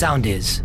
Sound 0.00 0.24
is. 0.24 0.62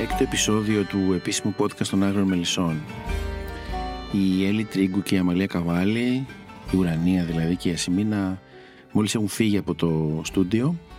Έκτο 0.00 0.22
επεισόδιο 0.22 0.82
του 0.82 1.12
επίσημου 1.14 1.54
podcast 1.58 1.86
των 1.90 2.02
Άγριων 2.02 2.26
Μελισσών. 2.26 2.80
Η 4.12 4.46
Έλλη 4.46 4.64
Τρίγκου 4.64 5.02
και 5.02 5.14
η 5.14 5.18
Αμαλία 5.18 5.46
Καβάλη, 5.46 6.26
η 6.70 6.76
Ουρανία 6.76 7.24
δηλαδή 7.24 7.56
και 7.56 7.68
η 7.68 7.72
Ασημίνα 7.72 8.40
μόλις 8.92 9.14
έχουν 9.14 9.28
φύγει 9.28 9.56
από 9.56 9.74
το 9.74 10.20
στούντιο 10.24 10.74
και 10.88 10.93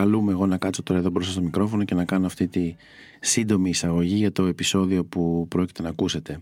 καλούμε 0.00 0.32
εγώ 0.32 0.46
να 0.46 0.56
κάτσω 0.56 0.82
τώρα 0.82 1.00
εδώ 1.00 1.10
μπροστά 1.10 1.32
στο 1.32 1.42
μικρόφωνο 1.42 1.84
και 1.84 1.94
να 1.94 2.04
κάνω 2.04 2.26
αυτή 2.26 2.48
τη 2.48 2.74
σύντομη 3.20 3.68
εισαγωγή 3.68 4.14
για 4.14 4.32
το 4.32 4.44
επεισόδιο 4.44 5.04
που 5.04 5.46
πρόκειται 5.48 5.82
να 5.82 5.88
ακούσετε. 5.88 6.40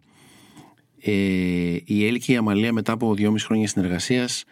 Ε, 1.01 1.12
η 1.84 2.07
Έλλη 2.07 2.19
και 2.19 2.33
η 2.33 2.37
Αμαλία 2.37 2.73
μετά 2.73 2.93
από 2.93 3.15
δυόμιση 3.15 3.47
χρόνια 3.47 3.69
συνεργασίας 3.69 4.45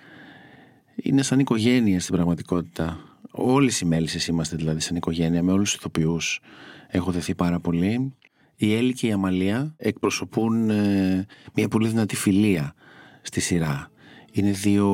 είναι 0.95 1.23
σαν 1.23 1.39
οικογένεια 1.39 2.01
στην 2.01 2.15
πραγματικότητα. 2.15 2.99
Όλε 3.31 3.71
οι 3.83 3.85
μέλισσες 3.85 4.27
είμαστε 4.27 4.57
δηλαδή 4.57 4.81
σαν 4.81 4.97
οικογένεια, 4.97 5.43
με 5.43 5.53
όλους 5.53 5.71
τους 5.71 5.79
ηθοποιούς. 5.79 6.41
Έχω 6.89 7.11
δεθεί 7.11 7.35
πάρα 7.35 7.61
πολύ. 7.61 8.15
Η 8.57 8.75
Έλλη 8.75 8.93
και 8.93 9.07
η 9.07 9.13
Αμαλία 9.13 9.75
εκπροσωπούν 9.77 10.71
ε, 10.71 11.27
μια 11.55 11.69
πολύ 11.69 11.89
δυνατή 11.89 12.17
φιλία 12.17 12.75
στη 13.23 13.41
σειρά. 13.41 13.91
Είναι 14.33 14.51
δύο 14.51 14.89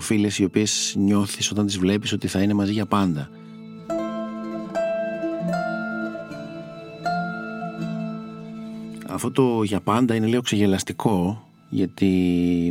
φίλες 0.00 0.38
οι 0.38 0.44
οποίες 0.44 0.94
νιώθεις 0.98 1.50
όταν 1.50 1.66
τις 1.66 1.78
βλέπεις 1.78 2.12
ότι 2.12 2.28
θα 2.28 2.42
είναι 2.42 2.54
μαζί 2.54 2.72
για 2.72 2.86
πάντα. 2.86 3.30
Αυτό 9.14 9.30
το 9.30 9.62
για 9.62 9.80
πάντα 9.80 10.14
είναι 10.14 10.26
λίγο 10.26 10.42
ξεγελαστικό 10.42 11.46
γιατί 11.68 12.06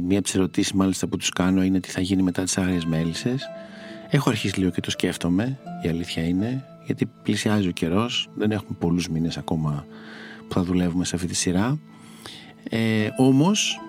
μία 0.08 0.18
από 0.18 0.28
τις 0.28 0.36
ερωτήσεις 0.36 0.74
μάλιστα 0.74 1.08
που 1.08 1.18
τους 1.18 1.30
κάνω 1.30 1.64
είναι 1.64 1.80
τι 1.80 1.90
θα 1.90 2.02
γίνει 2.02 2.22
μετά 2.22 2.44
τις 2.44 2.58
άγριες 2.58 2.86
μέλισσες. 2.86 3.50
Έχω 4.10 4.30
αρχίσει 4.30 4.60
λίγο 4.60 4.72
και 4.72 4.82
το 4.82 4.92
σκέφτομαι, 4.92 5.60
η 5.84 5.88
αλήθεια 5.88 6.24
είναι, 6.24 6.66
γιατί 6.86 7.10
πλησιάζει 7.24 7.68
ο 7.68 7.72
καιρός, 7.72 8.30
δεν 8.36 8.52
έχουμε 8.52 8.78
πολλούς 8.80 9.10
μήνες 9.10 9.38
ακόμα 9.38 9.86
που 10.48 10.54
θα 10.54 10.64
δουλεύουμε 10.64 11.06
σε 11.06 11.16
αυτή 11.16 11.28
τη 11.28 11.36
σειρά. 11.36 11.80
Ε, 12.70 13.10
όμως, 13.18 13.80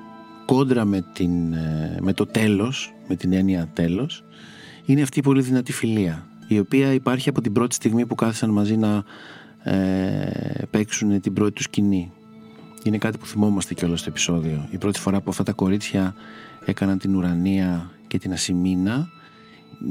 κόντρα 0.47 0.85
με, 0.85 1.05
την, 1.13 1.53
ε, 1.53 1.99
με 2.01 2.13
το 2.13 2.27
τέλος, 2.27 2.95
με 3.09 3.17
την 3.17 3.33
έννοια 3.33 3.69
τέλος, 3.73 4.25
είναι 4.85 5.03
αυτή 5.03 5.19
η 5.19 5.23
πολύ 5.23 5.43
δυνατή 5.43 5.73
φιλία, 5.73 6.27
η 6.49 6.59
οποία 6.59 6.93
υπάρχει 6.93 7.29
από 7.29 7.41
την 7.41 7.53
πρώτη 7.53 7.75
στιγμή 7.75 8.07
που 8.07 8.15
κάθισαν 8.15 8.51
μαζί 8.51 8.77
να 8.77 9.05
ε, 9.63 10.63
παίξουν 10.71 11.21
την 11.21 11.33
πρώτη 11.33 11.53
τους 11.53 11.65
σκηνή. 11.65 12.13
Είναι 12.85 12.99
κάτι 12.99 13.19
που 13.19 13.27
θυμόμαστε 13.27 13.75
κιόλας 13.75 14.01
στο 14.01 14.09
επεισόδιο. 14.09 14.69
Η 14.71 14.79
πρώτη 14.79 15.01
φορά 15.01 15.21
που 15.21 15.31
αυτά 15.31 15.43
τα 15.43 15.53
κορίτσια 15.53 16.15
έκαναν 16.65 16.99
την 16.99 17.15
Ουρανία 17.17 17.91
και 18.07 18.19
την 18.19 18.33
Ασημίνα, 18.33 19.09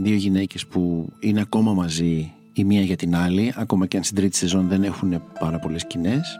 δύο 0.02 0.16
γυναίκες 0.16 0.66
που 0.66 1.14
είναι 1.20 1.42
ακόμα 1.42 1.74
μαζί 1.74 2.32
η 2.54 2.64
μία 2.64 2.82
για 2.82 2.96
την 2.96 3.16
άλλη, 3.16 3.54
ακόμα 3.56 3.86
και 3.86 3.98
αν 3.98 4.04
στην 4.04 4.16
τρίτη 4.16 4.38
σεζόν 4.38 4.68
δεν 4.68 4.84
έχουν 4.84 5.22
πάρα 5.40 5.60
πολλές 5.60 5.82
σκηνές. 5.82 6.40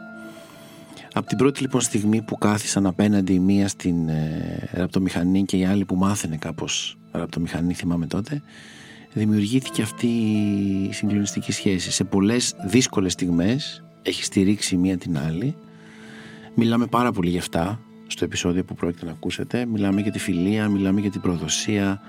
Από 1.12 1.26
την 1.26 1.38
πρώτη 1.38 1.60
λοιπόν 1.60 1.80
στιγμή 1.80 2.22
που 2.22 2.38
κάθισαν 2.38 2.86
απέναντι 2.86 3.32
η 3.32 3.38
μία 3.38 3.68
στην 3.68 4.08
ε, 4.08 4.70
ραπτομηχανή 4.72 5.44
και 5.44 5.56
η 5.56 5.64
άλλη 5.64 5.84
που 5.84 5.96
μάθαινε 5.96 6.36
κάπως 6.36 6.96
ραπτομηχανή 7.10 7.74
θυμάμαι 7.74 8.06
τότε 8.06 8.42
δημιουργήθηκε 9.12 9.82
αυτή 9.82 10.06
η 10.06 10.92
συγκλονιστική 10.92 11.52
σχέση. 11.52 11.90
Σε 11.90 12.04
πολλές 12.04 12.54
δύσκολες 12.66 13.12
στιγμές 13.12 13.84
έχει 14.02 14.24
στηρίξει 14.24 14.74
η 14.74 14.78
μία 14.78 14.98
την 14.98 15.18
άλλη. 15.18 15.56
Μιλάμε 16.54 16.86
πάρα 16.86 17.12
πολύ 17.12 17.30
γι' 17.30 17.38
αυτά 17.38 17.80
στο 18.06 18.24
επεισόδιο 18.24 18.64
που 18.64 18.74
πρόκειται 18.74 19.04
να 19.04 19.10
ακούσετε. 19.10 19.66
Μιλάμε 19.66 20.00
για 20.00 20.10
τη 20.10 20.18
φιλία, 20.18 20.68
μιλάμε 20.68 21.00
για 21.00 21.10
την 21.10 21.20
προδοσία, 21.20 22.00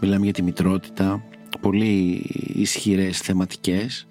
μιλάμε 0.00 0.24
για 0.24 0.32
τη 0.32 0.42
μητρότητα. 0.42 1.24
Πολύ 1.60 2.22
ισχυρές 2.54 3.18
θεματικές 3.18 4.06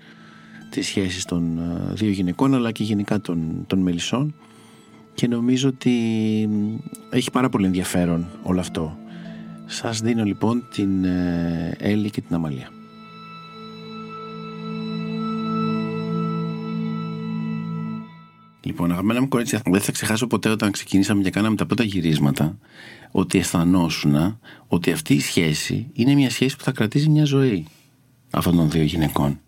τις 0.70 0.88
σχέσεις 0.88 1.26
των 1.26 1.58
ε, 1.58 1.94
δύο 1.94 2.10
γυναικών 2.10 2.54
αλλά 2.54 2.72
και 2.72 2.84
γενικά 2.84 3.22
των, 3.22 3.64
των 3.68 3.80
μελισσών 3.80 4.36
και 5.14 5.28
νομίζω 5.28 5.70
ότι 5.70 5.94
έχει 7.10 7.32
πάρα 7.32 7.50
πολύ 7.50 7.66
ενδιαφέρον 7.66 8.28
όλο 8.44 8.60
αυτό. 8.60 8.98
Σας 9.66 10.02
δίνω 10.02 10.24
λοιπόν 10.24 10.68
την 10.74 11.04
ε, 11.04 11.76
Έλλη 11.78 12.10
και 12.10 12.22
την 12.22 12.36
Αμαλία. 12.36 12.81
Λοιπόν, 18.64 18.92
αγαπημένα 18.92 19.22
μου 19.22 19.28
κορίτσια, 19.28 19.62
δεν 19.66 19.82
θα 19.82 19.92
ξεχάσω 19.92 20.28
ποτέ 20.28 20.50
όταν 20.50 20.72
ξεκινήσαμε 20.72 21.24
και 21.24 21.30
κάναμε 21.30 21.56
τα 21.56 21.66
πρώτα 21.66 21.84
γυρίσματα 21.84 22.58
ότι 23.12 23.38
αισθανόσουν 23.38 24.40
ότι 24.68 24.92
αυτή 24.92 25.14
η 25.14 25.20
σχέση 25.20 25.88
είναι 25.94 26.14
μια 26.14 26.30
σχέση 26.30 26.56
που 26.58 26.64
θα 26.64 26.72
κρατήσει 26.72 27.10
μια 27.10 27.24
ζωή 27.24 27.66
αυτών 28.32 28.56
των 28.56 28.70
δύο 28.70 28.84
γυναικών. 28.84 29.40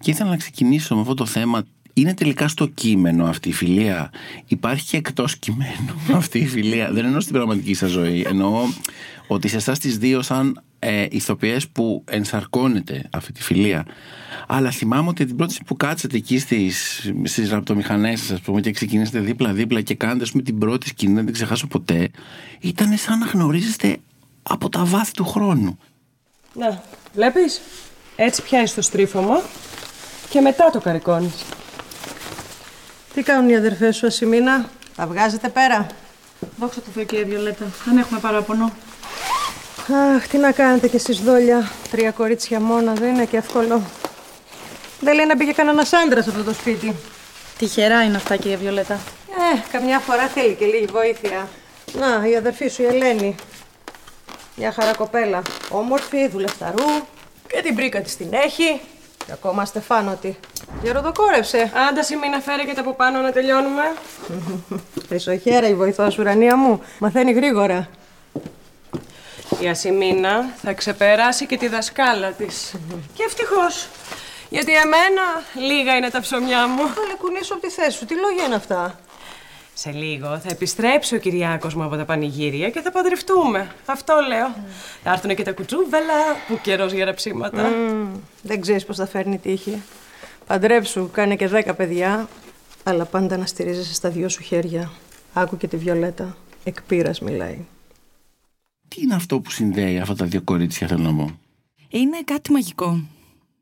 Και 0.00 0.10
ήθελα 0.10 0.30
να 0.30 0.36
ξεκινήσω 0.36 0.94
με 0.94 1.00
αυτό 1.00 1.14
το 1.14 1.26
θέμα. 1.26 1.64
Είναι 1.94 2.14
τελικά 2.14 2.48
στο 2.48 2.66
κείμενο 2.66 3.24
αυτή 3.24 3.48
η 3.48 3.52
φιλία; 3.52 4.10
Υπάρχει 4.46 4.86
και 4.86 4.96
εκτός 4.96 5.36
κειμένου 5.36 5.94
αυτή 6.20 6.38
η 6.38 6.46
φιλία; 6.46 6.92
Δεν 6.92 7.04
εννοώ 7.04 7.20
στην 7.20 7.32
πραγματική 7.32 7.74
σας 7.74 7.90
ζωή. 7.90 8.24
Εννοώ 8.28 8.68
ότι 9.26 9.48
σε 9.48 9.56
εσάς 9.56 9.78
τις 9.78 9.98
δύο, 9.98 10.22
σαν 10.22 10.62
ε, 10.84 11.06
ηθοποιές 11.10 11.68
που 11.68 12.04
ενσαρκώνεται 12.10 13.08
αυτή 13.12 13.32
τη 13.32 13.42
φιλία. 13.42 13.86
Αλλά 14.48 14.70
θυμάμαι 14.70 15.08
ότι 15.08 15.24
την 15.24 15.36
πρώτη 15.36 15.56
που 15.66 15.76
κάτσατε 15.76 16.16
εκεί 16.16 16.38
στις 17.24 17.50
ραπτομηχανές 17.50 18.20
σας, 18.20 18.30
ας 18.30 18.40
πούμε, 18.40 18.60
και 18.60 18.70
ξεκινήσατε 18.70 19.18
δίπλα-δίπλα 19.18 19.80
και 19.80 19.94
κάνετε, 19.94 20.22
ας 20.22 20.30
πούμε, 20.30 20.42
την 20.42 20.58
πρώτη 20.58 20.88
σκηνή, 20.88 21.14
δεν 21.14 21.24
την 21.24 21.34
ξεχάσω 21.34 21.66
ποτέ, 21.66 22.10
ήταν 22.60 22.96
σαν 22.96 23.18
να 23.18 23.26
γνωρίζετε 23.26 23.96
από 24.42 24.68
τα 24.68 24.84
βάθη 24.84 25.12
του 25.12 25.24
χρόνου. 25.24 25.78
Να, 26.54 26.82
βλέπεις, 27.14 27.60
έτσι 28.16 28.42
πιάνεις 28.42 28.74
το 28.74 28.82
στρίφωμα 28.82 29.42
και 30.30 30.40
μετά 30.40 30.70
το 30.70 30.80
καρικώνεις. 30.80 31.44
Τι 33.14 33.22
κάνουν 33.22 33.50
οι 33.50 33.56
αδερφές 33.56 33.96
σου, 33.96 34.06
Ασημίνα, 34.06 34.68
τα 34.96 35.06
βγάζετε 35.06 35.48
πέρα; 35.48 35.86
Δόξα 36.58 36.80
τω 36.80 36.90
Θεώ, 36.94 37.04
κυρία 37.04 37.24
Βιολέτα. 37.24 37.64
Δεν 37.84 37.98
έχουμε 37.98 38.20
παράπονο. 38.20 38.72
Αχ, 39.90 40.28
τι 40.28 40.38
να 40.38 40.52
κάνετε 40.52 40.88
κι 40.88 40.96
εσείς 40.96 41.18
δόλια. 41.18 41.70
Τρία 41.90 42.10
κορίτσια 42.10 42.60
μόνα, 42.60 42.92
δεν 42.92 43.14
είναι 43.14 43.24
και 43.24 43.36
εύκολο. 43.36 43.82
Δεν 45.00 45.14
λέει 45.14 45.26
να 45.26 45.36
μπήκε 45.36 45.52
κανένας 45.52 45.92
άντρας 45.92 46.24
σε 46.24 46.30
αυτό 46.30 46.42
το 46.42 46.52
σπίτι. 46.52 46.94
Τυχερά 47.58 48.02
είναι 48.02 48.16
αυτά, 48.16 48.36
κυρία 48.36 48.56
Βιολέτα. 48.56 48.94
Ε, 48.94 49.58
καμιά 49.72 49.98
φορά 49.98 50.26
θέλει 50.26 50.54
και 50.54 50.64
λίγη 50.64 50.84
βοήθεια. 50.92 51.48
Να, 51.92 52.28
η 52.28 52.36
αδερφή 52.36 52.68
σου, 52.68 52.82
η 52.82 52.86
Ελένη. 52.86 53.34
Μια 54.56 54.72
χαρά 54.72 54.94
κοπέλα. 54.94 55.42
Όμορφη, 55.70 56.28
δουλευταρού. 56.28 56.84
Και 57.46 57.62
την 57.62 57.74
πρίκα 57.74 58.00
της 58.00 58.16
την 58.16 58.28
έχει. 58.32 58.80
Και 59.26 59.32
ακόμα 59.32 59.64
στεφάνωτη. 59.64 60.36
Γεροδοκόρεψε. 60.82 61.72
Άντα 61.88 62.02
σημείνα 62.02 62.40
φέρε 62.40 62.62
και 62.64 62.74
τα 62.74 62.80
από 62.80 62.92
πάνω 62.94 63.20
να 63.20 63.32
τελειώνουμε. 63.32 63.82
Χρυσοχέρα 65.08 65.68
η 65.68 65.74
βοηθός 65.74 66.18
ουρανία 66.18 66.56
μου. 66.56 66.82
Μαθαίνει 66.98 67.32
γρήγορα. 67.32 67.88
Η 69.60 69.68
Ασημίνα 69.68 70.54
θα 70.62 70.72
ξεπεράσει 70.72 71.46
και 71.46 71.56
τη 71.56 71.68
δασκάλα 71.68 72.30
της. 72.30 72.74
και 73.16 73.22
ευτυχώς. 73.26 73.88
Γιατί 74.48 74.72
εμένα 74.72 75.22
λίγα 75.68 75.96
είναι 75.96 76.10
τα 76.10 76.20
ψωμιά 76.20 76.68
μου. 76.68 76.86
Θα 76.86 77.16
κουνήσω 77.18 77.54
από 77.54 77.62
τη 77.62 77.70
θέση 77.70 77.98
σου. 77.98 78.04
Τι 78.04 78.14
λόγια 78.14 78.44
είναι 78.44 78.54
αυτά; 78.54 79.00
Σε 79.74 79.90
λίγο 79.90 80.38
θα 80.38 80.48
επιστρέψει 80.50 81.14
ο 81.14 81.18
Κυριάκος 81.18 81.74
μου 81.74 81.84
από 81.84 81.96
τα 81.96 82.04
πανηγύρια 82.04 82.70
και 82.70 82.80
θα 82.80 82.90
παντρευτούμε. 82.90 83.70
Αυτό 83.86 84.14
λέω. 84.28 84.54
Θα 85.02 85.12
έρθουν 85.12 85.34
και 85.34 85.42
τα 85.42 85.52
κουτσούβελα, 85.52 86.14
που 86.48 86.58
καιρός 86.62 86.92
για 86.92 87.04
ραψίματα. 87.04 87.72
δεν 88.42 88.60
ξέρεις 88.60 88.84
πώς 88.84 88.96
θα 88.96 89.06
φέρνει 89.06 89.38
τύχη. 89.38 89.82
Παντρέψου, 90.46 91.10
κάνε 91.12 91.36
και 91.36 91.48
δέκα 91.48 91.74
παιδιά, 91.74 92.28
αλλά 92.82 93.04
πάντα 93.04 93.36
να 93.36 93.46
στηρίζεσαι 93.46 93.94
στα 93.94 94.08
δυο 94.08 94.28
σου 94.28 94.42
χέρια. 94.42 94.90
Άκου 95.32 95.56
και 95.56 95.68
τη 95.68 95.76
Βιολέτα. 95.76 96.36
Εκπείρας 96.64 97.20
μιλάει. 97.20 97.58
Τι 98.94 99.02
είναι 99.02 99.14
αυτό 99.14 99.40
που 99.40 99.50
συνδέει 99.50 99.98
αυτά 99.98 100.14
τα 100.14 100.26
δύο 100.26 100.42
κορίτσια, 100.42 100.86
θέλω 100.86 101.02
να 101.02 101.14
πω; 101.14 101.30
Είναι 101.88 102.22
κάτι 102.24 102.52
μαγικό. 102.52 103.00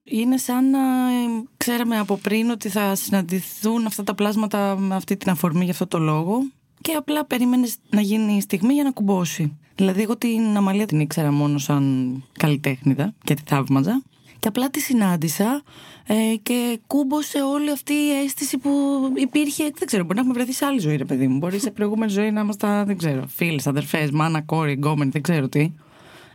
Είναι 0.05 0.37
σαν 0.37 0.71
να 0.71 0.79
ε, 1.11 1.45
ξέραμε 1.57 1.99
από 1.99 2.17
πριν 2.17 2.51
ότι 2.51 2.69
θα 2.69 2.95
συναντηθούν 2.95 3.87
αυτά 3.87 4.03
τα 4.05 4.15
πλάσματα 4.15 4.77
με 4.77 4.95
αυτή 4.95 5.17
την 5.17 5.31
αφορμή 5.31 5.63
για 5.63 5.73
αυτό 5.73 5.87
το 5.87 5.99
λόγο 5.99 6.43
και 6.81 6.93
απλά 6.93 7.25
περίμενες 7.25 7.77
να 7.91 8.01
γίνει 8.01 8.37
η 8.37 8.41
στιγμή 8.41 8.75
για 8.75 8.85
να 8.85 8.91
κουμπώσει. 8.91 9.59
Δηλαδή, 9.75 10.03
εγώ 10.03 10.17
την 10.17 10.57
Αμαλία 10.57 10.87
την 10.87 11.01
ήξερα 11.01 11.33
μόνο 11.33 11.59
σαν 11.59 12.25
καλλιτέχνηδα 12.33 13.15
και 13.25 13.35
τη 13.35 13.43
θαύμαζα. 13.47 14.03
Και 14.41 14.49
απλά 14.49 14.71
τη 14.71 14.81
συνάντησα 14.81 15.63
ε, 16.07 16.37
και 16.43 16.81
κούμπωσε 16.87 17.43
όλη 17.43 17.71
αυτή 17.71 17.93
η 17.93 18.11
αίσθηση 18.25 18.59
που 18.59 18.71
υπήρχε. 19.17 19.71
Δεν 19.79 19.87
ξέρω, 19.87 20.03
μπορεί 20.03 20.15
να 20.15 20.21
έχουμε 20.21 20.35
βρεθεί 20.35 20.53
σε 20.53 20.65
άλλη 20.65 20.81
ζωή, 20.81 20.97
ρε 20.97 21.05
παιδί 21.05 21.29
μου. 21.29 21.39
Μπορεί 21.39 21.59
σε 21.59 21.71
προηγούμενη 21.71 22.13
ζωή 22.13 22.31
να 22.31 22.41
είμαστε, 22.41 22.85
δεν 22.85 22.99
ξέρω, 22.99 23.27
φίλες, 23.27 23.67
αδερφές, 23.67 24.11
μάνα, 24.11 24.41
κόρη, 24.41 24.73
γκόμενη, 24.73 25.11
δεν 25.11 25.23
ξέρω 25.23 25.49
τι. 25.49 25.73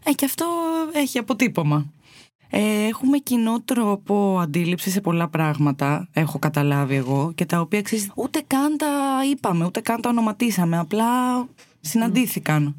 Ε, 0.04 0.12
και 0.12 0.26
αυτό 0.26 0.46
έχει 0.94 1.18
αποτύπωμα. 1.18 1.94
Ε, 2.50 2.86
έχουμε 2.88 3.18
κοινό 3.18 3.62
τρόπο 3.62 4.40
αντίληψης 4.42 4.94
σε 4.94 5.02
πολλά 5.02 5.28
πράγματα, 5.28 6.08
έχω 6.14 6.40
καταλάβει 6.40 6.96
εγώ, 6.96 7.32
και 7.36 7.46
τα 7.46 7.60
οποία 7.60 7.82
ξέρεις, 7.82 8.12
ούτε 8.16 8.44
καν 8.48 8.78
τα 8.78 8.88
είπαμε, 9.32 9.66
ούτε 9.66 9.80
καν 9.80 10.02
τα 10.02 10.10
ονοματίσαμε. 10.10 10.78
Απλά 10.78 11.06
συναντήθηκαν. 11.86 12.76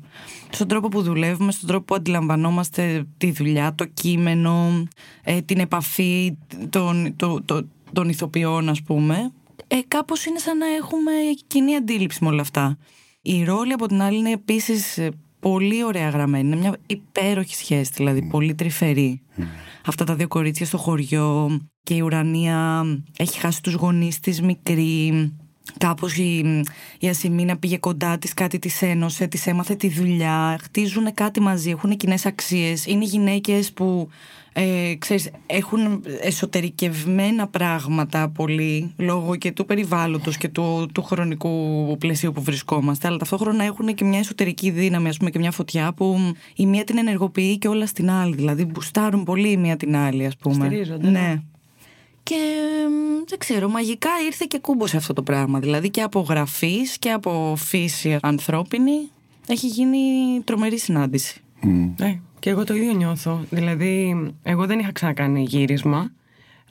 Στον 0.50 0.68
τρόπο 0.68 0.88
που 0.88 1.02
δουλεύουμε, 1.02 1.52
στον 1.52 1.68
τρόπο 1.68 1.84
που 1.84 1.94
αντιλαμβανόμαστε 1.94 3.04
τη 3.16 3.30
δουλειά, 3.30 3.74
το 3.74 3.84
κείμενο, 3.84 4.84
ε, 5.22 5.40
την 5.40 5.58
επαφή 5.58 6.36
των, 6.70 7.16
το, 7.16 7.42
το, 7.44 7.66
των 7.92 8.08
ηθοποιών, 8.08 8.68
ας 8.68 8.82
πούμε. 8.82 9.32
Ε, 9.66 9.78
κάπως 9.88 10.24
είναι 10.24 10.38
σαν 10.38 10.58
να 10.58 10.66
έχουμε 10.66 11.10
κοινή 11.46 11.74
αντίληψη 11.74 12.24
με 12.24 12.30
όλα 12.30 12.40
αυτά. 12.40 12.78
Η 13.22 13.44
ρόλη 13.44 13.72
από 13.72 13.86
την 13.86 14.02
άλλη 14.02 14.18
είναι 14.18 14.30
επίσης 14.30 14.98
ε, 14.98 15.10
πολύ 15.40 15.84
ωραία 15.84 16.08
γραμμένη. 16.08 16.46
Είναι 16.46 16.56
μια 16.56 16.76
υπέροχη 16.86 17.54
σχέση, 17.54 17.92
δηλαδή 17.94 18.22
πολύ 18.22 18.54
τρυφερή. 18.54 19.20
Αυτά 19.86 20.04
τα 20.04 20.14
δύο 20.14 20.28
κορίτσια 20.28 20.66
στο 20.66 20.78
χωριό 20.78 21.60
και 21.82 21.94
η 21.94 22.00
Ουρανία 22.00 22.84
έχει 23.16 23.38
χάσει 23.38 23.62
τους 23.62 23.74
γονείς 23.74 24.20
της 24.20 24.42
μικρή 24.42 25.32
κάπως 25.78 26.16
η, 26.16 26.62
η 26.98 27.08
Ασημίνα 27.08 27.56
πήγε 27.56 27.76
κοντά 27.76 28.18
της, 28.18 28.34
κάτι 28.34 28.58
της 28.58 28.82
ένωσε, 28.82 29.26
της 29.26 29.46
έμαθε 29.46 29.74
τη 29.74 29.88
δουλειά, 29.88 30.58
χτίζουν 30.62 31.14
κάτι 31.14 31.40
μαζί, 31.40 31.70
έχουν 31.70 31.96
κοινές 31.96 32.26
αξίες, 32.26 32.86
είναι 32.86 33.04
γυναίκες 33.04 33.72
που 33.72 34.08
ε, 34.58 34.94
ξέρεις, 34.98 35.30
έχουν 35.46 36.02
εσωτερικευμένα 36.20 37.46
πράγματα 37.46 38.28
πολύ 38.28 38.94
λόγω 38.96 39.36
και 39.36 39.52
του 39.52 39.64
περιβάλλοντος 39.64 40.36
και 40.36 40.48
του, 40.48 40.88
του 40.94 41.02
χρονικού 41.02 41.96
πλαισίου 41.98 42.32
που 42.32 42.42
βρισκόμαστε 42.42 43.06
αλλά 43.06 43.16
ταυτόχρονα 43.16 43.64
έχουν 43.64 43.94
και 43.94 44.04
μια 44.04 44.18
εσωτερική 44.18 44.70
δύναμη 44.70 45.08
ας 45.08 45.16
πούμε 45.16 45.30
και 45.30 45.38
μια 45.38 45.50
φωτιά 45.50 45.92
που 45.92 46.32
η 46.54 46.66
μία 46.66 46.84
την 46.84 46.98
ενεργοποιεί 46.98 47.58
και 47.58 47.68
όλα 47.68 47.86
στην 47.86 48.10
άλλη 48.10 48.34
δηλαδή 48.34 48.64
μπουστάρουν 48.64 49.24
πολύ 49.24 49.50
η 49.50 49.56
μία 49.56 49.76
την 49.76 49.96
άλλη 49.96 50.26
ας 50.26 50.36
πούμε 50.36 50.66
Στηρίζονται. 50.66 51.10
ναι. 51.10 51.42
Και 52.26 52.36
δεν 53.26 53.38
ξέρω, 53.38 53.68
μαγικά 53.68 54.10
ήρθε 54.26 54.44
και 54.48 54.58
κούμπωσε 54.58 54.96
αυτό 54.96 55.12
το 55.12 55.22
πράγμα. 55.22 55.58
Δηλαδή 55.58 55.90
και 55.90 56.02
από 56.02 56.20
γραφής 56.20 56.98
και 56.98 57.10
από 57.10 57.54
φύση 57.56 58.18
ανθρώπινη 58.22 59.10
έχει 59.46 59.66
γίνει 59.66 59.98
τρομερή 60.44 60.78
συνάντηση. 60.78 61.40
Ναι, 61.98 62.18
και 62.38 62.50
εγώ 62.50 62.64
το 62.64 62.74
ίδιο 62.74 62.92
νιώθω. 62.92 63.44
Δηλαδή, 63.50 64.16
εγώ 64.42 64.66
δεν 64.66 64.78
είχα 64.78 64.92
ξανακάνει 64.92 65.42
γύρισμα. 65.42 66.12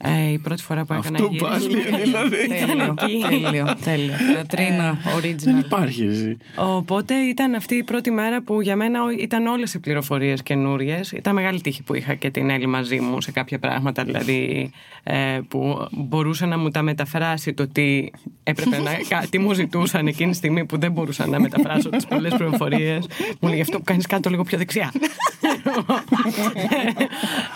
Ε, 0.02 0.32
η 0.32 0.38
πρώτη 0.38 0.62
φορά 0.62 0.84
που 0.84 0.92
έκανα 0.92 1.16
Αυτό 1.18 1.28
γύρισμα. 1.30 1.48
πάλι, 1.48 1.76
δηλαδή. 2.04 2.36
τέλειο, 2.66 2.94
τέλειο, 2.94 3.74
τέλειο. 3.84 4.14
Κατρίνα, 4.34 4.98
Δεν 5.04 5.14
original. 5.60 5.64
υπάρχει 5.64 6.02
εσύ. 6.04 6.36
Οπότε 6.56 7.14
ήταν 7.14 7.54
αυτή 7.54 7.74
η 7.74 7.82
πρώτη 7.82 8.10
μέρα 8.10 8.42
που 8.42 8.60
για 8.60 8.76
μένα 8.76 8.98
ήταν 9.18 9.46
όλες 9.46 9.74
οι 9.74 9.80
πληροφορίες 9.80 10.42
καινούριες. 10.42 11.12
Ήταν 11.12 11.34
μεγάλη 11.34 11.60
τύχη 11.60 11.82
που 11.82 11.94
είχα 11.94 12.14
και 12.14 12.30
την 12.30 12.50
Έλλη 12.50 12.66
μαζί 12.66 13.00
μου 13.00 13.20
σε 13.20 13.30
κάποια 13.32 13.58
πράγματα, 13.58 14.04
δηλαδή 14.04 14.70
ε, 15.02 15.40
που 15.48 15.86
μπορούσε 15.90 16.46
να 16.46 16.58
μου 16.58 16.70
τα 16.70 16.82
μεταφράσει 16.82 17.52
το 17.54 17.68
τι 17.68 18.06
έπρεπε 18.42 18.78
να, 18.78 18.90
κα- 19.08 19.26
τι 19.30 19.38
μου 19.38 19.52
ζητούσαν 19.52 20.06
εκείνη 20.06 20.30
τη 20.30 20.36
στιγμή 20.36 20.64
που 20.64 20.78
δεν 20.78 20.92
μπορούσα 20.92 21.26
να 21.26 21.40
μεταφράσω 21.40 21.88
τις 21.90 22.06
πολλές 22.06 22.34
πληροφορίες. 22.34 23.06
Μου 23.40 23.48
λέει 23.48 23.60
αυτό 23.60 23.78
που 23.78 23.84
κάνεις 23.84 24.06
κάτω 24.06 24.30
λίγο 24.30 24.42
πιο 24.42 24.58
δεξιά. 24.58 24.92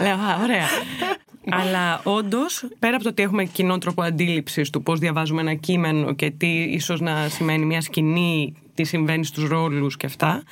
Λέω, 0.00 0.14
α, 0.14 0.38
ωραία. 0.42 0.66
Αλλά 1.50 2.00
όντως, 2.04 2.29
πέρα 2.78 2.94
από 2.94 3.02
το 3.02 3.08
ότι 3.08 3.22
έχουμε 3.22 3.44
κοινό 3.44 3.78
τρόπο 3.78 4.02
αντίληψης 4.02 4.70
του 4.70 4.82
πώς 4.82 4.98
διαβάζουμε 4.98 5.40
ένα 5.40 5.54
κείμενο 5.54 6.12
και 6.14 6.30
τι 6.30 6.62
ίσως 6.62 7.00
να 7.00 7.28
σημαίνει 7.28 7.64
μια 7.64 7.80
σκηνή, 7.80 8.54
τι 8.74 8.84
συμβαίνει 8.84 9.24
στους 9.24 9.48
ρόλους 9.48 9.96
και 9.96 10.06
αυτά, 10.06 10.42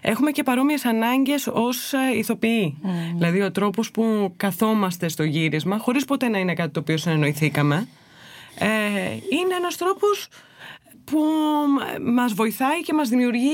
έχουμε 0.00 0.30
και 0.30 0.42
παρόμοιες 0.42 0.84
ανάγκες 0.84 1.46
ως 1.46 1.92
ηθοποιοί. 2.14 2.76
Δηλαδή, 3.14 3.42
ο 3.42 3.50
τρόπος 3.50 3.90
που 3.90 4.32
καθόμαστε 4.36 5.08
στο 5.08 5.22
γύρισμα, 5.22 5.78
χωρίς 5.78 6.04
ποτέ 6.04 6.28
να 6.28 6.38
είναι 6.38 6.54
κάτι 6.54 6.70
το 6.70 6.80
οποίο 6.80 6.96
συνεννοηθήκαμε, 6.96 7.88
ε, 8.58 8.68
είναι 9.12 9.54
ένας 9.58 9.76
τρόπος 9.76 10.28
που 11.04 11.20
μας 12.14 12.32
βοηθάει 12.32 12.82
και 12.82 12.92
μας 12.92 13.08
δημιουργεί 13.08 13.50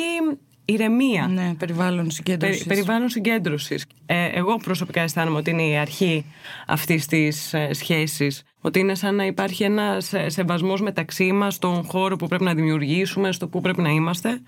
ηρεμία. 0.65 1.27
Ναι, 1.27 1.55
περιβάλλον 1.59 1.97
Περι- 1.97 2.13
συγκέντρωση. 2.13 2.67
περιβάλλον 2.67 3.09
συγκέντρωσης. 3.09 3.87
Ε, 4.07 4.27
εγώ 4.27 4.57
προσωπικά 4.57 5.01
αισθάνομαι 5.01 5.39
ότι 5.39 5.51
είναι 5.51 5.63
η 5.67 5.77
αρχή 5.77 6.25
αυτής 6.67 7.07
της 7.07 7.55
ε, 7.55 7.73
σχέσης. 7.73 8.43
Ότι 8.61 8.79
είναι 8.79 8.95
σαν 8.95 9.15
να 9.15 9.27
υπάρχει 9.27 9.63
ένα 9.65 9.97
σεβασμός 10.27 10.81
μεταξύ 10.81 11.33
μας 11.33 11.55
στον 11.55 11.85
χώρο 11.85 12.17
που 12.17 12.29
πρέπει 12.29 12.45
να 12.45 12.55
δημιουργήσουμε, 12.55 13.33
στο 13.33 13.49
που 13.49 13.61
πρέπει 13.61 13.83
να 13.83 13.91
είμαστε. 13.91 14.41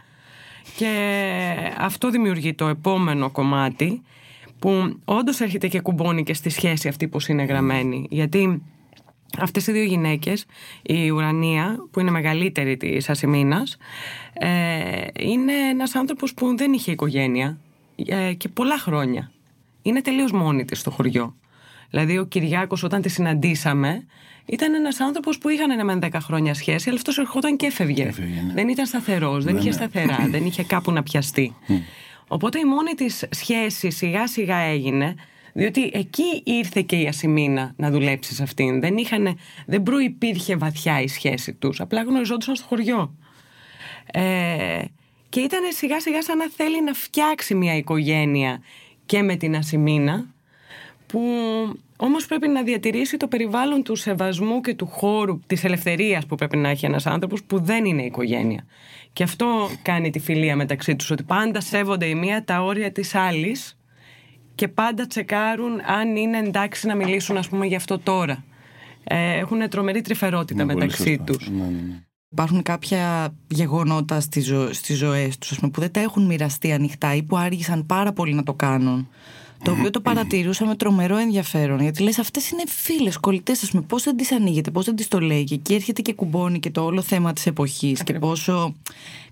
Και 0.77 0.89
αυτό 1.79 2.11
δημιουργεί 2.11 2.55
το 2.55 2.67
επόμενο 2.69 3.31
κομμάτι 3.31 4.03
που 4.59 4.99
όντως 5.05 5.41
έρχεται 5.41 5.69
και 5.69 5.81
κουμπώνει 5.81 6.23
και 6.23 6.35
στη 6.35 6.51
σχέση 6.51 6.89
αυτή 6.89 7.09
που 7.09 7.19
είναι 7.29 7.43
γραμμένη. 7.43 8.07
Γιατί 8.11 8.63
αυτές 9.41 9.67
οι 9.67 9.73
δύο 9.73 9.83
γυναίκες, 9.83 10.45
η 10.83 11.11
Ουρανία 11.11 11.77
που 11.91 12.01
είναι 12.01 12.11
μεγαλύτερη 12.11 12.77
της 12.77 13.09
Ασημίνας, 13.09 13.77
ε, 14.33 14.47
είναι 15.19 15.53
ένας 15.53 15.95
άνθρωπος 15.95 16.35
που 16.35 16.57
δεν 16.57 16.73
είχε 16.73 16.93
οικογένεια 16.93 17.59
ε, 18.07 18.33
και 18.33 18.49
πολλά 18.49 18.79
χρόνια. 18.79 19.31
Είναι 19.83 20.01
τελείως 20.01 20.33
μόνη 20.33 20.65
της 20.65 20.79
στο 20.79 20.91
χωριό. 20.91 21.35
Δηλαδή 21.91 22.19
ο 22.19 22.25
Κυριάκος 22.25 22.83
όταν 22.83 23.03
τη 23.03 23.09
συναντήσαμε 23.09 24.07
ήταν 24.47 24.75
ένας 24.75 25.01
άνθρωπος 25.01 25.39
που 25.39 25.49
είχαν 25.49 25.71
ένα 25.71 25.85
με 25.85 25.99
10 26.03 26.09
χρόνια 26.21 26.55
σχέση 26.55 26.89
αλλά 26.89 26.99
αυτός 26.99 27.19
ερχόταν 27.19 27.57
και 27.57 27.67
έφευγε. 27.67 28.03
Έφευγε, 28.05 28.43
ναι. 28.47 28.53
Δεν 28.53 28.69
ήταν 28.69 28.87
σταθερός, 28.87 29.45
δεν 29.45 29.55
Ναι, 29.55 29.61
είχε 29.61 29.69
ναι. 29.69 29.75
σταθερά, 29.75 30.27
δεν 30.31 30.47
είχε 30.47 30.63
κάπου 30.63 30.93
να 30.93 31.03
πιαστεί. 31.03 31.55
Οπότε 32.29 32.59
η 32.59 32.65
μόνη 32.65 32.93
της 32.95 33.25
σχέση 33.31 33.91
σιγά 33.91 34.27
σιγά 34.27 34.57
έγινε 34.57 35.15
διότι 35.53 35.91
εκεί 35.93 36.43
ήρθε 36.45 36.83
και 36.83 36.97
η 36.97 37.07
Ασημίνα 37.07 37.73
να 37.77 37.91
δουλέψει 37.91 38.35
σε 38.35 38.43
αυτήν. 38.43 38.81
Δεν, 38.81 38.97
είχαν, 38.97 39.39
δεν 39.67 39.83
προϋπήρχε 39.83 40.57
βαθιά 40.57 41.01
η 41.01 41.09
σχέση 41.09 41.53
τους. 41.55 41.81
Απλά 41.81 42.03
γνωριζόντουσαν 42.03 42.57
στο 42.57 42.67
χωριό. 42.67 43.15
Ε, 44.13 44.85
και 45.29 45.41
ήταν 45.41 45.61
σιγά 45.73 46.01
σιγά 46.01 46.23
σαν 46.23 46.37
να 46.37 46.51
θέλει 46.51 46.83
να 46.83 46.93
φτιάξει 46.93 47.55
μια 47.55 47.77
οικογένεια 47.77 48.63
και 49.07 49.23
με 49.23 49.37
την 49.37 49.57
Ασημίνα 49.57 50.27
που 51.07 51.21
όμως 51.97 52.27
πρέπει 52.27 52.49
να 52.49 52.63
διατηρήσει 52.63 53.17
το 53.17 53.29
περιβάλλον 53.29 53.83
του 53.83 53.97
σεβασμού 53.97 54.61
και 54.61 54.75
του 54.75 54.87
χώρου 54.87 55.41
της 55.47 55.65
ελευθερίας 55.65 56.27
που 56.27 56.35
πρέπει 56.35 56.57
να 56.57 56.69
έχει 56.69 56.87
ένας 56.87 57.07
άνθρωπος 57.07 57.45
που 57.45 57.61
δεν 57.61 57.85
είναι 57.85 58.03
οικογένεια. 58.03 58.67
Και 59.13 59.23
αυτό 59.23 59.71
κάνει 59.83 60.11
τη 60.11 60.19
φιλία 60.19 60.57
μεταξύ 60.57 60.97
τους, 60.97 61.11
ότι 61.11 61.23
πάντα 61.23 61.61
σέβονται 61.61 62.07
η 62.07 62.15
μία 62.15 62.45
τα 62.45 62.63
όρια 62.63 62.93
της 62.93 63.15
άλλης 63.15 63.77
και 64.63 64.69
πάντα 64.69 65.07
τσεκάρουν 65.07 65.81
αν 65.87 66.17
είναι 66.17 66.39
εντάξει 66.39 66.87
να 66.87 66.95
μιλήσουν 66.95 67.37
ας 67.37 67.49
πούμε 67.49 67.67
γι' 67.67 67.75
αυτό 67.75 67.99
τώρα. 67.99 68.45
Ε, 69.05 69.39
έχουν 69.39 69.69
τρομερή 69.69 70.01
τρυφερότητα 70.01 70.63
Είναι 70.63 70.73
πολύ 70.73 70.85
μεταξύ 70.85 71.17
σωστό. 71.17 71.25
τους. 71.25 71.49
Ναι, 71.49 71.63
ναι, 71.63 71.71
ναι. 71.71 72.03
Υπάρχουν 72.29 72.63
κάποια 72.63 73.35
γεγονότα 73.49 74.21
στη 74.21 74.41
ζω... 74.41 74.73
στις 74.73 74.99
ζωές 74.99 75.39
τους 75.39 75.51
ας 75.51 75.59
πούμε, 75.59 75.71
που 75.71 75.81
δεν 75.81 75.91
τα 75.91 76.01
έχουν 76.01 76.27
μοιραστεί 76.27 76.73
ανοιχτά 76.73 77.15
ή 77.15 77.23
που 77.23 77.37
άργησαν 77.37 77.87
πάρα 77.87 78.13
πολύ 78.13 78.35
να 78.35 78.43
το 78.43 78.55
κάνουν. 78.55 79.09
Το 79.63 79.71
οποίο 79.71 79.91
το 79.91 80.01
παρατηρούσα 80.01 80.67
με 80.67 80.75
τρομερό 80.75 81.17
ενδιαφέρον. 81.17 81.81
Γιατί 81.81 82.03
λες 82.03 82.19
αυτές 82.19 82.51
είναι 82.51 82.63
φίλες, 82.67 83.19
κολλητές, 83.19 83.63
ας 83.63 83.71
πούμε, 83.71 83.83
πώς 83.83 84.03
δεν 84.03 84.17
τις 84.17 84.33
ανοίγετε, 84.33 84.71
πώς 84.71 84.85
δεν 84.85 84.97
τις 84.97 85.09
το 85.09 85.21
λέει. 85.21 85.45
Και 85.45 85.55
εκεί 85.55 85.75
έρχεται 85.75 86.03
και 86.03 86.13
κουμπώνει 86.15 86.59
και 86.61 86.71
το 86.71 86.85
όλο 86.85 87.03
θέμα 87.03 87.33
της 87.33 87.47
εποχής 87.47 88.03
και 88.03 88.13
πόσο 88.13 88.75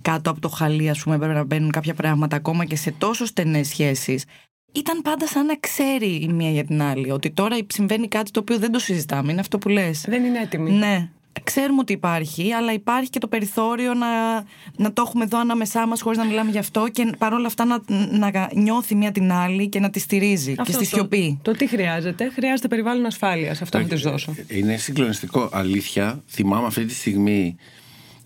κάτω 0.03 0.31
από 0.31 0.41
το 0.41 0.49
χαλί, 0.49 0.91
ας 0.91 1.03
πούμε, 1.03 1.19
πρέπει 1.19 1.35
να 1.35 1.45
μπαίνουν 1.45 1.71
κάποια 1.71 1.95
πράγματα 1.95 2.37
ακόμα 2.37 2.65
και 2.65 2.77
σε 2.77 2.91
τόσο 2.91 3.25
στενές 3.25 3.69
σχέσεις. 3.69 4.25
Ήταν 4.73 5.03
πάντα 5.03 5.27
σαν 5.27 5.47
να 5.47 5.57
ξέρει 5.57 6.07
η 6.07 6.29
μία 6.29 6.51
για 6.51 6.65
την 6.65 6.83
άλλη 6.83 7.11
ότι 7.11 7.31
τώρα 7.31 7.57
συμβαίνει 7.67 8.09
κάτι 8.09 8.31
το 8.31 8.41
οποίο 8.41 8.59
δεν 8.59 8.73
το 8.73 8.79
συζητάμε. 8.79 9.33
Είναι 9.33 9.41
αυτό 9.41 9.59
που 9.59 9.69
λες. 9.69 10.05
Δεν 10.09 10.25
είναι 10.25 10.39
έτοιμοι. 10.39 10.71
Ναι. 10.71 11.09
Ξέρουμε 11.45 11.81
ότι 11.81 11.93
υπάρχει, 11.93 12.53
αλλά 12.53 12.73
υπάρχει 12.73 13.11
και 13.11 13.19
το 13.19 13.29
περιθώριο 13.29 13.95
να, 13.95 14.35
να 14.77 14.93
το 14.93 15.03
έχουμε 15.07 15.25
εδώ 15.25 15.39
ανάμεσά 15.39 15.87
μας 15.87 16.01
χωρίς 16.01 16.19
να 16.19 16.25
μιλάμε 16.25 16.51
γι' 16.51 16.59
αυτό 16.59 16.89
και 16.89 17.13
παρόλα 17.19 17.47
αυτά 17.47 17.65
να, 17.65 17.81
να 18.11 18.51
νιώθει 18.55 18.95
μία 18.95 19.13
την 19.13 19.33
άλλη 19.33 19.69
και 19.69 19.81
να 19.81 19.91
τη 19.91 19.99
στηρίζει 19.99 20.55
και 20.55 20.61
Αυτό 20.61 20.73
στη 20.73 20.85
σιωπή. 20.85 21.39
Το, 21.43 21.51
το 21.51 21.59
τι 21.59 21.67
χρειάζεται. 21.67 22.31
Χρειάζεται 22.35 22.69
περιβάλλον 22.69 23.07
ασφάλειας. 23.07 23.63
Αυτό 23.63 23.79
θα 23.79 23.85
τη 23.85 23.95
δώσω. 23.95 24.35
Είναι 24.49 24.77
συγκλονιστικό. 24.77 25.49
Αλήθεια, 25.53 26.23
θυμάμαι 26.29 26.67
αυτή 26.67 26.85
τη 26.85 26.95
στιγμή 26.95 27.57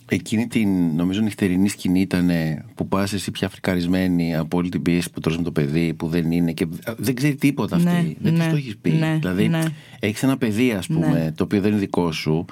εκείνη 0.08 0.46
την 0.46 0.68
νομίζω 0.96 1.20
νυχτερινή 1.20 1.68
σκηνή 1.68 2.00
ήταν 2.00 2.30
που 2.74 2.88
πας 2.88 3.12
εσύ 3.12 3.30
πια 3.30 3.48
φρικαρισμένη 3.48 4.36
από 4.36 4.56
όλη 4.56 4.68
την 4.68 4.82
πίεση 4.82 5.10
που 5.10 5.20
τρως 5.20 5.36
με 5.36 5.42
το 5.42 5.52
παιδί 5.52 5.94
που 5.94 6.08
δεν 6.08 6.30
είναι 6.32 6.52
και 6.52 6.66
δεν 6.96 7.14
ξέρει 7.14 7.34
τίποτα 7.34 7.76
αυτή. 7.76 7.88
Ναι, 7.88 8.12
δεν 8.20 8.32
ναι, 8.32 8.38
της 8.38 8.48
το 8.50 8.56
έχεις 8.56 8.76
πει. 8.76 8.90
ναι, 8.90 9.16
δηλαδή 9.20 9.48
ναι. 9.48 9.62
έχεις 10.00 10.22
ένα 10.22 10.36
παιδί 10.36 10.72
ας 10.72 10.86
πούμε 10.86 11.06
Ναι. 11.08 11.32
το 11.32 11.44
οποίο 11.44 11.60
δεν 11.60 11.70
είναι 11.70 11.80
δικό 11.80 12.12
σου 12.12 12.44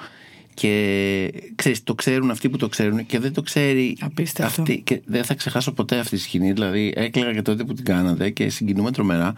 και 0.53 1.31
ξέρεις, 1.55 1.83
το 1.83 1.95
ξέρουν 1.95 2.31
αυτοί 2.31 2.49
που 2.49 2.57
το 2.57 2.67
ξέρουν 2.67 3.05
και 3.05 3.19
δεν 3.19 3.33
το 3.33 3.41
ξέρει 3.41 3.97
Απίστευτο. 4.01 4.61
αυτή. 4.61 4.81
Και 4.83 5.01
δεν 5.05 5.23
θα 5.23 5.33
ξεχάσω 5.33 5.71
ποτέ 5.71 5.97
αυτή 5.99 6.15
τη 6.15 6.21
σκηνή. 6.21 6.51
Δηλαδή 6.51 6.93
έκλαιγα 6.95 7.33
και 7.33 7.41
τότε 7.41 7.63
που 7.63 7.73
την 7.73 7.85
κάνατε 7.85 8.29
και 8.29 8.49
συγκινούμε 8.49 8.91
τρομερά 8.91 9.33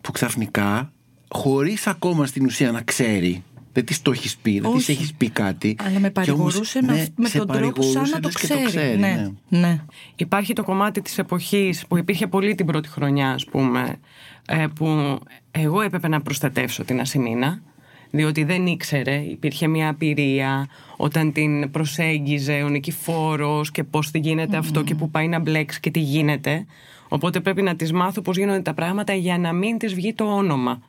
που 0.00 0.12
ξαφνικά 0.12 0.92
χωρίς 1.28 1.86
ακόμα 1.86 2.26
στην 2.26 2.44
ουσία 2.44 2.70
να 2.72 2.82
ξέρει 2.82 3.42
δεν 3.76 3.84
της 3.84 4.02
το 4.02 4.10
έχεις 4.10 4.36
πει, 4.36 4.60
δεν 4.60 4.72
της 4.72 4.82
Όχι. 4.82 4.90
έχεις 4.90 5.14
πει 5.14 5.30
κάτι. 5.30 5.76
Αλλά 5.80 5.98
με 5.98 6.08
και 6.10 6.30
όμως, 6.30 6.52
παρηγορούσε 6.52 6.80
να- 6.80 6.92
ναι, 6.92 7.04
με 7.16 7.28
σε 7.28 7.38
τον 7.38 7.46
τρόπο 7.46 7.82
σαν 7.82 7.92
παρηγορούσε, 7.92 8.14
να 8.14 8.20
το 8.20 8.28
λες 8.28 8.36
και 8.36 8.64
ξέρει. 8.66 8.98
ναι. 8.98 9.28
ναι. 9.48 9.80
Υπάρχει 10.16 10.52
το 10.52 10.62
κομμάτι 10.64 11.02
της 11.02 11.18
εποχής 11.18 11.86
που 11.86 11.96
υπήρχε 11.96 12.26
πολύ 12.26 12.54
την 12.54 12.66
πρώτη 12.66 12.88
χρονιά, 12.88 13.30
ας 13.30 13.44
πούμε, 13.44 13.96
ε, 14.46 14.66
που 14.74 15.18
εγώ 15.50 15.80
έπρεπε 15.80 16.08
να 16.08 16.20
προστατεύσω 16.22 16.84
την 16.84 17.00
Ασημίνα 17.00 17.62
διότι 18.10 18.44
δεν 18.44 18.66
ήξερε, 18.66 19.14
υπήρχε 19.14 19.66
μια 19.68 19.88
απειρία 19.88 20.68
όταν 20.96 21.32
την 21.32 21.70
προσέγγιζε 21.70 22.62
ο 22.62 22.68
νικηφόρος 22.68 23.70
και 23.70 23.84
πώς 23.84 24.10
τι 24.10 24.18
γίνεται 24.18 24.56
αυτό 24.56 24.82
και 24.82 24.94
που 24.94 25.10
πάει 25.10 25.28
να 25.28 25.38
μπλέξει 25.38 25.80
και 25.80 25.90
τι 25.90 26.00
γίνεται. 26.00 26.66
Οπότε 27.08 27.40
πρέπει 27.40 27.62
να 27.62 27.76
τις 27.76 27.92
μάθω 27.92 28.22
πώς 28.22 28.36
γίνονται 28.36 28.60
τα 28.60 28.74
πράγματα 28.74 29.12
για 29.12 29.38
να 29.38 29.52
μην 29.52 29.78
της 29.78 29.94
βγει 29.94 30.12
το 30.12 30.24
όνομα. 30.24 30.82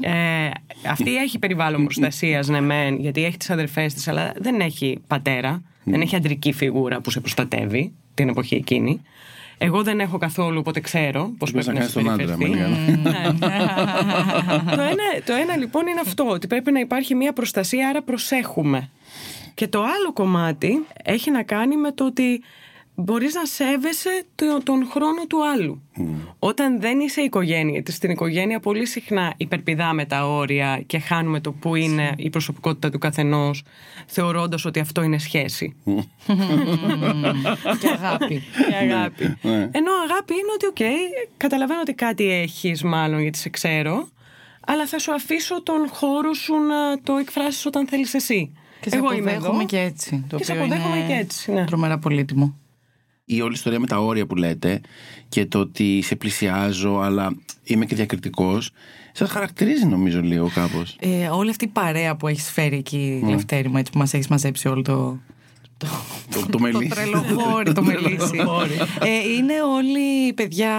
Ε, 0.00 0.50
αυτή 0.88 1.16
έχει 1.16 1.38
περιβάλλον 1.38 1.84
προστασίας, 1.84 2.48
ναι 2.48 2.60
μεν, 2.60 2.98
γιατί 3.00 3.24
έχει 3.24 3.36
τις 3.36 3.50
αδερφές 3.50 3.94
της, 3.94 4.08
αλλά 4.08 4.32
δεν 4.36 4.60
έχει 4.60 4.98
πατέρα, 5.06 5.62
δεν 5.84 6.00
έχει 6.00 6.16
αντρική 6.16 6.52
φιγούρα 6.52 7.00
που 7.00 7.10
σε 7.10 7.20
προστατεύει 7.20 7.92
την 8.14 8.28
εποχή 8.28 8.54
εκείνη. 8.54 9.00
Εγώ 9.58 9.82
δεν 9.82 10.00
έχω 10.00 10.18
καθόλου, 10.18 10.58
οπότε 10.58 10.80
ξέρω 10.80 11.32
πώς 11.38 11.50
πρέπει 11.50 11.72
να 11.72 11.80
συμπεριφερθεί. 11.80 12.48
Ναι. 12.48 12.66
το, 14.76 14.82
ένα, 14.82 15.04
το 15.24 15.32
ένα 15.32 15.56
λοιπόν 15.56 15.86
είναι 15.86 16.00
αυτό, 16.00 16.24
ότι 16.28 16.46
πρέπει 16.46 16.72
να 16.72 16.80
υπάρχει 16.80 17.14
μια 17.14 17.32
προστασία, 17.32 17.88
άρα 17.88 18.02
προσέχουμε. 18.02 18.90
Και 19.54 19.68
το 19.68 19.78
άλλο 19.78 20.12
κομμάτι 20.12 20.86
έχει 21.04 21.30
να 21.30 21.42
κάνει 21.42 21.76
με 21.76 21.92
το 21.92 22.04
ότι 22.04 22.42
μπορείς 22.96 23.34
να 23.34 23.44
σέβεσαι 23.44 24.24
τον 24.62 24.86
χρόνο 24.90 25.26
του 25.26 25.46
άλλου. 25.46 25.82
Όταν 26.38 26.80
δεν 26.80 27.00
είσαι 27.00 27.20
οικογένεια, 27.20 27.72
γιατί 27.72 27.92
στην 27.92 28.10
οικογένεια 28.10 28.60
πολύ 28.60 28.86
συχνά 28.86 29.34
υπερπηδάμε 29.36 30.04
τα 30.04 30.28
όρια 30.28 30.82
και 30.86 30.98
χάνουμε 30.98 31.40
το 31.40 31.52
που 31.52 31.74
είναι 31.74 32.12
η 32.16 32.30
προσωπικότητα 32.30 32.90
του 32.90 32.98
καθενός, 32.98 33.62
θεωρώντας 34.06 34.64
ότι 34.64 34.80
αυτό 34.80 35.02
είναι 35.02 35.18
σχέση. 35.18 35.76
και 37.80 37.88
αγάπη. 37.92 38.42
και 38.68 38.76
αγάπη. 38.92 39.36
Ναι. 39.42 39.68
Ενώ 39.72 39.90
αγάπη 40.04 40.32
είναι 40.32 40.52
ότι, 40.54 40.66
οκ, 40.66 40.98
καταλαβαίνω 41.36 41.80
ότι 41.80 41.92
κάτι 41.92 42.30
έχεις 42.30 42.82
μάλλον 42.82 43.20
γιατί 43.20 43.38
σε 43.38 43.48
ξέρω, 43.48 44.08
αλλά 44.66 44.86
θα 44.86 44.98
σου 44.98 45.12
αφήσω 45.12 45.62
τον 45.62 45.88
χώρο 45.88 46.32
σου 46.32 46.54
να 46.54 47.00
το 47.02 47.16
εκφράσεις 47.16 47.66
όταν 47.66 47.88
θέλεις 47.88 48.14
εσύ. 48.14 48.52
Και 48.80 48.88
σε 48.88 48.96
Εγώ 48.96 49.06
αποδέχομαι 49.06 49.64
και 49.64 49.78
έτσι. 49.78 50.24
Το 50.28 50.36
και 50.36 50.44
σε 50.44 50.52
αποδέχομαι 50.52 51.04
και 51.06 51.14
έτσι. 51.14 51.52
Ναι. 51.52 51.64
Τρομερά 51.64 51.98
πολύτιμο 51.98 52.56
η 53.28 53.40
όλη 53.40 53.54
ιστορία 53.54 53.80
με 53.80 53.86
τα 53.86 53.98
όρια 53.98 54.26
που 54.26 54.34
λέτε 54.34 54.80
και 55.28 55.46
το 55.46 55.58
ότι 55.58 56.02
σε 56.02 56.16
πλησιάζω 56.16 56.98
αλλά 56.98 57.36
είμαι 57.62 57.84
και 57.86 57.94
διακριτικός 57.94 58.70
σας 59.12 59.30
χαρακτηρίζει 59.30 59.86
νομίζω 59.86 60.20
λίγο 60.20 60.50
κάπως. 60.54 60.96
Ε, 61.00 61.28
όλη 61.28 61.50
αυτή 61.50 61.64
η 61.64 61.68
παρέα 61.68 62.16
που 62.16 62.28
έχεις 62.28 62.50
φέρει 62.50 62.76
εκεί, 62.76 63.22
mm. 63.24 63.28
Λευτέρη 63.28 63.68
μου, 63.68 63.76
έτσι 63.76 63.92
που 63.92 63.98
μας 63.98 64.14
έχεις 64.14 64.28
μαζέψει 64.28 64.68
όλο 64.68 64.82
το, 64.82 65.18
το, 65.78 65.86
το, 66.30 66.46
το, 66.50 66.58
μελίσι. 66.58 66.88
το 66.88 66.94
τρελογόρι, 66.94 67.72
το 67.72 67.82
μελίσι. 67.82 68.38
ε, 69.00 69.32
είναι 69.36 69.52
όλοι 69.74 70.32
παιδιά 70.32 70.72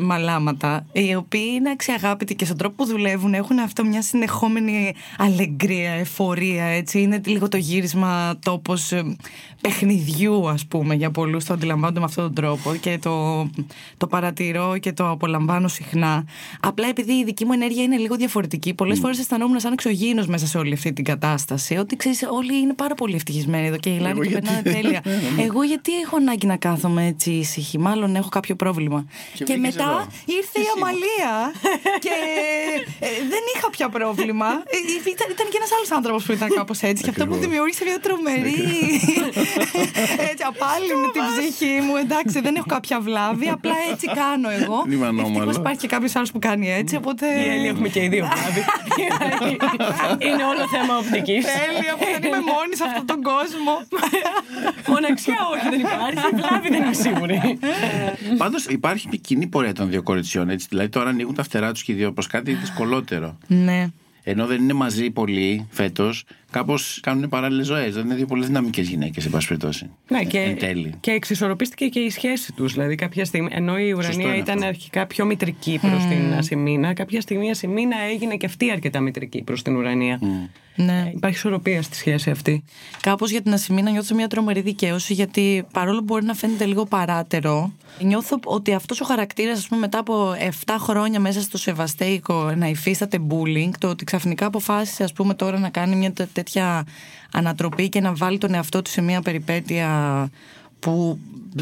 μαλάματα, 0.00 0.86
οι 0.92 1.14
οποίοι 1.14 1.50
είναι 1.54 1.70
αξιαγάπητοι 1.70 2.34
και 2.34 2.44
στον 2.44 2.56
τρόπο 2.56 2.74
που 2.74 2.84
δουλεύουν 2.84 3.34
έχουν 3.34 3.58
αυτό 3.58 3.84
μια 3.84 4.02
συνεχόμενη 4.02 4.94
αλεγκρία, 5.18 5.90
εφορία. 5.90 6.64
Έτσι. 6.64 7.00
Είναι 7.00 7.20
λίγο 7.24 7.48
το 7.48 7.56
γύρισμα 7.56 8.38
τόπος 8.44 8.92
ε, 8.92 9.16
παιχνιδιού, 9.60 10.48
ας 10.48 10.66
πούμε, 10.66 10.94
για 10.94 11.10
πολλούς. 11.10 11.44
Το 11.44 11.52
αντιλαμβάνονται 11.54 11.98
με 11.98 12.04
αυτόν 12.04 12.24
τον 12.24 12.34
τρόπο 12.34 12.74
και 12.74 12.98
το, 13.02 13.46
το 13.96 14.06
παρατηρώ 14.06 14.78
και 14.78 14.92
το 14.92 15.10
απολαμβάνω 15.10 15.68
συχνά. 15.68 16.24
Απλά 16.60 16.88
επειδή 16.88 17.12
η 17.12 17.24
δική 17.24 17.44
μου 17.44 17.52
ενέργεια 17.52 17.82
είναι 17.82 17.96
λίγο 17.96 18.16
διαφορετική, 18.16 18.74
πολλές 18.74 18.98
mm. 18.98 19.00
φορές 19.00 19.18
αισθανόμουν 19.18 19.60
σαν 19.60 19.72
εξωγήινος 19.72 20.26
μέσα 20.26 20.46
σε 20.46 20.58
όλη 20.58 20.72
αυτή 20.72 20.92
την 20.92 21.04
κατάσταση. 21.04 21.76
Ότι 21.76 21.96
ξέρεις, 21.96 22.26
όλοι 22.30 22.58
είναι 22.60 22.74
πάρα 22.74 22.94
πολύ 22.94 23.14
ευτυχισμένοι 23.14 23.66
εδώ 23.66 23.76
και 23.76 23.90
η 23.90 23.98
περνάνε 24.40 24.62
τέλεια. 24.62 25.00
Εγώ 25.46 25.62
γιατί 25.62 25.92
έχω 26.04 26.16
ανάγκη 26.16 26.46
να 26.46 26.56
κάθομαι 26.56 27.06
έτσι 27.06 27.30
ήσυχη, 27.30 27.78
μάλλον 27.78 28.16
έχω 28.16 28.28
κάποιο 28.28 28.54
πρόβλημα. 28.54 29.06
Και, 29.44 29.56
μετά 29.56 30.06
ήρθε 30.24 30.58
η 30.60 30.68
Αμαλία 30.76 31.34
και 31.98 32.14
ε, 32.98 33.08
δεν 33.32 33.42
είχα 33.54 33.70
πια 33.70 33.88
πρόβλημα. 33.88 34.46
Ε, 34.46 34.76
ήταν, 35.14 35.26
ήταν 35.30 35.46
και 35.50 35.56
ένας 35.60 35.72
άλλος 35.76 35.90
άνθρωπος 35.90 36.24
που 36.24 36.32
ήταν 36.32 36.48
κάπως 36.48 36.80
έτσι 36.80 37.02
και 37.02 37.10
αυτό 37.10 37.26
μου 37.26 37.36
δημιούργησε 37.36 37.84
μια 37.84 38.00
τρομερή. 38.00 38.64
έτσι, 40.30 40.44
απάλληλη 40.52 40.94
την 41.16 41.22
ψυχή 41.30 41.74
μου. 41.86 41.96
Εντάξει, 41.96 42.40
δεν 42.40 42.54
έχω 42.54 42.66
κάποια 42.66 43.00
βλάβη, 43.00 43.48
απλά 43.48 43.74
έτσι 43.92 44.06
κάνω 44.06 44.48
εγώ. 44.60 44.78
Ευτυχώς 45.26 45.56
υπάρχει 45.56 45.80
και 45.80 45.86
κάποιος 45.86 46.16
άλλος 46.16 46.30
που 46.32 46.38
κάνει 46.38 46.72
έτσι. 46.72 46.96
Οπότε... 46.96 47.26
Η 47.62 47.66
έχουμε 47.66 47.88
και 47.88 48.02
οι 48.02 48.08
δύο 48.08 48.24
βλάβη. 48.32 48.62
Είναι 50.26 50.44
όλο 50.52 50.62
θέμα 50.74 50.96
οπτικής. 51.02 51.44
Τέλεια 51.44 51.92
που 51.98 52.06
δεν 52.12 52.22
είμαι 52.26 52.42
μόνη 52.52 52.74
σε 52.76 52.84
αυτόν 52.88 53.06
τον 53.06 53.20
κόσμο. 53.22 53.72
Μοναξιά 54.88 55.36
όχι, 55.54 55.68
δεν 55.68 55.80
υπάρχει. 55.80 56.34
Βλάβη 56.34 56.68
δεν 56.68 56.82
είμαι 56.82 56.92
σίγουρη. 56.92 57.58
Πάντως 58.38 58.66
υπάρχει 58.66 59.18
κοινή 59.18 59.46
πορεία 59.46 59.72
των 59.72 59.90
δύο 59.90 60.02
κοριτσιών. 60.02 60.50
Έτσι. 60.50 60.66
Δηλαδή 60.70 60.88
τώρα 60.88 61.08
ανοίγουν 61.08 61.34
τα 61.34 61.42
φτερά 61.42 61.72
τους 61.72 61.82
και 61.82 61.92
οι 61.92 61.94
δύο 61.94 62.12
προ 62.12 62.24
κάτι 62.28 62.52
δυσκολότερο. 62.52 63.38
Ναι. 63.46 63.86
Ενώ 64.22 64.46
δεν 64.46 64.62
είναι 64.62 64.72
μαζί 64.72 65.10
πολύ 65.10 65.66
φέτος, 65.70 66.24
κάπως 66.50 66.98
κάνουν 67.02 67.28
παράλληλες 67.28 67.66
ζωές. 67.66 67.94
Δεν 67.94 68.04
είναι 68.04 68.14
δύο 68.14 68.26
πολύ 68.26 68.46
δυναμικές 68.46 68.88
γυναίκες, 68.88 69.24
εν 69.24 69.30
πάση 69.30 69.46
περιπτώσει. 69.46 69.90
Ναι, 70.08 70.24
και, 70.24 70.56
και 71.00 71.10
εξισορροπίστηκε 71.10 71.86
και 71.86 72.00
η 72.00 72.10
σχέση 72.10 72.52
τους. 72.52 72.72
Δηλαδή, 72.72 72.94
κάποια 72.94 73.24
στιγμή, 73.24 73.48
ενώ 73.52 73.78
η 73.78 73.92
Ουρανία 73.92 74.36
ήταν 74.36 74.56
αυτό. 74.56 74.66
αρχικά 74.68 75.06
πιο 75.06 75.24
μητρική 75.24 75.78
προς 75.82 76.04
mm. 76.04 76.08
την 76.08 76.34
Ασημίνα, 76.34 76.92
κάποια 76.92 77.20
στιγμή 77.20 77.46
η 77.46 77.50
Ασημίνα 77.50 77.96
έγινε 78.12 78.36
και 78.36 78.46
αυτή 78.46 78.70
αρκετά 78.70 79.00
μητρική 79.00 79.42
προς 79.42 79.62
την 79.62 79.76
Ουρανία. 79.76 80.18
Mm. 80.22 80.48
Ναι. 80.84 81.10
Υπάρχει 81.14 81.36
ισορροπία 81.36 81.82
στη 81.82 81.96
σχέση 81.96 82.30
αυτή. 82.30 82.64
Κάπως 83.00 83.30
για 83.30 83.42
την 83.42 83.52
Ασημίνα 83.52 83.90
νιώθω 83.90 84.14
μια 84.14 84.26
τρομερή 84.26 84.60
δικαίωση, 84.60 85.12
γιατί 85.12 85.66
παρόλο 85.72 85.98
που 85.98 86.04
μπορεί 86.04 86.24
να 86.24 86.34
φαίνεται 86.34 86.64
λίγο 86.64 86.84
παράτερο, 86.84 87.72
νιώθω 88.00 88.38
ότι 88.44 88.72
αυτός 88.72 89.00
ο 89.00 89.04
χαρακτήρας, 89.04 89.58
ας 89.58 89.68
πούμε, 89.68 89.80
μετά 89.80 89.98
από 89.98 90.34
7 90.64 90.76
χρόνια 90.78 91.20
μέσα 91.20 91.40
στο 91.40 91.58
Σεβαστέικο 91.58 92.52
να 92.56 92.68
υφίσταται 92.68 93.18
bullying, 93.28 93.70
το 93.78 93.88
ότι 93.88 94.04
ξαφνικά 94.04 94.46
αποφάσισε, 94.46 95.04
ας 95.04 95.12
πούμε, 95.12 95.34
τώρα 95.34 95.58
να 95.58 95.68
κάνει 95.68 95.96
μια 95.96 96.12
τέτοια 96.38 96.84
ανατροπή 97.32 97.88
και 97.88 98.00
να 98.00 98.14
βάλει 98.14 98.38
τον 98.38 98.54
εαυτό 98.54 98.82
του 98.82 98.90
σε 98.90 99.00
μια 99.00 99.22
περιπέτεια 99.22 99.88
που 100.78 101.18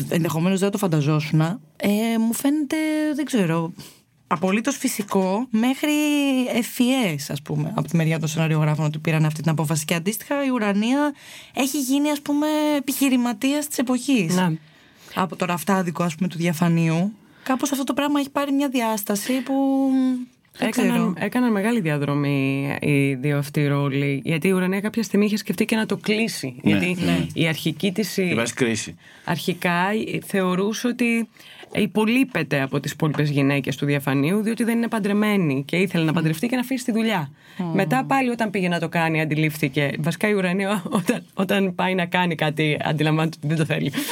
ενδεχομένως 0.09 0.61
δεν 0.61 0.71
το 0.71 0.78
φανταζόσουν, 0.78 1.40
ε, 1.76 2.18
μου 2.18 2.35
φαίνεται, 2.35 2.76
δεν 3.14 3.25
ξέρω, 3.25 3.73
απολύτως 4.26 4.76
φυσικό 4.76 5.47
μέχρι 5.50 5.92
ευφυέ, 6.54 7.16
ας 7.28 7.42
πούμε, 7.42 7.73
από 7.76 7.88
τη 7.88 7.97
μεριά 7.97 8.18
των 8.18 8.28
σεναριογράφων 8.28 8.85
ότι 8.85 8.99
πήραν 8.99 9.25
αυτή 9.25 9.42
την 9.42 9.50
απόφαση. 9.50 9.85
Και 9.85 9.95
αντίστοιχα 9.95 10.45
η 10.45 10.49
Ουρανία 10.49 11.14
έχει 11.54 11.80
γίνει, 11.80 12.11
ας 12.11 12.21
πούμε, 12.21 12.47
επιχειρηματίας 12.76 13.66
της 13.68 13.78
εποχής. 13.78 14.35
Ναι. 14.35 14.52
Από 15.14 15.37
το 15.37 15.45
ραφτάδικο, 15.45 16.02
ας 16.02 16.14
πούμε, 16.14 16.28
του 16.28 16.38
διαφανείου. 16.38 17.12
Κάπως 17.42 17.73
αυτό 17.73 17.85
το 17.85 17.95
πράγμα 17.95 18.21
έχει 18.21 18.30
πάρει 18.30 18.52
μια 18.52 18.68
διάσταση 18.68 19.33
που. 19.40 19.54
Έκαναν, 20.58 21.16
έκαναν 21.18 21.52
μεγάλη 21.52 21.80
διαδρομή 21.80 22.76
οι 22.80 23.14
δύο 23.14 23.38
αυτοί 23.38 23.66
ρόλοι. 23.66 24.20
Γιατί 24.25 24.48
η 24.48 24.52
Ουρανία 24.52 24.80
κάποια 24.80 25.02
στιγμή 25.02 25.25
είχε 25.25 25.36
σκεφτεί 25.36 25.64
και 25.64 25.76
να 25.76 25.86
το 25.86 25.96
κλείσει. 25.96 26.56
Ναι, 26.62 26.70
γιατί 26.70 27.02
ναι. 27.04 27.26
η 27.34 27.48
αρχική 27.48 27.92
της. 27.92 28.18
κρίση. 28.54 28.96
Αρχικά 29.25 29.82
θεωρούσε 30.25 30.86
ότι 30.86 31.28
υπολείπεται 31.76 32.62
από 32.62 32.80
τις 32.80 32.92
υπόλοιπες 32.92 33.30
γυναίκες 33.30 33.76
του 33.76 33.87
διαφανείου, 33.87 34.42
διότι 34.42 34.64
δεν 34.64 34.76
είναι 34.76 34.88
παντρεμένη 34.88 35.64
και 35.66 35.76
ήθελε 35.76 36.04
να 36.04 36.12
παντρευτεί 36.12 36.47
και 36.47 36.54
να 36.54 36.61
αφήσει 36.61 36.85
τη 36.85 36.92
δουλειά. 36.92 37.30
Μετά 37.73 38.04
πάλι 38.04 38.30
όταν 38.30 38.50
πήγε 38.50 38.68
να 38.68 38.78
το 38.78 38.88
κάνει, 38.88 39.21
αντιλήφθηκε. 39.21 39.90
Βασικά 39.99 40.28
η 40.28 40.33
Ουρανία, 40.33 40.83
όταν, 40.88 41.25
όταν 41.35 41.75
πάει 41.75 41.95
να 41.95 42.06
κάνει 42.06 42.35
κάτι, 42.35 42.78
αντιλαμβάνεται 42.85 43.37
ότι 43.38 43.47
δεν 43.47 43.56
το 43.56 43.64
θέλει. 43.64 43.92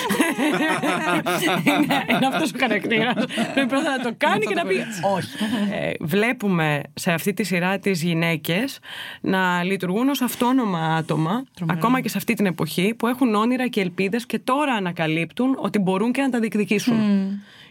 είναι 1.64 2.04
είναι 2.08 2.26
αυτός 2.26 2.52
ο 2.52 2.56
χαρακτήρας. 2.58 3.24
Πρέπει 3.54 3.68
πρώτα 3.68 3.96
να 3.96 4.02
το 4.02 4.14
κάνει 4.16 4.44
και 4.44 4.54
να 4.54 4.64
πει 4.64 4.76
όχι. 5.16 5.28
Ε, 5.70 5.90
βλέπουμε 6.00 6.82
σε 6.94 7.12
αυτή 7.12 7.34
τη 7.34 7.44
σειρά 7.44 7.78
τις 7.78 8.02
γυναίκες 8.02 8.78
να 9.20 9.62
λειτουργούν 9.62 10.08
ως 10.08 10.20
αυτόνομα 10.20 10.78
άτομα, 10.78 11.44
ακόμα 11.66 12.00
και 12.00 12.08
σε 12.08 12.18
αυτή 12.18 12.34
την 12.34 12.46
εποχή, 12.46 12.94
που 12.94 13.06
έχουν 13.06 13.34
όνειρα 13.34 13.68
και 13.68 13.80
ελπίδες 13.80 14.26
και 14.26 14.38
τώρα 14.38 14.72
ανακαλύπτουν 14.72 15.56
ότι 15.60 15.78
μπορούν 15.78 16.12
και 16.12 16.22
να 16.22 16.30
τα 16.30 16.38
διεκδικήσουν 16.38 16.96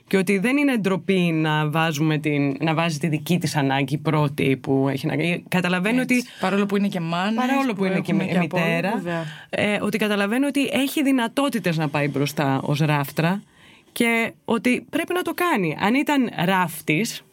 και 0.07 0.17
ότι 0.17 0.37
δεν 0.37 0.57
είναι 0.57 0.77
ντροπή 0.77 1.31
να, 1.33 1.69
βάζουμε 1.69 2.17
την, 2.17 2.57
να 2.59 2.73
βάζει 2.73 2.97
τη 2.97 3.07
δική 3.07 3.37
της 3.37 3.55
ανάγκη 3.55 3.97
πρώτη 3.97 4.57
που 4.57 4.87
έχει 4.89 5.07
να 5.07 5.15
κάνει. 5.15 5.43
Καταλαβαίνει 5.47 5.99
ότι... 5.99 6.23
Παρόλο 6.39 6.65
που 6.65 6.77
είναι 6.77 6.87
και 6.87 6.99
μάνας. 6.99 7.45
Παρόλο 7.45 7.73
που, 7.73 7.85
είναι 7.85 7.99
και, 7.99 8.13
και 8.13 8.37
μητέρα. 8.39 9.01
ε, 9.49 9.77
ότι 9.81 9.97
καταλαβαίνει 9.97 10.45
ότι 10.45 10.69
έχει 10.71 11.03
δυνατότητες 11.03 11.77
να 11.77 11.89
πάει 11.89 12.07
μπροστά 12.07 12.59
ως 12.63 12.79
ράφτρα 12.79 13.43
και 13.91 14.33
ότι 14.45 14.85
πρέπει 14.89 15.13
να 15.13 15.21
το 15.21 15.33
κάνει. 15.33 15.77
Αν 15.79 15.93
ήταν 15.93 16.29
ράφτης, 16.45 17.23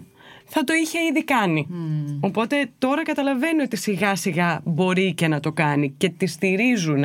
θα 0.44 0.64
το 0.64 0.72
είχε 0.72 0.98
ήδη 1.10 1.24
κάνει. 1.24 1.66
Οπότε 2.20 2.70
τώρα 2.78 3.02
καταλαβαίνει 3.02 3.62
ότι 3.62 3.76
σιγά 3.76 4.14
σιγά 4.14 4.60
μπορεί 4.64 5.14
και 5.14 5.28
να 5.28 5.40
το 5.40 5.52
κάνει 5.52 5.94
και 5.96 6.08
τη 6.08 6.26
στηρίζουν 6.26 7.04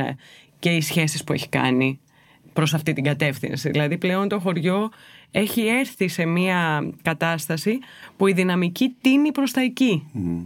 και 0.60 0.70
οι 0.70 0.82
σχέσεις 0.82 1.24
που 1.24 1.34
έχει 1.34 1.50
κάνει 1.50 2.00
προς 2.54 2.74
αυτή 2.74 2.94
την 2.94 3.04
κατεύθυνση. 3.04 3.70
Δηλαδή 3.70 3.98
πλέον 3.98 4.28
το 4.28 4.40
χωριό 4.40 4.90
έχει 5.38 5.68
έρθει 5.68 6.08
σε 6.08 6.26
μια 6.26 6.90
κατάσταση 7.02 7.80
που 8.18 8.28
η 8.28 8.34
δυναμική 8.34 8.96
τίνει 9.02 9.32
προς 9.32 9.52
τα 9.52 9.62
εκεί 9.62 10.04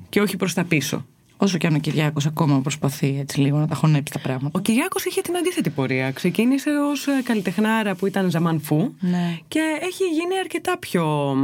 και 0.10 0.22
όχι 0.22 0.38
προς 0.38 0.54
τα 0.54 0.64
πίσω. 0.64 1.06
Όσο 1.38 1.58
και 1.58 1.68
αν 1.68 1.76
ο 1.76 1.80
Κυριάκος 1.80 2.26
ακόμα 2.26 2.62
προσπαθεί 2.62 3.18
έτσι 3.20 3.40
λίγο 3.40 3.58
να 3.58 3.68
τα 3.68 3.76
χωνέψει 3.76 4.14
τα 4.14 4.20
πράγματα. 4.20 4.60
Ο 4.60 4.62
Κυριάκος 4.62 5.06
είχε 5.06 5.22
την 5.22 5.38
αντίθετη 5.38 5.70
πορεία. 5.70 6.12
Ξεκίνησε 6.12 6.70
ως 6.70 7.08
ε, 7.08 7.22
καλλιτεχνάρα 7.24 7.96
που 7.96 8.06
ήταν 8.06 8.30
ζαμανφού 8.30 8.94
ναι. 9.00 9.38
και 9.48 9.60
έχει 9.82 10.04
γίνει 10.04 10.40
αρκετά 10.40 10.78
πιο 10.78 11.36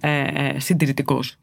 ε, 0.00 0.20
ε, 0.20 0.58
συντηρητικός 0.60 1.36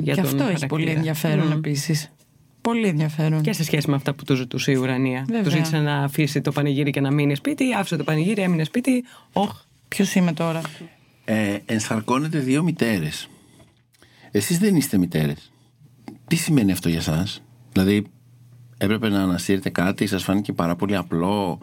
για 0.00 0.14
Και 0.14 0.20
τον 0.20 0.30
αυτό 0.30 0.42
έχει 0.42 0.44
χαρακτήρα. 0.44 0.66
πολύ 0.66 0.90
ενδιαφέρον 0.90 1.46
Μμ. 1.46 1.52
επίσης. 1.52 2.12
Πολύ 2.60 2.86
ενδιαφέρον. 2.86 3.42
Και 3.42 3.52
σε 3.52 3.64
σχέση 3.64 3.90
με 3.90 3.96
αυτά 3.96 4.14
που 4.14 4.24
του 4.24 4.34
ζητούσε 4.34 4.72
η 4.72 4.74
ουρανία. 4.74 5.24
Βέβαια. 5.26 5.42
Του 5.42 5.50
ζήτησε 5.50 5.78
να 5.78 5.96
αφήσει 5.96 6.40
το 6.40 6.52
πανηγύρι 6.52 6.90
και 6.90 7.00
να 7.00 7.10
μείνει 7.10 7.34
σπίτι. 7.34 7.74
Άφησε 7.74 7.96
το 7.96 8.04
πανηγύρι, 8.04 8.42
έμεινε 8.42 8.64
σπίτι. 8.64 9.04
Όχ. 9.32 9.70
Ποιος 9.94 10.14
είμαι 10.14 10.32
τώρα; 10.32 10.60
Ε, 11.24 11.56
ενσαρκώνετε 11.66 12.38
δύο 12.38 12.62
μητέρες. 12.62 13.28
Εσείς 14.30 14.58
δεν 14.58 14.76
είστε 14.76 14.96
μητέρες. 14.98 15.52
Τι 16.28 16.36
σημαίνει 16.36 16.72
αυτό 16.72 16.88
για 16.88 17.00
σας; 17.00 17.42
Δηλαδή 17.72 18.06
έπρεπε 18.78 19.08
να 19.08 19.22
ανασύρετε 19.22 19.70
κάτι, 19.70 20.06
σας 20.06 20.22
φάνηκε 20.22 20.52
πάρα 20.52 20.76
πολύ 20.76 20.96
απλό. 20.96 21.58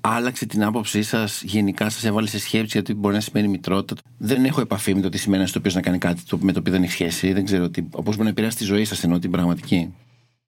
Άλλαξε 0.00 0.46
την 0.46 0.64
άποψή 0.64 1.02
σας, 1.02 1.42
γενικά 1.42 1.90
σας 1.90 2.04
έβαλε 2.04 2.26
σε 2.26 2.38
σκέψη 2.38 2.70
γιατί 2.72 2.94
μπορεί 2.94 3.14
να 3.14 3.20
σημαίνει 3.20 3.48
μητρότητα. 3.48 4.00
Δεν 4.18 4.44
έχω 4.44 4.60
επαφή 4.60 4.94
με 4.94 5.00
το 5.00 5.08
τι 5.08 5.18
σημαίνει 5.18 5.46
στο 5.46 5.58
οποίο 5.58 5.70
να 5.74 5.80
κάνει 5.80 5.98
κάτι 5.98 6.22
το- 6.22 6.38
με 6.40 6.52
το 6.52 6.58
οποίο 6.58 6.72
δεν 6.72 6.82
έχει 6.82 6.92
σχέση. 6.92 7.32
Δεν 7.32 7.44
ξέρω 7.44 7.70
τι. 7.70 7.80
Όπως 7.90 8.12
μπορεί 8.14 8.22
να 8.24 8.28
επηρεάσει 8.28 8.56
τη 8.56 8.64
ζωή 8.64 8.84
σας, 8.84 9.04
ενώ 9.04 9.18
την 9.18 9.30
πραγματική. 9.30 9.94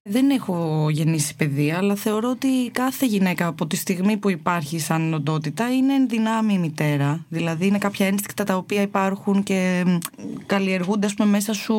Δεν 0.06 0.30
έχω 0.30 0.86
γεννήσει 0.90 1.36
παιδί, 1.36 1.72
αλλά 1.72 1.94
θεωρώ 1.94 2.30
ότι 2.30 2.70
κάθε 2.72 3.06
γυναίκα 3.06 3.46
από 3.46 3.66
τη 3.66 3.76
στιγμή 3.76 4.16
που 4.16 4.30
υπάρχει 4.30 4.78
σαν 4.78 5.14
οντότητα 5.14 5.72
είναι 5.72 5.94
εν 5.94 6.08
δυνάμει 6.08 6.58
μητέρα. 6.58 7.24
Δηλαδή 7.28 7.66
είναι 7.66 7.78
κάποια 7.78 8.06
ένστικτα 8.06 8.44
τα 8.44 8.56
οποία 8.56 8.82
υπάρχουν 8.82 9.42
και 9.42 9.82
μ, 9.86 9.96
καλλιεργούνται 10.46 11.06
ας 11.06 11.14
πούμε, 11.14 11.28
μέσα 11.28 11.52
σου 11.52 11.76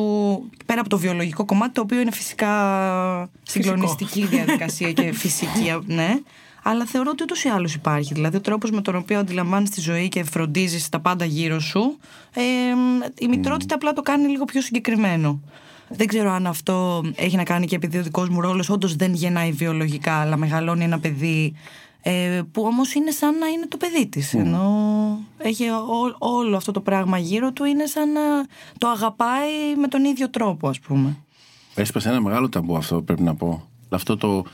πέρα 0.66 0.80
από 0.80 0.88
το 0.88 0.98
βιολογικό 0.98 1.44
κομμάτι, 1.44 1.72
το 1.72 1.80
οποίο 1.80 2.00
είναι 2.00 2.10
φυσικά 2.10 3.30
συγκλονιστική 3.42 4.26
διαδικασία 4.26 4.92
και 4.92 5.12
φυσική, 5.12 5.80
ναι. 5.86 6.18
Αλλά 6.62 6.84
θεωρώ 6.84 7.10
ότι 7.10 7.22
ούτως 7.22 7.44
ή 7.44 7.48
άλλως 7.48 7.74
υπάρχει. 7.74 8.14
Δηλαδή, 8.14 8.36
ο 8.36 8.40
τρόπος 8.40 8.70
με 8.70 8.80
τον 8.80 8.96
οποίο 8.96 9.18
αντιλαμβάνεις 9.18 9.70
τη 9.70 9.80
ζωή 9.80 10.08
και 10.08 10.24
φροντίζεις 10.24 10.88
τα 10.88 11.00
πάντα 11.00 11.24
γύρω 11.24 11.60
σου, 11.60 11.98
ε, 12.34 12.42
η 13.18 13.28
μητρότητα 13.28 13.74
απλά 13.74 13.92
το 13.92 14.02
κάνει 14.02 14.28
λίγο 14.28 14.44
πιο 14.44 14.60
συγκεκριμένο. 14.60 15.40
Δεν 15.88 16.06
ξέρω 16.06 16.30
αν 16.30 16.46
αυτό 16.46 17.02
έχει 17.16 17.36
να 17.36 17.42
κάνει 17.42 17.66
και 17.66 17.74
επειδή 17.74 17.98
ο 17.98 18.02
δικός 18.02 18.28
μου 18.28 18.40
ρόλος 18.40 18.68
όντως 18.70 18.96
δεν 18.96 19.14
γεννάει 19.14 19.52
βιολογικά, 19.52 20.12
αλλά 20.14 20.36
μεγαλώνει 20.36 20.84
ένα 20.84 20.98
παιδί 20.98 21.54
ε, 22.02 22.42
που 22.52 22.62
όμως 22.62 22.94
είναι 22.94 23.10
σαν 23.10 23.38
να 23.38 23.46
είναι 23.46 23.66
το 23.68 23.76
παιδί 23.76 24.06
της. 24.06 24.34
Ενώ 24.34 25.18
έχει 25.38 25.64
ό- 25.70 26.16
όλο 26.18 26.56
αυτό 26.56 26.72
το 26.72 26.80
πράγμα 26.80 27.18
γύρω 27.18 27.52
του, 27.52 27.64
είναι 27.64 27.86
σαν 27.86 28.12
να 28.12 28.20
το 28.78 28.88
αγαπάει 28.88 29.76
με 29.80 29.88
τον 29.88 30.04
ίδιο 30.04 30.30
τρόπο, 30.30 30.68
ας 30.68 30.80
πούμε. 30.80 31.16
Έσπασε 31.74 32.08
ένα 32.08 32.20
μεγάλο 32.20 32.48
ταμπού 32.48 32.76
αυτό, 32.76 33.02
πρέπει 33.02 33.22
να 33.22 33.34
πω. 33.34 33.68
Αυτό 33.88 34.16
το 34.16 34.44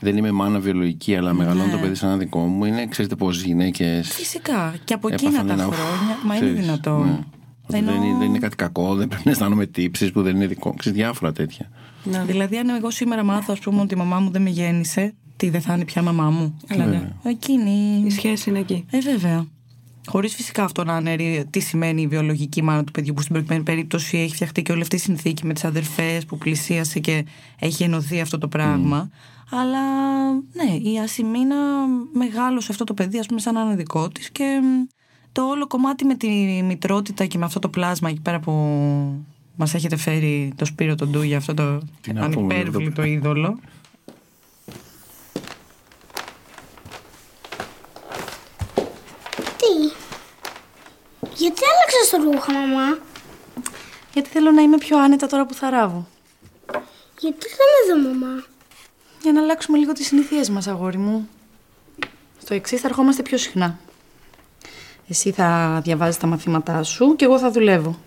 δεν 0.00 0.16
είμαι 0.16 0.30
μάνα 0.30 0.58
βιολογική, 0.58 1.16
αλλά 1.16 1.32
μεγαλώνω 1.32 1.70
το 1.70 1.78
παιδί 1.78 1.94
σαν 1.94 2.08
ένα 2.08 2.18
δικό 2.18 2.38
μου. 2.38 2.64
Είναι, 2.64 2.86
ξέρετε 2.86 3.16
πόσε 3.16 3.46
γυναίκες. 3.46 4.08
Φυσικά. 4.12 4.74
Και 4.84 4.94
από 4.94 5.08
εκείνα 5.12 5.44
τα 5.44 5.54
χρόνια. 5.54 6.18
Μα 6.24 6.36
είναι 6.36 6.80
ναι. 7.68 7.78
δυνατόν. 7.78 8.00
Δεν, 8.00 8.08
είναι, 8.08 8.18
δεν 8.18 8.28
είναι 8.28 8.38
κάτι 8.38 8.56
κακό, 8.56 8.94
δεν 8.94 9.08
πρέπει 9.08 9.22
να 9.24 9.30
αισθάνομαι 9.30 9.66
τύψεις 9.66 10.12
που 10.12 10.22
δεν 10.22 10.36
είναι 10.36 10.46
δικό 10.46 10.68
μου. 10.68 10.74
Ξέρεις, 10.76 10.98
διάφορα 10.98 11.32
τέτοια. 11.32 11.70
Δηλαδή, 12.26 12.56
αν 12.56 12.68
εγώ 12.68 12.90
σήμερα 12.90 13.24
μάθω, 13.24 13.52
ας 13.52 13.58
πούμε, 13.58 13.80
ότι 13.80 13.94
η 13.94 13.96
μαμά 13.96 14.18
μου 14.18 14.30
δεν 14.30 14.42
με 14.42 14.50
γέννησε, 14.50 15.14
τι 15.36 15.50
δεν 15.50 15.60
θα 15.60 15.74
είναι 15.74 15.84
πια 15.84 16.02
μαμά 16.02 16.30
μου; 16.30 16.56
Καλά, 16.66 16.86
ναι. 16.86 17.12
Εκείνη. 17.22 18.02
Η 18.06 18.10
σχέση 18.10 18.50
είναι 18.50 18.58
εκεί. 18.58 18.86
Ε, 18.90 19.00
βέβαια. 19.00 19.46
Χωρίς 20.06 20.34
φυσικά 20.34 20.64
αυτό 20.64 20.84
να 20.84 20.94
αναιρεί 20.94 21.44
τι 21.50 21.60
σημαίνει 21.60 22.02
η 22.02 22.06
βιολογική 22.06 22.62
μάνα 22.62 22.84
του 22.84 22.92
παιδιού, 22.92 23.14
που 23.14 23.20
στην 23.20 23.34
προκειμένη 23.34 23.62
περίπτωση 23.62 24.18
έχει 24.18 24.34
φτιαχτεί 24.34 24.62
και 24.62 24.72
όλη 24.72 24.82
αυτή 24.82 24.96
η 24.96 24.98
συνθήκη 24.98 25.46
με 25.46 25.52
τις 25.52 25.64
αδερφές 25.64 26.24
που 26.24 26.38
πλησίασε 26.38 26.98
και 26.98 27.24
έχει 27.58 27.82
ενωθεί 27.82 28.20
αυτό 28.20 28.38
το 28.38 28.48
πράγμα. 28.48 29.10
Αλλά 29.50 29.80
ναι, 30.32 30.90
η 30.90 30.98
Ασημίνα 30.98 31.56
μεγάλωσε 32.12 32.68
αυτό 32.70 32.84
το 32.84 32.94
παιδί, 32.94 33.18
ας 33.18 33.26
πούμε, 33.26 33.40
σαν 33.40 33.54
να 33.54 33.60
είναι 33.60 33.74
δικό 33.74 34.08
της 34.08 34.30
και 34.30 34.60
μ, 34.62 34.95
το 35.36 35.42
όλο 35.48 35.66
κομμάτι 35.66 36.04
με 36.04 36.14
τη 36.14 36.28
μητρότητα 36.62 37.26
και 37.26 37.38
με 37.38 37.44
αυτό 37.44 37.58
το 37.58 37.68
πλάσμα 37.68 38.08
εκεί 38.08 38.20
πέρα 38.20 38.40
που 38.40 38.52
μας 39.56 39.74
έχετε 39.74 39.96
φέρει 39.96 40.52
το 40.56 40.64
Σπύρο 40.64 40.94
τον 40.94 41.10
Ντούγια, 41.10 41.36
αυτό 41.36 41.54
το 41.54 41.78
Τι 42.00 42.12
να 42.12 42.28
πούμε, 42.28 42.54
ανυπέρβλητο 42.54 43.02
εδώ. 43.02 43.10
είδωλο. 43.10 43.58
Τι; 49.56 49.72
Γιατί 51.34 51.60
άλλαξες 51.72 52.10
το 52.10 52.16
ρούχα, 52.22 52.52
μαμά; 52.52 52.98
Γιατί 54.12 54.28
θέλω 54.28 54.50
να 54.50 54.62
είμαι 54.62 54.78
πιο 54.78 54.98
άνετα 54.98 55.26
τώρα 55.26 55.46
που 55.46 55.54
θα 55.54 55.70
ράβω. 55.70 56.06
Γιατί 57.20 57.46
ήρθαμε 57.46 58.02
εδώ, 58.08 58.18
μαμά; 58.18 58.42
Για 59.22 59.32
να 59.32 59.40
αλλάξουμε 59.40 59.78
λίγο 59.78 59.92
τις 59.92 60.06
συνήθειές 60.06 60.50
μας, 60.50 60.66
αγόρι 60.66 60.98
μου. 60.98 61.28
Στο 62.40 62.54
εξής 62.54 62.80
θα 62.80 62.88
ερχόμαστε 62.88 63.22
πιο 63.22 63.38
συχνά. 63.38 63.78
Εσύ 65.08 65.30
θα 65.30 65.80
διαβάζεις 65.82 66.18
τα 66.18 66.26
μαθήματά 66.26 66.82
σου 66.82 67.16
και 67.16 67.24
εγώ 67.24 67.38
θα 67.38 67.50
δουλεύω. 67.50 67.98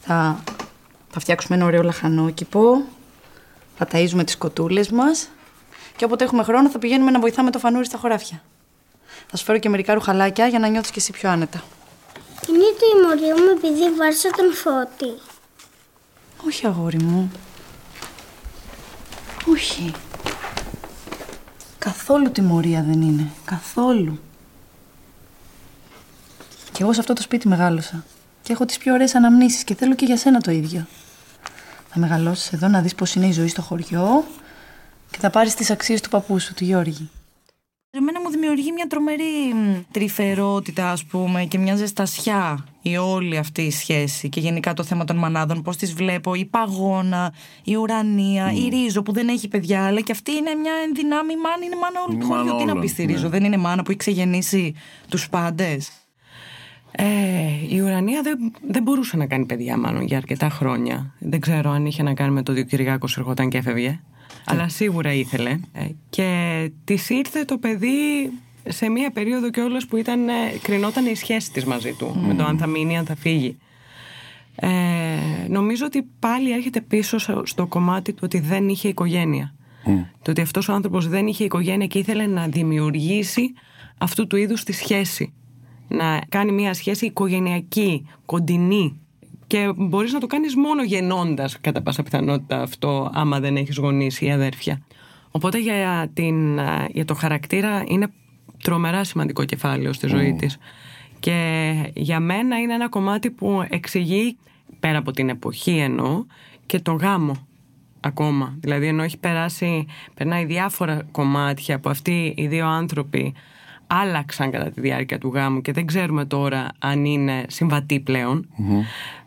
Θα, 0.00 0.42
θα 1.10 1.20
φτιάξουμε 1.20 1.56
ένα 1.56 1.66
ωραίο 1.66 1.82
λαχανόκηπο. 1.82 2.82
Θα 3.76 3.86
ταΐζουμε 3.92 4.24
τις 4.24 4.36
κοτούλες 4.36 4.90
μας. 4.90 5.28
Και 5.96 6.04
όποτε 6.04 6.24
έχουμε 6.24 6.42
χρόνο 6.42 6.70
θα 6.70 6.78
πηγαίνουμε 6.78 7.10
να 7.10 7.20
βοηθάμε 7.20 7.50
το 7.50 7.58
φανούρι 7.58 7.84
στα 7.84 7.98
χωράφια. 7.98 8.42
Θα 9.26 9.36
σου 9.36 9.44
φέρω 9.44 9.58
και 9.58 9.68
μερικά 9.68 9.94
ρουχαλάκια 9.94 10.46
για 10.46 10.58
να 10.58 10.68
νιώθεις 10.68 10.90
και 10.90 10.98
εσύ 10.98 11.12
πιο 11.12 11.30
άνετα. 11.30 11.62
Είναι 12.48 12.64
η 12.64 12.74
τιμωρία 12.78 13.34
μου 13.34 13.56
επειδή 13.56 13.96
βάρσα 13.96 14.30
τον 14.30 14.52
φώτη. 14.52 15.20
Όχι, 16.46 16.66
αγόρι 16.66 17.02
μου. 17.02 17.32
Όχι. 19.52 19.92
Καθόλου 21.78 22.30
τιμωρία 22.30 22.84
δεν 22.88 23.02
είναι. 23.02 23.30
Καθόλου. 23.44 24.20
Και 26.72 26.82
εγώ 26.82 26.92
σε 26.92 27.00
αυτό 27.00 27.12
το 27.12 27.22
σπίτι 27.22 27.48
μεγάλωσα. 27.48 28.04
Και 28.42 28.52
έχω 28.52 28.64
τις 28.64 28.78
πιο 28.78 28.92
ωραίες 28.92 29.14
αναμνήσεις 29.14 29.64
και 29.64 29.74
θέλω 29.74 29.94
και 29.94 30.04
για 30.04 30.16
σένα 30.16 30.40
το 30.40 30.50
ίδιο. 30.50 30.86
Θα 31.88 31.98
μεγαλώσεις 31.98 32.52
εδώ 32.52 32.68
να 32.68 32.80
δεις 32.80 32.94
πώς 32.94 33.14
είναι 33.14 33.26
η 33.26 33.32
ζωή 33.32 33.48
στο 33.48 33.62
χωριό 33.62 34.24
και 35.10 35.18
θα 35.18 35.30
πάρεις 35.30 35.54
τις 35.54 35.70
αξίες 35.70 36.00
του 36.00 36.08
παππού 36.08 36.38
σου, 36.38 36.54
του 36.54 36.64
Γιώργη. 36.64 37.10
Εμένα 37.90 38.20
μου 38.20 38.30
δημιουργεί 38.30 38.72
μια 38.72 38.86
τρομερή 38.86 39.54
μ, 39.54 39.80
τρυφερότητα, 39.90 40.90
ας 40.90 41.04
πούμε, 41.04 41.44
και 41.44 41.58
μια 41.58 41.76
ζεστασιά 41.76 42.64
η 42.82 42.96
όλη 42.96 43.36
αυτή 43.36 43.62
η 43.62 43.70
σχέση 43.70 44.28
και 44.28 44.40
γενικά 44.40 44.72
το 44.74 44.82
θέμα 44.82 45.04
των 45.04 45.16
μανάδων, 45.16 45.62
πώς 45.62 45.76
τις 45.76 45.92
βλέπω, 45.92 46.34
η 46.34 46.44
παγώνα, 46.44 47.32
η 47.64 47.76
ουρανία, 47.76 48.52
η 48.52 48.68
ρίζο 48.68 49.02
που 49.02 49.12
δεν 49.12 49.28
έχει 49.28 49.48
παιδιά, 49.48 49.86
αλλά 49.86 50.00
και 50.00 50.12
αυτή 50.12 50.32
είναι 50.32 50.54
μια 50.54 50.72
ενδυνάμει 50.86 51.36
μάνα, 51.36 51.64
είναι 51.64 51.76
μάνα 51.76 52.00
όλου 52.00 52.12
Είναι 52.12 52.22
του 52.22 52.28
μάνα 52.28 52.42
χωριού. 52.42 52.56
Τι 52.58 52.64
να 52.64 52.70
όλων, 52.70 52.82
πει 52.82 52.88
στη 52.88 53.04
ναι. 53.04 53.12
ρίζο, 53.12 53.28
δεν 53.28 53.44
είναι 53.44 53.56
μάνα 53.56 53.82
που 53.82 53.90
έχει 53.90 53.98
ξεγεννήσει 53.98 54.74
τους 55.08 55.28
πάντες; 55.28 55.90
Ε, 56.96 57.04
η 57.68 57.80
Ουρανία 57.80 58.22
δεν, 58.22 58.52
δεν 58.68 58.82
μπορούσε 58.82 59.16
να 59.16 59.26
κάνει 59.26 59.46
παιδιά 59.46 59.76
μάλλον 59.76 60.02
για 60.02 60.16
αρκετά 60.16 60.48
χρόνια. 60.50 61.14
Δεν 61.18 61.40
ξέρω 61.40 61.70
αν 61.70 61.86
είχε 61.86 62.02
να 62.02 62.14
κάνει 62.14 62.30
με 62.32 62.42
το 62.42 62.52
ότι 62.52 62.60
ο 62.60 62.64
Κυριάκος 62.64 63.16
ερχόταν 63.18 63.48
και 63.48 63.58
έφευγε. 63.58 64.00
Αλλά 64.44 64.68
σίγουρα 64.68 65.12
ήθελε. 65.12 65.50
Ε, 65.72 65.86
και 66.10 66.70
της 66.84 67.10
ήρθε 67.10 67.44
το 67.44 67.58
παιδί 67.58 67.90
σε 68.68 68.88
μία 68.88 69.10
περίοδο 69.10 69.50
κιόλας 69.50 69.86
που 69.86 69.96
ήταν, 69.96 70.28
ε, 70.28 70.32
κρινόταν 70.62 71.06
η 71.06 71.14
σχέση 71.14 71.52
της 71.52 71.64
μαζί 71.64 71.92
του. 71.92 72.16
Με 72.26 72.34
το 72.34 72.44
αν 72.44 72.58
θα 72.58 72.66
μείνει, 72.66 72.98
αν 72.98 73.04
θα 73.04 73.16
φύγει. 73.16 73.56
Ε, 74.54 74.68
νομίζω 75.48 75.84
ότι 75.86 76.06
πάλι 76.18 76.52
έρχεται 76.52 76.80
πίσω 76.80 77.18
στο- 77.18 77.42
στο 77.46 77.66
κομμάτι 77.66 78.12
του 78.12 78.20
ότι 78.22 78.38
δεν 78.40 78.68
είχε 78.68 78.88
οικογένεια. 78.88 79.54
Το 80.22 80.30
ότι 80.30 80.40
αυτός 80.40 80.68
ο 80.68 80.72
άνθρωπος 80.72 81.08
δεν 81.08 81.26
είχε 81.26 81.44
οικογένεια 81.44 81.86
και 81.86 81.98
ήθελε 81.98 82.26
να 82.26 82.46
δημιουργήσει 82.46 83.52
αυτού 83.98 84.26
του 84.26 84.36
είδους 84.36 84.64
τη 84.64 84.72
σχέση. 84.72 85.32
Να 85.94 86.20
κάνει 86.28 86.52
μια 86.52 86.74
σχέση 86.74 87.06
οικογενειακή, 87.06 88.06
κοντινή. 88.26 88.96
Και 89.46 89.72
μπορείς 89.76 90.12
να 90.12 90.20
το 90.20 90.26
κάνεις 90.26 90.56
μόνο 90.56 90.82
γεννώντας 90.84 91.60
κατά 91.60 91.82
πάσα 91.82 92.02
πιθανότητα 92.02 92.62
αυτό 92.62 93.10
άμα 93.14 93.40
δεν 93.40 93.56
έχεις 93.56 93.76
γονείς 93.76 94.20
ή 94.20 94.30
αδέρφια. 94.30 94.82
Οπότε 95.30 95.58
για, 95.58 96.10
την, 96.14 96.58
για 96.92 97.04
το 97.04 97.14
χαρακτήρα 97.14 97.84
είναι 97.86 98.12
τρομερά 98.62 99.04
σημαντικό 99.04 99.44
κεφάλαιο 99.44 99.92
στη 99.92 100.06
ζωή 100.06 100.34
της. 100.34 100.58
Και 101.18 101.74
για 101.94 102.20
μένα 102.20 102.60
είναι 102.60 102.74
ένα 102.74 102.88
κομμάτι 102.88 103.30
που 103.30 103.66
εξηγεί, 103.68 104.36
πέρα 104.80 104.98
από 104.98 105.10
την 105.10 105.28
εποχή 105.28 105.76
εννοώ, 105.76 106.24
και 106.66 106.80
το 106.80 106.92
γάμο 106.92 107.46
ακόμα. 108.00 108.56
Δηλαδή 108.60 108.86
ενώ 108.86 109.02
έχει 109.02 109.18
περάσει, 109.18 109.86
περνάει 110.14 110.44
διάφορα 110.44 111.02
κομμάτια 111.10 111.80
που 111.80 111.90
αυτοί 111.90 112.34
οι 112.36 112.46
δύο 112.46 112.66
άνθρωποι 112.66 113.34
άλλαξαν 114.00 114.50
κατά 114.50 114.70
τη 114.70 114.80
διάρκεια 114.80 115.18
του 115.18 115.30
γάμου 115.34 115.60
και 115.60 115.72
δεν 115.72 115.86
ξέρουμε 115.86 116.24
τώρα 116.24 116.68
αν 116.78 117.04
είναι 117.04 117.44
συμβατοί 117.48 118.00
πλέον. 118.00 118.48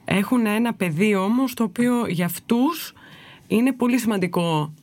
Έχουν 0.06 0.46
ένα 0.46 0.74
παιδί 0.74 1.16
όμως 1.16 1.54
το 1.54 1.64
οποίο 1.64 2.08
για 2.08 2.26
αυτούς 2.26 2.94
είναι 3.48 3.74
πολύ 3.74 3.98
σημαντικό 3.98 4.74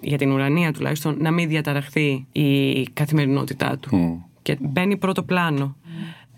για 0.00 0.18
την 0.18 0.30
ουρανία 0.30 0.72
τουλάχιστον 0.72 1.16
να 1.18 1.30
μην 1.30 1.48
διαταραχθεί 1.48 2.26
η 2.32 2.82
καθημερινότητά 2.82 3.78
του 3.78 4.24
και 4.42 4.56
μπαίνει 4.60 4.96
πρώτο 4.96 5.22
πλάνο. 5.22 5.76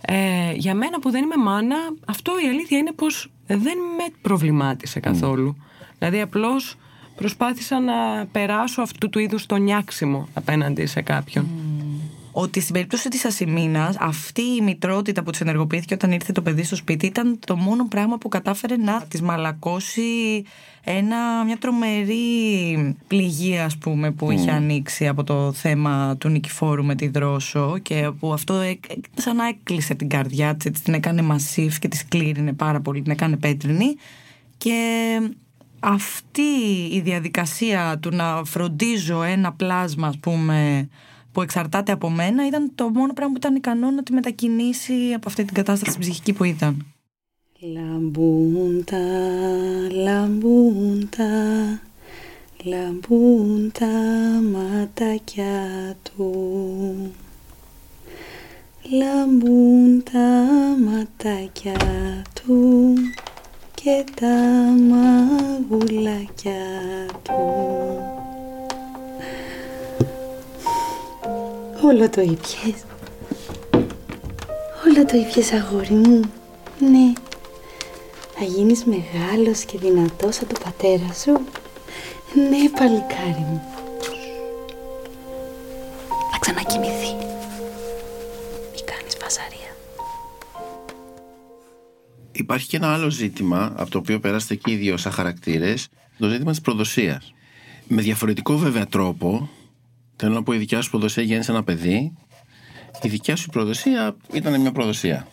Ε, 0.01 0.53
για 0.53 0.75
μένα 0.75 0.99
που 0.99 1.11
δεν 1.11 1.23
είμαι 1.23 1.37
μάνα, 1.37 1.77
αυτό 2.07 2.33
η 2.45 2.49
αλήθεια 2.49 2.79
είναι 2.79 2.93
πως 2.93 3.31
δεν 3.47 3.79
με 3.97 4.15
προβλημάτισε 4.23 5.01
καθόλου. 5.01 5.57
Δηλαδή 5.99 6.21
απλώς 6.21 6.77
προσπάθησα 7.17 7.81
να 7.81 8.27
περάσω 8.33 8.83
αυτού 8.83 9.09
του 9.09 9.19
είδους 9.19 9.47
το 9.47 9.57
νιάξιμο 9.57 10.29
απέναντι 10.35 10.87
σε 10.87 11.01
κάποιον. 11.01 11.47
Ότι 12.33 12.61
στην 12.61 12.73
περίπτωση 12.73 13.09
της 13.09 13.25
Ασημίνα, 13.25 13.95
αυτή 13.99 14.43
η 14.43 14.61
μητρότητα 14.61 15.23
που 15.23 15.31
της 15.31 15.41
ενεργοποιήθηκε 15.41 15.95
όταν 15.95 16.13
ήρθε 16.13 16.33
το 16.33 16.43
παιδί 16.43 16.63
στο 16.63 16.77
σπίτι 16.77 17.07
ήταν 17.07 17.39
το 17.47 17.57
μόνο 17.57 17.89
πράγμα 17.89 18.19
που 18.19 18.29
κατάφερε 18.29 18.77
να 18.77 19.03
της 19.09 19.23
μαλακώσει 19.23 20.03
ένα, 20.85 21.45
μια 21.45 21.57
τρομερή 21.59 22.97
πληγή, 23.07 23.59
ας 23.59 23.77
πούμε, 23.77 24.11
που 24.11 24.31
είχε 24.31 24.51
ανοίξει 24.51 25.09
από 25.09 25.25
το 25.25 25.53
θέμα 25.53 26.17
του 26.17 26.29
Νικηφόρου 26.29 26.85
με 26.85 26.95
τη 26.95 27.09
Δρόσο 27.09 27.79
και 27.83 28.11
που 28.19 28.33
αυτό 28.33 28.55
ε, 28.55 28.79
σαν 29.15 29.37
να 29.37 29.49
έκλεισε 29.49 29.95
την 29.95 30.09
καρδιά 30.09 30.55
της, 30.55 30.81
την 30.81 30.95
έκανε 30.95 31.23
μασίφ 31.23 31.79
και 31.79 31.89
της 31.89 32.09
κλήρινε 32.09 32.53
πάρα 32.53 32.81
πολύ, 32.81 33.03
την 33.03 33.13
έκανε 33.13 33.37
πέτρινη. 33.37 33.97
Και 34.57 35.21
αυτή 35.81 36.51
η 36.93 37.01
διαδικασία 37.01 37.99
του 38.03 38.11
να 38.15 38.45
φροντίζω 38.45 39.23
ένα 39.23 39.53
πλάσμα, 39.53 40.07
ας 40.07 40.19
πούμε, 40.19 40.89
που 41.39 41.45
εξαρτάται 41.45 41.93
από 41.93 42.11
μένα, 42.11 42.47
ήταν 42.47 42.73
το 42.75 42.89
μόνο 42.89 43.13
πράγμα 43.13 43.33
που 43.33 43.39
ήταν 43.39 43.55
ικανό 43.55 43.91
να 43.91 44.03
τη 44.03 44.13
μετακινήσει 44.13 45.13
από 45.15 45.29
αυτή 45.29 45.45
την 45.45 45.55
κατάσταση 45.55 45.99
ψυχική 45.99 46.33
που 46.33 46.45
ήταν. 46.45 46.87
Λαμπούν 47.59 48.85
τα, 48.85 48.99
λαμπούν 49.91 51.09
τα, 51.17 51.33
λαμπούν 52.65 53.73
τα 53.73 53.87
ματάκια 54.53 55.97
του. 56.03 56.33
Λαμπούν 58.91 60.03
τα 60.13 60.47
ματάκια 60.85 61.77
του 62.35 62.95
και 63.75 64.05
τα 64.21 64.37
μαγουλάκια 64.89 66.55
του. 67.23 68.28
Όλο 71.83 72.11
το 72.11 72.21
ήπιες. 72.21 72.85
Όλο 74.87 75.05
το 75.07 75.17
ήπιες 75.17 75.53
αγόρι 75.53 75.95
μου. 75.95 76.21
Ναι. 76.79 77.13
Θα 78.35 78.45
γίνεις 78.45 78.85
μεγάλος 78.85 79.61
και 79.65 79.79
δυνατός 79.79 80.35
σαν 80.35 80.47
το 80.49 80.61
πατέρα 80.65 81.13
σου. 81.13 81.33
Ναι, 82.35 82.71
παλικάρι 82.79 83.45
μου. 83.49 83.63
Θα 86.33 86.39
ξανακοιμηθεί. 86.41 87.15
Μη 88.73 88.81
κάνεις 88.85 89.17
φασαρία. 89.21 89.77
Υπάρχει 92.33 92.69
και 92.69 92.77
ένα 92.77 92.93
άλλο 92.93 93.11
ζήτημα 93.11 93.73
από 93.77 93.91
το 93.91 93.99
οποίο 93.99 94.21
περάσετε 94.21 94.55
και 94.55 94.71
οι 94.71 94.77
δύο 94.77 94.97
σαν 94.97 95.13
χαρακτήρες, 95.13 95.89
το 96.19 96.29
ζήτημα 96.29 96.51
της 96.51 96.61
προδοσίας. 96.61 97.33
Με 97.87 98.03
διαφορετικό 98.03 98.57
βέβαια 98.57 98.87
τρόπο, 98.87 99.49
θέλω 100.19 100.35
να 100.35 100.43
πω 100.43 100.53
η 100.53 100.57
δικιά 100.57 100.81
σου 100.81 100.91
προδοσία 100.91 101.23
γέννησε 101.23 101.51
ένα 101.51 101.63
παιδί, 101.65 102.13
η 103.03 103.09
δικιά 103.09 103.37
σου 103.37 103.49
προδοσία 103.51 104.17
ήταν 104.33 104.61
μια 104.61 104.73
προδοσία. 104.73 105.27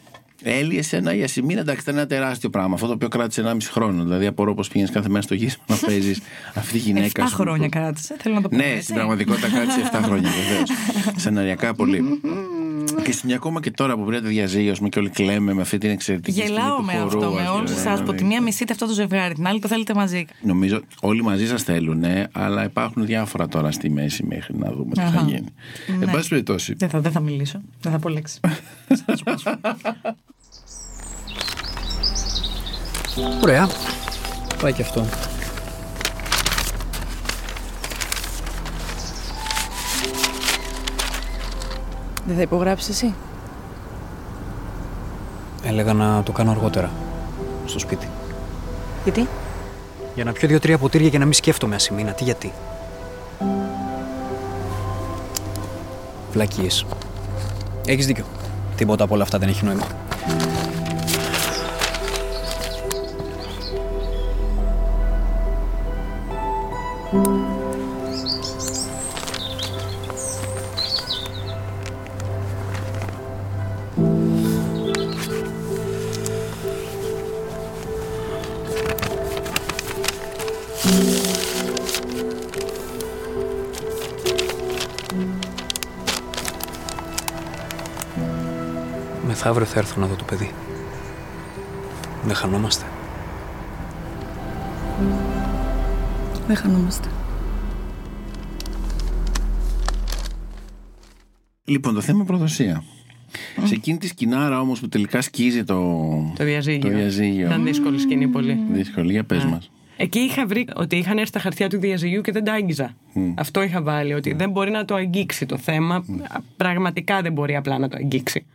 Έλλη, 0.43 0.77
εσένα 0.77 1.15
η 1.15 1.23
Ασημίνα, 1.23 1.59
εντάξει, 1.59 1.81
ήταν 1.81 1.95
ένα 1.95 2.07
τεράστιο 2.07 2.49
πράγμα. 2.49 2.73
Αυτό 2.73 2.87
το 2.87 2.93
οποίο 2.93 3.07
κράτησε 3.07 3.43
1,5 3.45 3.57
χρόνο. 3.71 4.03
Δηλαδή, 4.03 4.25
απορώ 4.25 4.53
πω 4.53 4.63
πήγαινε 4.71 4.89
κάθε 4.93 5.09
μέρα 5.09 5.21
στο 5.21 5.33
γύρισμα 5.33 5.63
να 5.67 5.75
παίζεις 5.75 6.21
αυτή 6.53 6.71
τη 6.71 6.77
γυναίκα. 6.77 7.25
7 7.25 7.27
χρόνια 7.33 7.69
κράτησε, 7.69 8.15
θέλω 8.19 8.35
να 8.35 8.41
το 8.41 8.49
πω. 8.49 8.55
Ναι, 8.55 8.63
έτσι. 8.65 8.81
στην 8.81 8.95
πραγματικότητα 8.95 9.49
κράτησε 9.49 9.89
7 9.93 9.99
χρόνια, 10.03 10.29
βεβαίως. 10.29 10.69
Σεναριακά 11.23 11.73
πολύ. 11.73 12.03
Και 13.05 13.11
στην 13.11 13.27
μια 13.27 13.35
ακόμα 13.37 13.59
και 13.61 13.71
τώρα 13.71 13.95
που 13.95 14.03
βρείτε 14.05 14.27
διαζύγιο 14.27 14.75
με 14.81 14.89
και 14.89 14.99
όλοι 14.99 15.09
κλαίμε 15.09 15.53
με 15.53 15.61
αυτή 15.61 15.77
την 15.77 15.89
εξαιρετική 15.89 16.41
Γελάω 16.41 16.73
σκηνή 16.77 16.85
με 16.85 16.93
του 16.93 17.05
αυτό, 17.05 17.19
χορού, 17.19 17.33
με 17.33 17.41
ας 17.41 17.49
όλους 17.49 17.69
πούμε, 17.71 17.81
εσά 17.81 17.89
που 17.91 17.97
δηλαδή. 17.97 18.17
τη 18.17 18.23
μία 18.23 18.41
μισείτε 18.41 18.73
αυτό 18.73 18.85
το 18.87 18.93
ζευγάρι, 18.93 19.33
την 19.33 19.47
άλλη 19.47 19.59
το 19.59 19.67
θέλετε 19.67 19.93
μαζί. 19.93 20.25
Νομίζω 20.41 20.81
όλοι 21.01 21.23
μαζί 21.23 21.47
σας 21.47 21.63
θέλουν, 21.63 22.03
αλλά 22.31 22.63
υπάρχουν 22.63 23.05
διάφορα 23.05 23.47
τώρα 23.47 23.71
στη 23.71 23.89
μέση 23.89 24.25
μέχρι 24.25 24.57
να 24.57 24.71
δούμε 24.71 24.91
τι 24.93 24.99
θα 25.01 25.05
Αχα. 25.07 25.21
γίνει. 25.21 25.45
Εν 25.87 25.97
Ναι. 25.99 26.11
πάση 26.11 26.29
περιπτώσει. 26.29 26.73
Δεν 26.77 26.89
θα, 26.89 26.99
δεν 26.99 27.11
θα 27.11 27.19
μιλήσω, 27.19 27.61
δεν 27.81 27.91
θα 27.91 27.99
πω 27.99 28.09
λέξη. 28.09 28.39
Θα 29.05 29.17
σου 29.17 29.23
πάσω. 29.23 29.59
Ωραία. 33.41 33.67
Πάει 34.61 34.73
και 34.73 34.81
αυτό. 34.81 35.05
Δεν 42.25 42.35
θα 42.35 42.41
υπογράψεις 42.41 42.89
εσύ; 42.89 43.13
Έλεγα 45.63 45.93
να 45.93 46.23
το 46.23 46.31
κάνω 46.31 46.51
αργότερα. 46.51 46.91
Στο 47.65 47.79
σπίτι. 47.79 48.07
Γιατί; 49.03 49.27
Για 50.15 50.23
να 50.23 50.31
πιω 50.31 50.47
δύο-τρία 50.47 50.77
ποτήρια 50.77 51.09
και 51.09 51.17
να 51.17 51.23
μην 51.23 51.33
σκέφτομαι 51.33 51.75
ασημίνα. 51.75 52.11
Τι 52.11 52.23
γιατί. 52.23 52.51
Βλακίες. 56.31 56.85
Έχεις 57.85 58.05
δίκιο. 58.05 58.25
Τίποτα 58.75 59.03
από 59.03 59.13
όλα 59.13 59.23
αυτά 59.23 59.37
δεν 59.37 59.49
έχει 59.49 59.65
νόημα. 59.65 59.87
Μεθαύριο 89.35 89.65
θα 89.65 89.79
έρθω 89.79 89.99
να 90.01 90.07
δω 90.07 90.15
το 90.15 90.23
παιδί. 90.23 90.51
Δεν 92.25 92.35
χανόμαστε. 92.35 92.85
Δεν 96.47 96.55
χανόμαστε. 96.55 97.07
Λοιπόν, 101.65 101.93
το 101.93 102.01
θέμα 102.01 102.23
προδοσία. 102.23 102.83
Σε 103.63 103.73
εκείνη 103.73 103.97
τη 103.97 104.07
σκηνάρα 104.07 104.59
όμως 104.59 104.79
που 104.79 104.87
τελικά 104.87 105.21
σκίζει 105.21 105.63
το, 105.63 105.75
Το 106.37 106.43
διαζύγιο. 106.43 106.89
το 106.89 106.95
διαζύγιο. 106.95 107.45
Ήταν 107.45 107.63
δύσκολη 107.63 107.99
σκηνή 107.99 108.27
πολύ. 108.27 108.59
Δύσκολη, 108.71 109.11
για 109.11 109.23
πες 109.23 109.45
μας. 109.45 109.71
Εκεί 109.97 110.19
είχα 110.19 110.45
βρει 110.45 110.67
ότι 110.75 110.95
είχαν 110.95 111.17
έρθει 111.17 111.31
τα 111.31 111.39
χαρτιά 111.39 111.69
του 111.69 111.79
διαζυγίου 111.79 112.21
και 112.21 112.31
δεν 112.31 112.43
τα 112.43 112.53
άγγιζα. 112.53 112.95
Αυτό 113.35 113.61
είχα 113.61 113.81
βάλει, 113.81 114.13
ότι 114.13 114.33
δεν 114.33 114.49
μπορεί 114.49 114.71
να 114.71 114.85
το 114.85 114.95
αγγίξει 114.95 115.45
το 115.45 115.57
θέμα. 115.57 116.05
Πραγματικά 116.57 117.21
δεν 117.21 117.33
μπορεί 117.33 117.55
απλά 117.55 117.77
να 117.77 117.87
το 117.87 117.97
αγγίξει. 117.99 118.45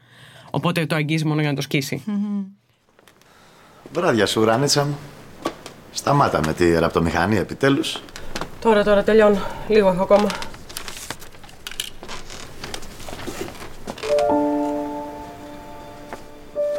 Οπότε 0.51 0.87
το 0.87 0.95
αγγίζει 0.95 1.25
μόνο 1.25 1.41
για 1.41 1.51
να 1.51 1.57
το 1.57 1.63
σκίσει. 1.63 2.03
Βράδια 3.93 4.27
σου, 4.27 4.45
Ράνιτσα 4.45 4.85
μου. 4.85 4.99
Σταμάτα 5.93 6.41
με 6.47 6.53
τη 6.53 6.79
ραπτομηχανή 6.79 7.37
επιτέλους. 7.37 8.03
Τώρα, 8.61 8.85
τώρα 8.85 9.03
τελειώνω. 9.03 9.39
Λίγο 9.69 9.89
έχω 9.89 10.03
ακόμα. 10.03 10.29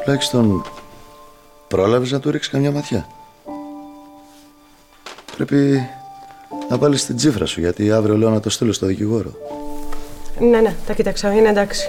Τουλάχιστον 0.04 0.66
πρόλαβες 1.68 2.12
να 2.12 2.20
του 2.20 2.32
ρίξεις 2.32 2.52
καμιά 2.52 2.72
ματιά. 2.72 3.08
Πρέπει 5.36 5.88
να 6.70 6.78
βάλεις 6.78 7.06
την 7.06 7.16
τσίφρα 7.16 7.46
σου, 7.46 7.60
γιατί 7.60 7.92
αύριο 7.92 8.18
λέω 8.18 8.30
να 8.30 8.40
το 8.40 8.50
στείλω 8.50 8.74
στο 8.74 8.86
δικηγόρο. 8.86 9.32
Ναι, 10.40 10.62
ναι, 10.62 10.76
τα 10.88 10.94
κοίταξα. 10.94 11.34
Είναι 11.34 11.50
εντάξει. 11.50 11.88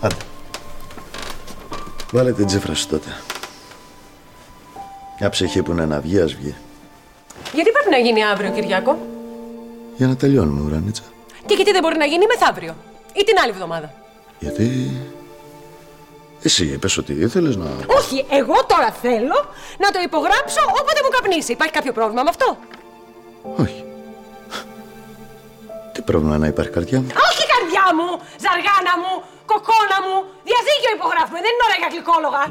Άντε. 0.00 0.14
Βάλε 2.12 2.32
την 2.32 2.46
τσίφρα 2.46 2.74
σου 2.74 2.88
τότε. 2.88 3.16
Μια 5.20 5.28
ψυχή 5.30 5.62
που 5.62 5.70
είναι 5.70 5.86
να 5.86 6.00
βγει, 6.00 6.20
ας 6.20 6.34
βγει. 6.34 6.54
Γιατί 7.52 7.70
πρέπει 7.70 7.90
να 7.90 7.98
γίνει 7.98 8.24
αύριο, 8.24 8.50
Κυριάκο; 8.50 8.98
Για 9.96 10.06
να 10.06 10.16
τελειώνουμε, 10.16 10.60
Ουρανίτσα. 10.66 11.02
Και 11.46 11.54
γιατί 11.54 11.72
δεν 11.72 11.82
μπορεί 11.82 11.96
να 11.96 12.04
γίνει 12.04 12.26
μεθαύριο. 12.26 12.74
Ή 13.12 13.24
την 13.24 13.38
άλλη 13.42 13.50
εβδομάδα; 13.50 13.92
Γιατί... 14.38 14.90
Εσύ 16.42 16.64
είπες 16.64 16.96
ότι 16.96 17.12
ήθελες 17.12 17.56
να... 17.56 17.66
Όχι, 17.98 18.26
εγώ 18.30 18.64
τώρα 18.66 18.90
θέλω 19.02 19.38
να 19.78 19.90
το 19.90 19.98
υπογράψω 20.04 20.60
όποτε 20.80 21.00
μου 21.04 21.08
καπνίσει. 21.08 21.52
Υπάρχει 21.52 21.72
κάποιο 21.72 21.92
πρόβλημα 21.92 22.22
με 22.22 22.28
αυτό; 22.28 22.58
Όχι. 23.62 23.84
Τι 25.92 26.02
πρόβλημα 26.02 26.38
να 26.38 26.46
υπάρχει, 26.46 26.70
καρδιά 26.70 27.00
μου; 27.00 27.06
Όχι, 27.28 27.42
καρδιά 27.54 27.86
μου, 27.96 28.08
ζαργάνα 28.44 28.94
μου, 29.02 29.22
κοκόνα 29.52 29.98
μου. 30.04 30.16
Διαζύγιο 30.48 30.90
υπογράφουμε, 30.98 31.38
δεν 31.44 31.52
είναι 31.54 31.64
ώρα 31.68 31.76
για 31.82 31.88
γλυκόλογα. 31.92 32.42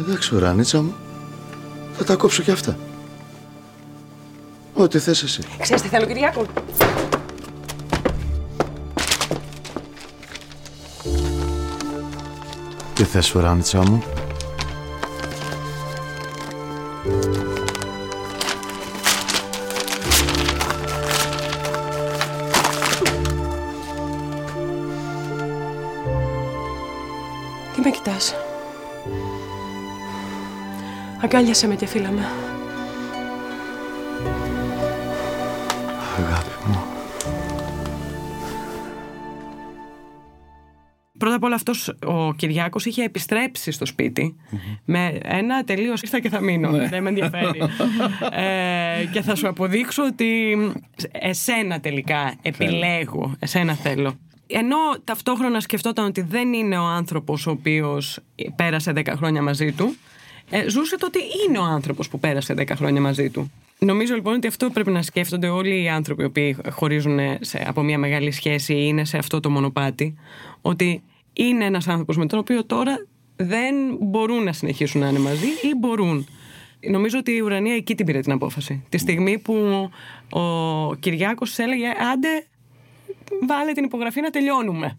Εντάξει, 0.00 0.34
ουρανίτσα 0.34 0.78
μου. 0.82 0.94
Θα 1.96 2.04
τα 2.04 2.14
κόψω 2.16 2.42
κι 2.42 2.50
αυτά. 2.50 2.76
Ό,τι 4.74 4.98
θες 4.98 5.22
εσύ. 5.22 5.42
Ξέρεις 5.60 5.82
τι 5.82 5.88
θέλω, 5.88 6.06
Κυριάκο; 6.06 6.46
Τι 12.94 13.04
θες, 13.04 13.34
ουρανίτσα 13.34 13.78
μου; 13.78 14.02
Αγκάλιασε 31.26 31.66
με 31.66 31.74
και 31.74 31.86
φίλα 31.86 32.10
με. 32.10 32.20
Αγάπη 36.18 36.50
μου. 36.66 36.84
Πρώτα 41.18 41.34
απ' 41.34 41.42
όλα 41.42 41.54
αυτός 41.54 41.94
ο 42.06 42.34
Κυριάκος 42.34 42.84
είχε 42.86 43.02
επιστρέψει 43.02 43.70
στο 43.70 43.86
σπιτι 43.86 44.36
με 44.84 45.18
ένα 45.22 45.64
τελείως 45.64 46.02
ήρθα 46.02 46.20
και 46.20 46.28
θα 46.28 46.40
μείνω, 46.40 46.70
δεν 46.70 47.02
με 47.02 47.08
ενδιαφέρει. 47.08 47.60
ε, 48.30 49.04
και 49.12 49.22
θα 49.22 49.34
σου 49.34 49.48
αποδείξω 49.48 50.04
ότι 50.04 50.56
εσένα 51.12 51.80
τελικά 51.80 52.34
επιλέγω, 52.42 53.34
εσένα 53.38 53.74
θέλω. 53.74 54.18
Ενώ 54.46 54.76
ταυτόχρονα 55.04 55.60
σκεφτόταν 55.60 56.04
ότι 56.04 56.20
δεν 56.20 56.52
είναι 56.52 56.78
ο 56.78 56.84
άνθρωπος 56.84 57.46
ο 57.46 57.50
οποίος 57.50 58.18
πέρασε 58.56 58.92
10 58.96 59.12
χρόνια 59.16 59.42
μαζί 59.42 59.72
του, 59.72 59.96
ε, 60.50 60.68
ζούσε 60.68 60.96
το 60.98 61.06
ότι 61.06 61.18
είναι 61.48 61.58
ο 61.58 61.62
άνθρωπος 61.62 62.08
που 62.08 62.18
πέρασε 62.18 62.54
10 62.58 62.70
χρόνια 62.74 63.00
μαζί 63.00 63.30
του. 63.30 63.50
Νομίζω 63.78 64.14
λοιπόν 64.14 64.34
ότι 64.34 64.46
αυτό 64.46 64.70
πρέπει 64.70 64.90
να 64.90 65.02
σκέφτονται 65.02 65.48
όλοι 65.48 65.82
οι 65.82 65.88
άνθρωποι 65.88 66.22
οι 66.22 66.24
οποίοι 66.24 66.56
χωρίζουν 66.70 67.18
σε, 67.40 67.64
από 67.66 67.82
μια 67.82 67.98
μεγάλη 67.98 68.30
σχέση 68.30 68.74
ή 68.74 68.84
είναι 68.86 69.04
σε 69.04 69.18
αυτό 69.18 69.40
το 69.40 69.50
μονοπάτι. 69.50 70.14
Ότι 70.60 71.02
είναι 71.32 71.64
ένας 71.64 71.88
άνθρωπος 71.88 72.16
με 72.16 72.26
τον 72.26 72.38
οποίο 72.38 72.64
τώρα 72.64 73.06
δεν 73.36 73.74
μπορούν 74.00 74.42
να 74.42 74.52
συνεχίσουν 74.52 75.00
να 75.00 75.08
είναι 75.08 75.18
μαζί 75.18 75.46
ή 75.46 75.74
μπορούν. 75.78 76.26
Νομίζω 76.90 77.18
ότι 77.18 77.32
η 77.32 77.40
Ουρανία 77.40 77.74
εκεί 77.74 77.94
την 77.94 78.06
πήρε 78.06 78.20
την 78.20 78.32
απόφαση. 78.32 78.84
Τη 78.88 78.98
στιγμή 78.98 79.38
που 79.38 79.54
ο 80.30 80.94
Κυριάκος 80.94 81.58
έλεγε 81.58 81.86
άντε 82.12 82.46
βάλε 83.46 83.72
την 83.72 83.84
υπογραφή 83.84 84.20
να 84.20 84.30
τελειώνουμε. 84.30 84.98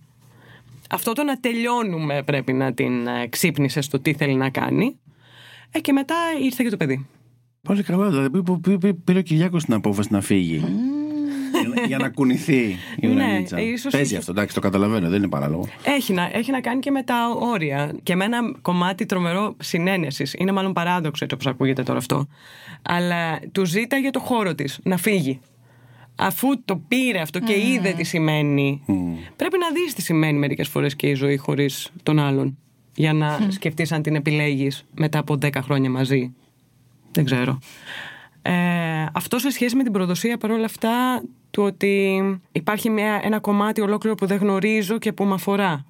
Αυτό 0.89 1.13
το 1.13 1.23
να 1.23 1.39
τελειώνουμε 1.39 2.23
πρέπει 2.23 2.53
να 2.53 2.73
την 2.73 3.07
ε, 3.07 3.27
ξύπνησε 3.27 3.81
στο 3.81 3.99
τι 3.99 4.13
θέλει 4.13 4.35
να 4.35 4.49
κάνει. 4.49 4.99
Ε, 5.71 5.79
και 5.79 5.91
μετά 5.91 6.15
ήρθε 6.43 6.63
και 6.63 6.69
το 6.69 6.77
παιδί. 6.77 7.05
Πολύ 7.61 7.83
καλά. 7.83 8.09
Δηλαδή 8.09 8.29
πή- 8.29 8.59
πή- 8.61 8.77
πή- 8.77 8.93
πήρε 9.03 9.19
ο 9.19 9.21
Κυριάκος 9.21 9.63
την 9.65 9.73
απόφαση 9.73 10.07
να 10.11 10.21
φύγει. 10.21 10.57
Για 11.61 11.67
να- 11.75 11.81
Για 11.87 11.97
να 11.97 12.09
κουνηθεί 12.09 12.75
η 12.99 13.07
Ναι, 13.07 13.13
Ουρανίτσα. 13.13 13.61
ίσως 13.61 13.91
Παίζει 13.91 14.07
είχε- 14.07 14.17
αυτό, 14.17 14.31
εντάξει, 14.31 14.55
το 14.55 14.61
καταλαβαίνω, 14.61 15.09
δεν 15.09 15.17
είναι 15.17 15.27
παράλογο. 15.29 15.67
Έχει 15.83 16.13
να, 16.13 16.29
έχει 16.33 16.51
να 16.51 16.61
κάνει 16.61 16.79
και 16.79 16.91
με 16.91 17.03
τα 17.03 17.15
όρια. 17.39 17.95
Και 18.03 18.15
με 18.15 18.25
ένα 18.25 18.39
κομμάτι 18.61 19.05
τρομερό 19.05 19.55
συνένεσης. 19.59 20.33
Είναι 20.37 20.51
μάλλον 20.51 20.73
παράδοξο 20.73 21.23
έτσι 21.23 21.35
όπως 21.35 21.47
ακούγεται 21.53 21.83
τώρα 21.83 21.97
αυτό. 21.97 22.27
Αλλά 22.81 23.39
του 23.51 23.65
ζήταγε 23.65 24.09
το 24.09 24.19
χώρο 24.19 24.55
της 24.55 24.79
να 24.83 24.97
φύγει. 24.97 25.39
Αφού 26.15 26.63
το 26.65 26.81
πήρε 26.87 27.19
αυτό 27.19 27.39
και 27.39 27.53
είδε 27.53 27.93
τι 27.97 28.03
σημαίνει. 28.03 28.81
Πρέπει 29.35 29.57
να 29.57 29.71
δεις 29.81 29.93
τι 29.93 30.01
σημαίνει 30.01 30.37
μερικές 30.39 30.67
φορές 30.67 30.95
και 30.95 31.07
η 31.07 31.13
ζωή 31.13 31.37
χωρίς 31.37 31.91
τον 32.03 32.19
άλλον. 32.19 32.57
Για 32.97 33.13
να 33.13 33.39
σκεφτείς 33.49 33.91
αν 33.91 34.01
την 34.01 34.15
επιλέγεις 34.15 34.85
μετά 34.95 35.19
από 35.19 35.37
10 35.41 35.49
χρόνια 35.61 35.89
μαζί. 35.89 36.33
Δεν 37.11 37.25
ξέρω. 37.25 37.59
Ε, 38.41 39.05
αυτό 39.13 39.39
σε 39.39 39.49
σχέση 39.49 39.75
με 39.75 39.83
την 39.83 39.91
προδοσία 39.91 40.37
παρόλα 40.37 40.65
αυτά 40.65 41.23
του 41.51 41.63
ότι 41.63 42.21
υπάρχει 42.51 42.89
μια, 42.89 43.19
ένα 43.23 43.39
κομμάτι 43.39 43.81
ολόκληρο 43.81 44.15
που 44.15 44.25
δεν 44.25 44.37
γνωρίζω 44.37 44.97
και 44.97 45.13
που 45.13 45.23
με 45.23 45.33
αφορά. 45.33 45.85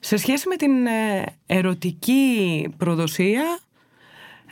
Σε 0.00 0.16
σχέση 0.16 0.48
με 0.48 0.56
την 0.56 0.86
ε, 0.86 1.24
ερωτική 1.46 2.68
προδοσία 2.76 3.58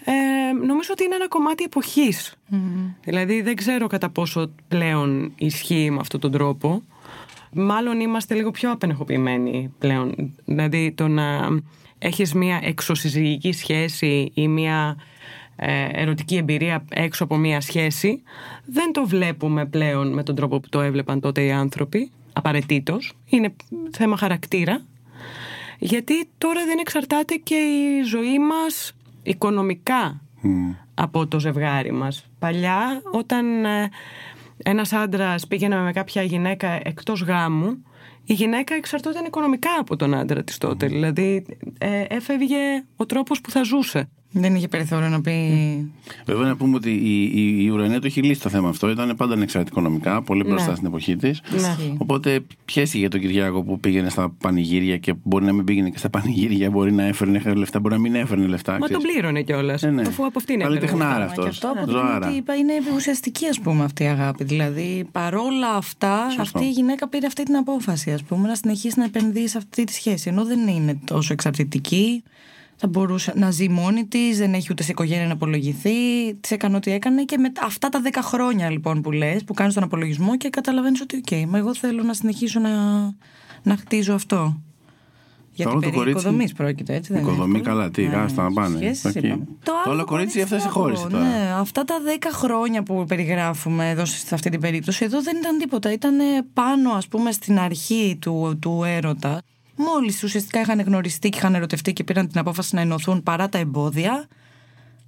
ε, 0.05 0.67
νομίζω 0.67 0.89
ότι 0.93 1.05
είναι 1.05 1.15
ένα 1.15 1.29
κομμάτι 1.29 1.65
εποχής. 1.65 2.35
Δηλαδή 3.05 3.43
δεν 3.43 3.55
ξέρω 3.55 3.87
κατά 3.87 4.11
πόσο 4.11 4.51
πλέον 4.69 5.33
ισχύει 5.37 5.91
με 5.91 5.99
αυτόν 6.01 6.21
τον 6.21 6.31
τρόπο. 6.31 6.83
Μάλλον 7.57 8.01
είμαστε 8.01 8.35
λίγο 8.35 8.51
πιο 8.51 8.71
απενεχοποιημένοι 8.71 9.73
πλέον. 9.79 10.35
Δηλαδή 10.45 10.93
το 10.93 11.09
να 11.09 11.49
έχεις 11.99 12.35
μια 12.35 12.61
εξωσυζυγική 12.63 13.53
σχέση 13.53 14.31
ή 14.35 14.49
μια 14.49 14.97
ε, 15.57 15.89
ερωτική 15.93 16.37
εμπειρία 16.37 16.85
έξω 16.89 17.25
από 17.25 17.37
μια 17.37 17.61
σχέση 17.61 18.23
δεν 18.65 18.93
το 18.93 19.07
βλέπουμε 19.07 19.67
πλέον 19.67 20.13
με 20.13 20.23
τον 20.23 20.35
τρόπο 20.35 20.61
που 20.61 20.69
το 20.69 20.81
έβλεπαν 20.81 21.21
τότε 21.21 21.45
οι 21.45 21.53
άνθρωποι 21.53 22.11
απαραίτητος. 22.33 23.13
Είναι 23.27 23.55
θέμα 23.91 24.17
χαρακτήρα 24.17 24.85
γιατί 25.79 26.29
τώρα 26.39 26.65
δεν 26.65 26.79
εξαρτάται 26.79 27.35
και 27.35 27.55
η 27.55 28.03
ζωή 28.03 28.39
μας 28.39 28.93
οικονομικά 29.23 30.21
από 30.95 31.27
το 31.27 31.41
ζευγάρι 31.41 31.93
μας. 31.93 32.27
Παλιά 32.39 33.03
όταν 33.13 33.65
ε, 33.65 33.91
ένας 34.65 34.93
άντρας 34.93 35.47
πήγαινε 35.47 35.77
με 35.77 35.93
κάποια 35.93 36.23
γυναίκα 36.23 36.81
εκτός 36.83 37.23
γάμου 37.23 37.83
η 38.29 38.33
γυναίκα 38.33 38.75
εξαρτώταν 38.75 39.25
οικονομικά 39.25 39.71
από 39.79 39.97
τον 39.97 40.15
άντρα 40.15 40.45
της 40.45 40.59
τότε. 40.59 40.87
Δηλαδή 40.87 41.47
ε, 41.79 42.05
έφευγε 42.09 42.85
ο 42.97 43.07
τρόπος 43.07 43.41
που 43.41 43.51
θα 43.51 43.63
ζούσε. 43.63 44.09
Δεν 44.31 44.55
είχε 44.55 44.69
περιθώριο 44.69 45.09
να 45.09 45.21
πει. 45.21 45.33
Βέβαια 46.27 46.47
να 46.49 46.57
πούμε 46.57 46.77
ότι 46.77 46.91
η, 46.91 47.23
η, 47.23 47.65
η 47.65 47.69
Ουρανία 47.69 48.01
το 48.01 48.07
έχει 48.07 48.23
λύσει 48.23 48.41
το 48.41 48.49
θέμα 48.49 48.69
αυτό. 48.69 48.91
Ήταν 48.91 49.15
πάντα 49.17 49.35
ανεξάρτητη 49.35 49.73
οικονομικά, 49.73 50.23
πολύ 50.23 50.45
μπροστά 50.45 50.69
Ναι. 50.69 50.75
στην 50.75 50.87
εποχή 50.87 51.17
της. 51.17 51.41
Ναι. 51.51 51.77
Οπότε 51.99 52.41
πιέσει 52.65 52.99
για 52.99 53.09
τον 53.11 53.21
Κυριάκο 53.21 53.63
που 53.63 53.81
πήγαινε 53.81 54.09
στα 54.09 54.35
πανηγύρια 54.41 54.97
και 54.99 55.15
μπορεί 55.23 55.45
να 55.45 55.53
μην 55.53 55.65
πήγαινε 55.65 55.91
και 55.91 55.99
στα 55.99 56.11
πανηγύρια, 56.11 56.71
μπορεί 56.71 56.93
να 56.93 57.03
έφερνε 57.03 57.41
λεφτά, 57.55 57.81
μπορεί 57.81 57.95
να 57.95 58.01
μην 58.01 58.15
έφερνε 58.15 58.47
λεφτά. 58.47 58.73
Μα 58.73 58.79
τον 58.79 58.89
ξέρεις. 58.89 59.07
πλήρωνε 59.13 59.43
κιόλας. 59.43 59.83
Ναι, 59.83 59.91
ναι. 59.91 60.03
Αφού 60.03 60.25
από 60.27 60.39
αυτήν 60.39 60.59
Καλλιτεχνάρα 60.61 61.09
έπαιρνε. 61.11 61.25
αυτός. 61.25 61.45
Και 61.45 61.49
αυτό 61.67 61.81
από 61.81 61.91
Ζωάρα. 61.91 62.29
ότι 62.29 62.37
είπα 62.37 62.55
είναι 62.57 62.73
ουσιαστική 62.97 63.47
ας 63.47 63.61
πούμε 63.61 63.85
αυτή 63.85 64.03
η 64.03 64.07
αγάπη. 64.07 64.45
Δηλαδή 64.45 65.09
παρόλα 65.13 65.75
αυτά 65.77 66.27
αυτή 66.41 66.65
η 66.65 66.71
γυναίκα 66.71 67.09
πήρε 67.09 67.27
αυτή 67.27 67.43
την 67.43 67.57
απόφαση 67.57 68.13
ας 68.13 68.23
πούμε 68.23 68.49
να 68.49 68.55
συνεχίσει 68.55 68.99
να 68.99 69.05
επενδύει 69.05 69.47
σε 69.49 69.59
αυτή 69.59 69.85
τη 69.85 69.93
σχέση. 69.93 70.29
Ενώ 70.29 70.45
δεν 70.45 70.69
είναι 70.69 70.99
τόσο 71.05 71.33
εξαρτητική. 71.33 72.23
Θα 72.77 72.87
μπορούσε 72.89 73.33
να 73.37 73.51
ζει 73.51 73.69
μόνη 73.69 74.05
της, 74.07 74.39
δεν 74.39 74.55
έχει 74.55 74.69
ούτε 74.71 74.83
σε 74.83 74.91
οικογένεια 74.91 75.27
να 75.27 75.33
απολογηθεί. 75.33 75.91
Τη 76.41 76.55
έκανε 76.55 76.77
ό,τι 76.77 76.91
έκανε 76.93 77.25
και 77.25 77.39
με 77.39 77.53
αυτά 77.63 77.89
τα 77.89 78.01
10 78.05 78.09
χρόνια 78.23 78.71
λοιπόν 78.71 79.01
που 79.01 79.11
λες, 79.13 79.45
που 79.45 79.55
κάνεις 79.55 79.75
τον 79.75 79.83
απολογισμό 79.83 80.37
και 80.37 80.49
καταλαβαίνεις 80.51 81.01
ότι, 81.01 81.17
οκ, 81.17 81.49
μα 81.49 81.59
εγώ 81.59 81.75
θέλω 81.75 82.03
να 82.03 82.13
συνεχίσω 82.15 82.61
να, 82.61 82.71
να 83.63 83.77
χτίζω 83.77 84.15
αυτό. 84.15 84.61
Γιατί 85.53 85.71
άλλο 85.73 85.81
το 85.81 85.87
περί 85.87 85.99
κορίτσι- 86.01 86.23
οικοδομής 86.25 86.53
πρόκειται, 86.53 86.95
έτσι 86.95 87.13
δεν 87.13 87.23
είναι; 87.23 87.31
Οικοδομή, 87.31 87.57
εύκολο. 87.59 87.75
καλά, 87.77 87.91
τι, 87.91 88.07
Ναι, 88.07 88.17
άστα 88.17 88.43
να 88.43 88.53
πάνε. 88.53 88.77
σχέσεις 88.77 89.05
Εκεί. 89.05 89.27
είπαμε. 89.27 89.45
Το 89.63 89.73
άλλο 89.91 90.05
κορίτσι 90.05 90.41
αυτό 90.41 90.59
σε 90.59 90.69
χώρισε 90.69 91.07
τώρα. 91.09 91.25
Ναι, 91.25 91.53
αυτά 91.59 91.85
τα 91.85 91.95
10 92.05 92.31
χρόνια 92.33 92.83
που 92.83 93.05
περιγράφουμε 93.09 93.91
εδώ 93.91 94.05
σε 94.05 94.35
αυτή 94.35 94.51
την 94.51 94.61
περίπτωση, 94.61 95.05
εδώ 95.05 95.23
δεν 95.23 95.37
ήταν 95.37 95.59
τίποτα. 95.59 95.93
Ήταν 95.93 96.15
πάνω, 96.53 96.91
ας 96.91 97.09
πούμε, 97.09 97.33
στην 97.33 97.59
αρχή 97.59 98.17
του, 98.21 98.59
του 98.61 98.83
έρωτα. 98.87 99.41
Μόλις 99.77 100.23
ουσιαστικά 100.23 100.61
είχαν 100.61 100.81
γνωριστεί 100.81 101.29
και 101.29 101.39
είχαν 101.39 101.55
ερωτευτεί 101.55 101.93
και 101.93 102.05
πήραν 102.05 102.29
την 102.29 102.39
απόφαση 102.39 102.75
να 102.75 102.81
ενωθούν 102.81 103.23
παρά 103.23 103.49
τα 103.49 103.59
εμπόδια, 103.59 104.29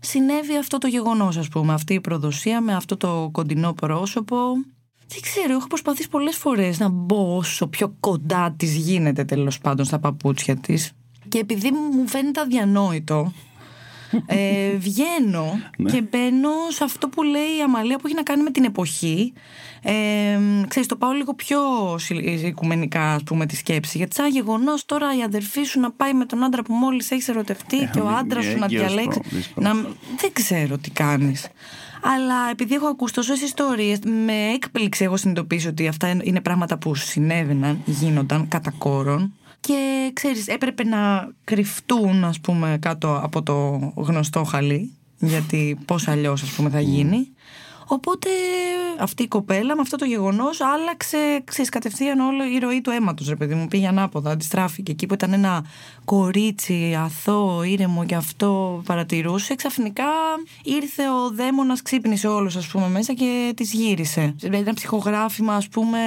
συνέβη 0.01 0.57
αυτό 0.57 0.79
το 0.79 0.87
γεγονός, 0.87 1.37
ας 1.37 1.49
πούμε. 1.49 1.73
Αυτή 1.73 1.95
η 1.95 2.01
προδοσία 2.01 2.61
με 2.61 2.75
αυτό 2.75 2.97
το 2.97 3.29
κοντινό 3.33 3.73
πρόσωπο. 3.73 4.37
Δεν 5.09 5.21
ξέρω, 5.21 5.55
έχω 5.55 5.67
προσπαθήσει 5.67 6.09
πολλές 6.09 6.37
φορές 6.37 6.79
να 6.79 6.89
μπω 6.89 7.37
όσο 7.37 7.67
πιο 7.67 7.95
κοντά 8.01 8.55
της 8.57 8.75
γίνεται 8.75 9.25
τέλος 9.25 9.59
πάντων 9.59 9.85
στα 9.85 9.99
παπούτσια 9.99 10.57
της. 10.57 10.93
Και 11.29 11.39
επειδή 11.39 11.71
μου 11.71 12.09
φαίνεται 12.09 12.41
αδιανόητο, 12.41 13.33
ε, 14.27 14.71
βγαίνω 14.77 15.59
και 15.93 16.03
μπαίνω 16.11 16.51
σε 16.69 16.85
αυτό 16.85 17.09
που 17.09 17.23
λέει 17.23 17.57
η 17.59 17.63
Αμαλία 17.65 17.97
που 17.99 18.07
έχει 18.07 18.15
να 18.17 18.23
κάνει 18.23 18.43
με 18.43 18.51
την 18.51 18.65
εποχή. 18.65 19.33
Ε, 19.83 19.93
ξέρεις, 20.69 20.89
το 20.89 20.97
πάω 20.97 21.13
λίγο 21.13 21.35
πιο 21.35 21.59
συ- 21.99 22.45
οικουμενικά, 22.45 23.13
ας 23.15 23.23
πούμε, 23.23 23.47
τη 23.47 23.57
σκέψη. 23.57 23.99
Γιατί 23.99 24.15
σαν 24.15 24.31
γεγονός 24.31 24.85
τώρα 24.85 25.17
η 25.19 25.23
αδερφή 25.23 25.63
σου 25.63 25.81
να 25.81 25.91
πάει 25.91 26.13
με 26.15 26.25
τον 26.25 26.45
άντρα 26.45 26.63
που 26.63 26.75
μόλις 26.75 27.11
έχεις 27.11 27.29
ερωτευτεί 27.29 27.77
και 27.93 28.01
ο 28.01 28.07
μη- 28.09 28.15
άντρας 28.19 28.45
σου 28.45 28.59
να 28.59 28.65
έγκυος 28.65 28.81
διαλέξει. 28.85 29.21
προ- 29.21 29.33
δύσκολο. 29.33 29.67
Να, 29.69 29.75
δεν 30.19 30.33
ξέρω 30.33 30.79
τι 30.79 30.91
κάνεις. 30.91 31.49
Αλλά 32.03 32.35
επειδή 32.51 32.75
έχω 32.75 32.87
ακούσει 32.87 33.15
τόσες 33.15 33.41
ιστορίες, 33.41 33.99
με 34.27 34.33
έκπληξε 34.55 35.05
εγώ 35.05 35.17
συνειδητοποίησα 35.17 35.69
ότι 35.69 35.89
αυτά 35.89 36.17
είναι 36.23 36.41
πράγματα 36.41 36.79
που 36.79 36.95
συνέβαιναν, 36.95 37.81
γίνονταν 37.85 38.49
κατά 38.49 38.73
κόρον. 38.79 39.33
Και 39.69 40.11
ξέρεις, 40.13 40.47
έπρεπε 40.47 40.85
να 40.85 41.29
κρυφτούν, 41.45 42.25
ας 42.25 42.41
πούμε, 42.41 42.79
κάτω 42.81 43.21
από 43.23 43.43
το 43.43 43.79
γνωστό 43.97 44.45
χαλί, 44.45 44.93
γιατί 45.19 45.79
πώς 45.85 46.09
αλλιώς, 46.09 46.43
ας 46.43 46.51
πούμε, 46.51 46.71
θα 46.71 46.81
γίνει. 46.81 47.29
Οπότε 47.91 48.29
αυτή 48.99 49.23
η 49.23 49.29
κοπέλα 49.29 49.75
με 49.75 49.81
αυτό 49.81 49.97
το 49.97 50.05
γεγονός 50.05 50.61
άλλαξε 50.61 51.43
ξέρεις, 51.45 51.71
κατευθείαν 51.71 52.21
όλο 52.21 52.45
η 52.45 52.59
ροή 52.59 52.81
του 52.81 52.91
αίματος, 52.91 53.29
ρε 53.29 53.37
παιδί 53.37 53.55
μου. 53.55 53.69
Πήγε 53.69 53.87
ανάποδα, 53.87 54.31
αντιστράφηκε. 54.31 54.93
Εκεί 54.93 55.07
που 55.07 55.15
ήταν 55.15 55.33
ένα 55.33 55.65
κορίτσι 56.05 56.95
αθώο, 56.99 57.63
ήρεμο 57.63 58.05
και 58.05 58.15
αυτό 58.15 58.83
παρατηρούσε, 58.87 59.55
ξαφνικά 59.55 60.05
ήρθε 60.63 61.03
ο 61.03 61.31
δαίμονας, 61.31 61.83
ξύπνησε 61.83 62.29
όλος 62.29 62.57
ας 62.57 62.67
πούμε 62.67 62.89
μέσα 62.89 63.13
και 63.13 63.53
της 63.57 63.73
γύρισε. 63.73 64.35
Δηλαδή 64.39 64.63
ένα 64.63 64.75
ψυχογράφημα 64.75 65.55
ας 65.55 65.69
πούμε 65.69 65.99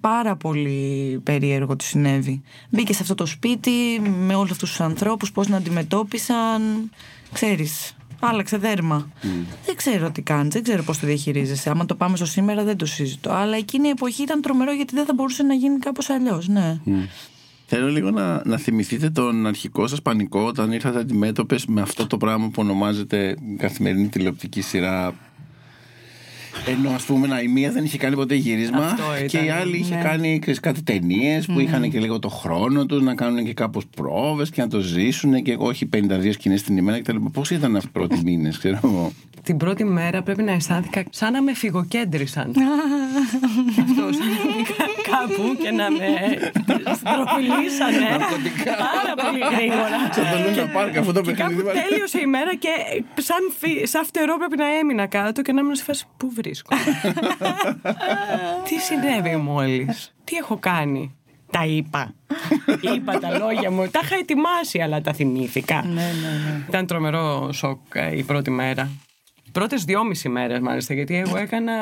πάρα 0.00 0.36
πολύ 0.36 1.20
περίεργο 1.22 1.76
τι 1.76 1.84
συνέβη. 1.84 2.42
Μπήκε 2.70 2.92
σε 2.92 3.02
αυτό 3.02 3.14
το 3.14 3.26
σπίτι 3.26 4.00
με 4.18 4.34
όλους 4.34 4.50
αυτούς 4.50 4.68
τους 4.68 4.80
ανθρώπους, 4.80 5.32
πώς 5.32 5.48
να 5.48 5.56
αντιμετώπισαν, 5.56 6.90
ξέρεις. 7.32 7.94
Άλλαξε 8.20 8.56
δέρμα. 8.56 9.10
Δεν 9.66 9.76
ξέρω 9.76 10.10
τι 10.10 10.22
κάνεις, 10.22 10.52
δεν 10.52 10.62
ξέρω 10.62 10.82
πώς 10.82 10.98
το 10.98 11.06
διαχειρίζεσαι. 11.06 11.70
Άμα 11.70 11.86
το 11.86 11.94
πάμε 11.94 12.16
στο 12.16 12.26
σήμερα, 12.26 12.64
δεν 12.64 12.76
το 12.76 12.86
συζητώ. 12.86 13.30
Αλλά 13.30 13.56
εκείνη 13.56 13.86
η 13.86 13.90
εποχή 13.90 14.22
ήταν 14.22 14.40
τρομερό 14.40 14.72
γιατί 14.72 14.94
δεν 14.94 15.04
θα 15.04 15.14
μπορούσε 15.14 15.42
να 15.42 15.54
γίνει 15.54 15.78
κάπως 15.78 16.10
αλλιώς. 16.10 16.48
Ναι. 16.48 16.78
Θέλω 17.66 17.88
λίγο 17.88 18.10
να, 18.10 18.42
να 18.44 18.56
θυμηθείτε 18.56 19.10
τον 19.10 19.46
αρχικό 19.46 19.86
σας 19.86 20.02
πανικό 20.02 20.40
όταν 20.40 20.72
ήρθατε 20.72 20.98
αντιμέτωπες 20.98 21.66
με 21.66 21.80
αυτό 21.80 22.06
το 22.06 22.16
πράγμα 22.16 22.46
που 22.46 22.62
ονομάζεται 22.62 23.36
καθημερινή 23.58 24.08
τηλεοπτική 24.08 24.60
σειρά 24.60 25.14
ενώ 26.66 26.90
ας 26.90 27.02
πούμε 27.02 27.40
η 27.42 27.48
μία 27.48 27.70
δεν 27.70 27.84
είχε 27.84 27.98
κάνει 27.98 28.14
ποτέ 28.14 28.34
γύρισμα 28.34 28.84
Αυτό 28.84 29.02
και 29.26 29.36
ήταν, 29.36 29.46
η 29.46 29.50
άλλη 29.50 29.76
είχε 29.76 29.94
ναι. 29.94 30.02
κάνει 30.02 30.38
ξέρεις, 30.38 30.60
κάτι 30.60 30.82
ταινίες 30.82 31.46
που 31.46 31.60
είχαν 31.60 31.90
και 31.90 32.00
λίγο 32.00 32.18
το 32.18 32.28
χρόνο 32.28 32.86
τους 32.86 33.02
να 33.02 33.14
κάνουν 33.14 33.44
και 33.44 33.54
κάπως 33.54 33.86
πρόβες 33.96 34.50
και 34.50 34.60
να 34.60 34.68
το 34.68 34.80
ζήσουν 34.80 35.42
και 35.42 35.56
όχι 35.58 35.88
52 35.92 36.30
σκηνές 36.32 36.62
την 36.62 36.76
ημέρα 36.76 37.00
κτλ. 37.00 37.16
Πώς 37.32 37.50
ήταν 37.50 37.76
αυτοί 37.76 37.88
οι 37.88 37.92
πρώτοι 37.92 38.20
μήνες, 38.24 38.58
ξέρω 38.58 38.80
εγώ; 38.84 39.12
Την 39.42 39.56
πρώτη 39.56 39.84
μέρα 39.84 40.22
πρέπει 40.22 40.42
να 40.42 40.52
αισθάνθηκα 40.52 41.04
σαν 41.10 41.32
να 41.32 41.42
με 41.42 41.54
φυγοκέντρισαν. 41.54 42.52
Αυτός 43.82 44.16
σαν 44.16 44.26
να 44.26 44.54
μπήκα 44.56 44.99
κάπου 45.14 45.56
και 45.62 45.70
να 45.70 45.90
με 45.90 46.06
στροφιλίσανε. 47.00 48.08
Ναρκωτικά. 48.10 48.72
Πάρα 48.96 49.12
πολύ 49.22 49.40
γρήγορα. 49.54 49.96
Σαν 50.14 50.24
το 50.32 50.36
Λούνα 50.48 50.66
Πάρκ, 50.72 50.96
αυτό 50.96 51.12
το 51.12 51.20
Και 51.20 51.30
παιχνίδι. 51.32 51.62
κάπου 51.62 51.78
τέλειωσε 51.88 52.18
η 52.20 52.26
μέρα 52.26 52.54
και 52.54 52.68
σαν, 53.20 53.38
φι- 53.58 53.86
σαν 53.86 54.04
φτερό 54.04 54.36
πρέπει 54.36 54.56
να 54.56 54.66
έμεινα 54.78 55.06
κάτω 55.06 55.42
και 55.42 55.52
να 55.52 55.60
ήμουν 55.60 55.74
σε 55.74 55.84
φάση 55.84 56.04
πού 56.16 56.30
βρίσκομαι; 56.34 56.80
Τι 58.68 58.74
συνέβη 58.78 59.36
μόλις, 59.36 60.14
τι 60.24 60.36
έχω 60.36 60.56
κάνει; 60.56 61.14
Τα 61.50 61.64
είπα. 61.66 62.14
είπα 62.80 63.18
τα 63.18 63.38
λόγια 63.38 63.70
μου. 63.70 63.88
Τα 63.90 64.00
είχα 64.02 64.14
ετοιμάσει, 64.14 64.80
αλλά 64.80 65.00
τα 65.00 65.12
θυμήθηκα. 65.12 65.82
Ναι, 65.86 65.92
ναι, 65.92 66.02
ναι. 66.02 66.64
Ήταν 66.68 66.86
τρομερό 66.86 67.52
σοκ 67.52 67.78
ε, 67.94 68.16
η 68.16 68.22
πρώτη 68.22 68.50
μέρα. 68.50 68.88
Οι 69.50 69.52
πρώτες 69.52 69.84
δυόμιση 69.84 70.28
μέρες, 70.28 70.58
μάλιστα, 70.60 70.94
γιατί 70.94 71.16
εγώ 71.16 71.36
έκανα 71.36 71.72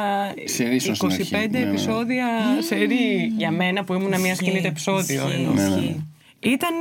Σερί 0.44 0.74
ίσως 0.74 0.96
στην 0.96 1.09
25 1.09 1.12
αρχή. 1.12 1.48
Ναι, 1.50 1.59
ναι. 1.59 1.68
επεισόδια 1.68 2.26
σε 2.61 2.74
ρί 2.74 3.33
για 3.37 3.50
μένα 3.50 3.85
που 3.85 3.94
ήμουν 3.94 4.20
μια 4.20 4.35
σκηνή 4.35 4.61
το 4.61 4.66
επεισόδιο. 4.66 5.26
Ισχύει, 5.28 5.42
εννοώ. 5.42 5.54
ισχύει. 5.54 6.07
Ήταν 6.38 6.72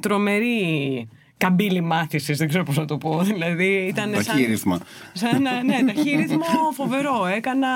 τρομερή 0.00 1.08
καμπύλη 1.44 1.80
μάθησης, 1.80 2.38
δεν 2.38 2.48
ξέρω 2.48 2.64
πώς 2.64 2.76
να 2.76 2.84
το 2.84 2.98
πω. 2.98 3.22
Δηλαδή 3.32 3.86
ήταν 3.88 4.14
σαν. 4.14 4.24
Ταχύρυθμα. 4.24 4.78
Σαν 5.12 5.42
να, 5.42 5.62
ναι, 5.62 5.92
ταχύρυθμο 5.92 6.44
φοβερό. 6.74 7.26
Έκανα. 7.36 7.68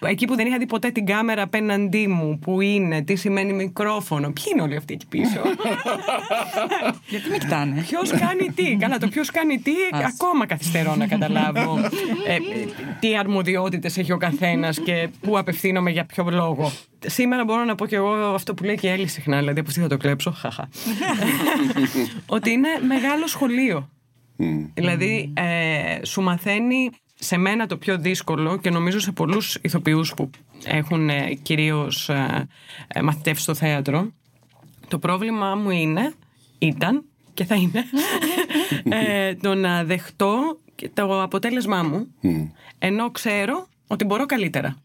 Εκεί 0.00 0.26
που 0.26 0.36
δεν 0.36 0.46
είχα 0.46 0.58
δει 0.58 0.66
ποτέ 0.66 0.90
την 0.90 1.06
κάμερα 1.06 1.42
απέναντί 1.42 2.06
μου, 2.06 2.38
που 2.38 2.60
είναι, 2.60 3.02
τι 3.02 3.14
σημαίνει 3.14 3.52
μικρόφωνο. 3.52 4.30
Ποιοι 4.30 4.44
είναι 4.52 4.62
όλοι 4.62 4.76
αυτοί 4.76 4.94
εκεί 4.94 5.06
πίσω; 5.06 5.40
Γιατί 7.10 7.28
με 7.30 7.38
κοιτάνε; 7.38 7.84
Ποιος 7.88 8.10
κάνει 8.10 8.52
τι; 8.54 8.76
Καλά, 8.76 8.98
το 8.98 9.08
ποιος 9.08 9.30
κάνει 9.30 9.58
τι, 9.58 9.72
ακόμα 10.06 10.46
καθυστερώ 10.46 10.94
να 10.96 11.06
καταλάβω 11.06 11.78
ε, 12.26 12.34
ε, 12.34 12.38
τι 13.00 13.16
αρμοδιότητες 13.16 13.98
έχει 13.98 14.12
ο 14.12 14.16
καθένας 14.16 14.78
και 14.80 15.08
πού 15.20 15.38
απευθύνομαι 15.38 15.90
για 15.90 16.04
ποιο 16.04 16.26
λόγο. 16.30 16.72
Σήμερα 17.06 17.44
μπορώ 17.44 17.64
να 17.64 17.74
πω 17.74 17.86
και 17.86 17.96
εγώ 17.96 18.12
αυτό 18.12 18.54
που 18.54 18.64
λέει 18.64 18.76
και 18.76 18.86
η 18.86 18.90
Έλλη 18.90 19.06
συχνά, 19.06 19.38
δηλαδή 19.38 19.60
από 19.60 19.68
τι 19.72 19.80
θα 19.80 19.88
το 19.88 19.96
κλέψω. 19.96 20.30
Χαχα. 20.30 20.68
Ότι 22.36 22.50
είναι 22.50 22.68
μεγάλο 23.10 23.26
σχολείο. 23.26 23.88
Δηλαδή, 24.74 25.32
ε, 25.36 26.04
σου 26.04 26.22
μαθαίνει 26.22 26.90
σε 27.14 27.36
μένα 27.36 27.66
το 27.66 27.76
πιο 27.76 27.98
δύσκολο 27.98 28.56
και 28.56 28.70
νομίζω 28.70 28.98
σε 29.00 29.12
πολλούς 29.12 29.58
ηθοποιούς 29.60 30.14
που 30.14 30.30
έχουν 30.64 31.08
ε, 31.08 31.34
κυρίως 31.34 32.08
ε, 32.08 32.48
ε, 32.88 33.02
μαθητεύσει 33.02 33.42
στο 33.42 33.54
θέατρο. 33.54 34.12
Το 34.88 34.98
πρόβλημά 34.98 35.54
μου 35.54 35.70
είναι, 35.70 36.12
ήταν 36.58 37.04
και 37.34 37.44
θα 37.44 37.54
είναι, 37.54 37.84
ε, 38.98 39.34
το 39.34 39.54
να 39.54 39.84
δεχτώ 39.84 40.58
και 40.74 40.90
το 40.94 41.22
αποτέλεσμά 41.22 41.82
μου, 41.82 42.06
ενώ 42.78 43.10
ξέρω 43.10 43.68
ότι 43.86 44.04
μπορώ 44.04 44.26
καλύτερα. 44.26 44.76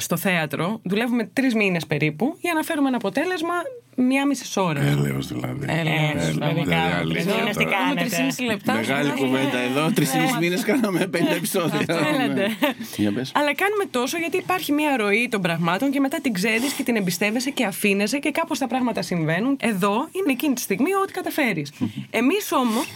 Στο 0.00 0.16
θέατρο 0.16 0.80
δουλεύουμε 0.82 1.24
τρεις 1.24 1.54
μήνες 1.54 1.86
περίπου 1.86 2.36
για 2.40 2.52
να 2.54 2.62
φέρουμε 2.62 2.88
ένα 2.88 2.96
αποτέλεσμα 2.96 3.54
μία 3.96 4.26
μισή 4.26 4.60
ώρα. 4.60 4.80
Έλεος 4.80 5.26
δηλαδή. 5.26 5.66
Έλεος, 5.68 5.86
Έλεος, 6.10 6.28
δηλαδή, 6.30 6.60
δηλαδή, 6.60 6.70
κάπου. 6.70 6.96
αλήθεια 7.00 7.24
Τρεις 7.24 7.36
μήνες 7.36 7.56
τι 7.56 7.64
τώρα. 7.64 7.76
κάνετε. 7.76 8.16
Έχουμε 8.16 8.32
3,5 8.36 8.44
λεπτά. 8.44 8.72
Μεγάλη 8.74 9.08
σου 9.08 9.16
κουβέντα 9.16 9.58
εδώ. 9.58 9.90
Τρεις 9.94 10.10
μήνες 10.40 10.62
κάναμε 10.62 11.06
πέντε 11.06 11.34
επεισόδια. 11.34 11.80
Θέλετε. 11.86 12.40
Ναι. 12.40 12.48
Για 12.96 13.12
πες. 13.12 13.32
Αλλά 13.34 13.54
κάνουμε 13.54 13.84
τόσο 13.90 14.18
γιατί 14.18 14.36
υπάρχει 14.36 14.72
μια 14.72 14.96
ροή 14.96 15.28
των 15.30 15.40
πραγμάτων 15.40 15.90
και 15.90 16.00
μετά 16.00 16.20
την 16.20 16.32
ξέρεις 16.32 16.72
και 16.72 16.82
την 16.82 16.96
εμπιστεύεσαι 16.96 17.50
και 17.50 17.64
αφήνεσαι 17.64 18.18
και 18.18 18.30
κάπως 18.30 18.58
τα 18.58 18.66
πράγματα 18.66 19.02
συμβαίνουν. 19.02 19.56
Εδώ 19.60 19.92
είναι 19.92 20.32
εκείνη 20.32 20.54
τη 20.54 20.60
στιγμή 20.60 20.94
ό,τι 21.02 21.12
καταφέρεις. 21.12 21.72
Εμείς 22.10 22.52
όμως 22.52 22.86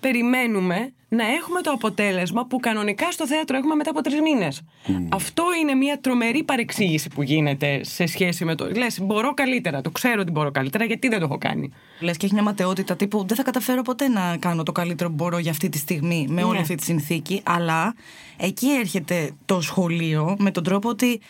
περιμένουμε 0.00 0.92
να 1.08 1.24
έχουμε 1.26 1.60
το 1.60 1.70
αποτέλεσμα 1.70 2.46
που 2.46 2.58
κανονικά 2.60 3.10
στο 3.12 3.26
θέατρο 3.26 3.56
έχουμε 3.56 3.74
μετά 3.74 3.90
από 3.90 4.00
τρεις 4.02 4.20
μήνες. 4.20 4.62
Αυτό 5.08 5.44
είναι 5.60 5.74
μια 5.74 6.00
τρομερή 6.00 6.42
παρεξήγηση 6.42 7.08
που 7.08 7.22
γίνεται 7.22 7.84
σε 7.84 8.06
σχέση 8.06 8.44
με 8.44 8.54
το. 8.54 8.70
Λες, 8.76 9.00
μπορώ 9.00 9.34
καλύτερα, 9.34 9.80
το 9.80 9.90
ξέρω 9.90 10.20
ότι 10.20 10.30
μπορώ 10.30 10.50
καλύτερα, 10.50 10.84
γιατί 10.84 11.08
δεν 11.08 11.18
το 11.18 11.24
έχω 11.24 11.38
κάνει. 11.38 11.72
Λες 12.00 12.16
και 12.16 12.24
έχει 12.24 12.34
μια 12.34 12.42
ματαιότητα 12.42 12.96
τύπου 12.96 13.24
δεν 13.26 13.36
θα 13.36 13.42
καταφέρω 13.42 13.82
ποτέ 13.82 14.08
να 14.08 14.36
κάνω 14.38 14.62
το 14.62 14.72
καλύτερο 14.72 15.08
που 15.08 15.14
μπορώ 15.14 15.38
για 15.38 15.50
αυτή 15.50 15.68
τη 15.68 15.78
στιγμή 15.78 16.26
με 16.28 16.42
όλη 16.42 16.54
Ναι. 16.54 16.60
αυτή 16.60 16.74
τη 16.74 16.84
συνθήκη. 16.84 17.40
Αλλά 17.44 17.94
εκεί 18.36 18.66
έρχεται 18.70 19.30
το 19.46 19.60
σχολείο 19.60 20.36
με 20.38 20.50
τον 20.50 20.62
τρόπο 20.62 20.88
ότι 20.88 21.20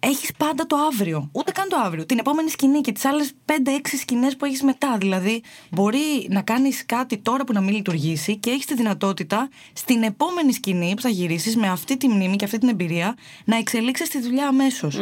έχεις 0.00 0.32
πάντα 0.36 0.66
το 0.66 0.76
αύριο. 0.76 1.28
Ούτε 1.32 1.52
καν 1.52 1.68
το 1.68 1.76
αύριο. 1.84 2.06
Την 2.06 2.18
επόμενη 2.18 2.50
σκηνή 2.50 2.80
και 2.80 2.92
τις 2.92 3.04
άλλες 3.04 3.32
5-6 3.46 3.52
σκηνές 4.00 4.36
που 4.36 4.44
έχεις 4.44 4.62
μετά. 4.62 4.96
Δηλαδή, 4.98 5.42
μπορεί 5.70 6.26
να 6.28 6.42
κάνεις 6.42 6.86
κάτι 6.86 7.18
τώρα 7.18 7.44
που 7.44 7.52
να 7.52 7.60
μην 7.60 7.74
λειτουργήσει 7.74 8.36
και 8.36 8.50
έχεις 8.50 8.66
τη 8.66 8.74
δυνατότητα 8.74 9.48
στην 9.72 10.02
επόμενη 10.02 10.52
σκηνή 10.52 10.92
που 10.96 11.02
θα 11.02 11.08
γυρίσεις 11.08 11.56
με 11.56 11.68
αυτή 11.68 11.96
τη 11.96 12.08
μνήμη 12.08 12.36
και 12.36 12.44
αυτή 12.44 12.58
την 12.58 12.68
εμπειρία 12.68 13.16
να 13.44 13.56
εξελίξεις 13.56 14.08
τη 14.08 14.20
δουλειά 14.20 14.46
αμέσως. 14.46 14.96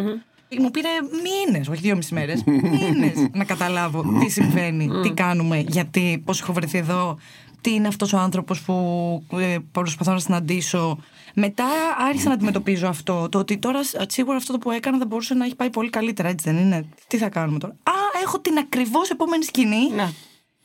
Μου 0.61 0.70
πήρε 0.70 0.88
μήνες, 1.22 1.68
όχι 1.68 1.80
δύο 1.80 1.96
μισή 1.96 2.14
μέρες. 2.14 2.44
Μήνες 2.44 3.26
να 3.32 3.44
καταλάβω 3.44 4.04
τι 4.20 4.30
συμβαίνει, 4.30 4.88
τι 5.02 5.11
κάνουμε, 5.11 5.64
γιατί, 5.68 6.22
πώς 6.24 6.40
έχω 6.40 6.52
βρεθεί 6.52 6.78
εδώ, 6.78 7.18
τι 7.61 7.74
είναι 7.74 7.88
αυτός 7.88 8.12
ο 8.12 8.18
άνθρωπος 8.18 8.61
που 8.62 8.74
ε, 9.32 9.56
προσπαθώ 9.72 10.12
να 10.12 10.18
συναντήσω. 10.18 10.98
Μετά 11.40 11.64
άρχισα 12.09 12.29
να 12.29 12.35
αντιμετωπίζω 12.35 12.88
αυτό. 12.88 13.29
Το 13.31 13.38
ότι 13.38 13.59
τώρα 13.59 13.85
σ- 13.85 14.11
σίγουρα 14.11 14.37
αυτό 14.37 14.53
το 14.53 14.59
που 14.59 14.70
έκανα 14.70 14.98
θα 14.98 15.07
μπορούσε 15.07 15.35
να 15.35 15.44
έχει 15.44 15.55
πάει 15.57 15.70
πολύ 15.70 15.90
καλύτερα, 15.90 16.29
έτσι 16.29 16.51
δεν 16.53 16.59
είναι; 16.62 16.85
Τι 17.07 17.16
θα 17.16 17.29
κάνουμε 17.29 17.59
τώρα; 17.59 17.72
Α, 17.83 17.92
έχω 18.22 18.40
την 18.40 18.59
ακριβώς 18.59 19.11
επόμενη 19.11 19.44
σκηνή 19.44 19.90
Να. 19.96 20.12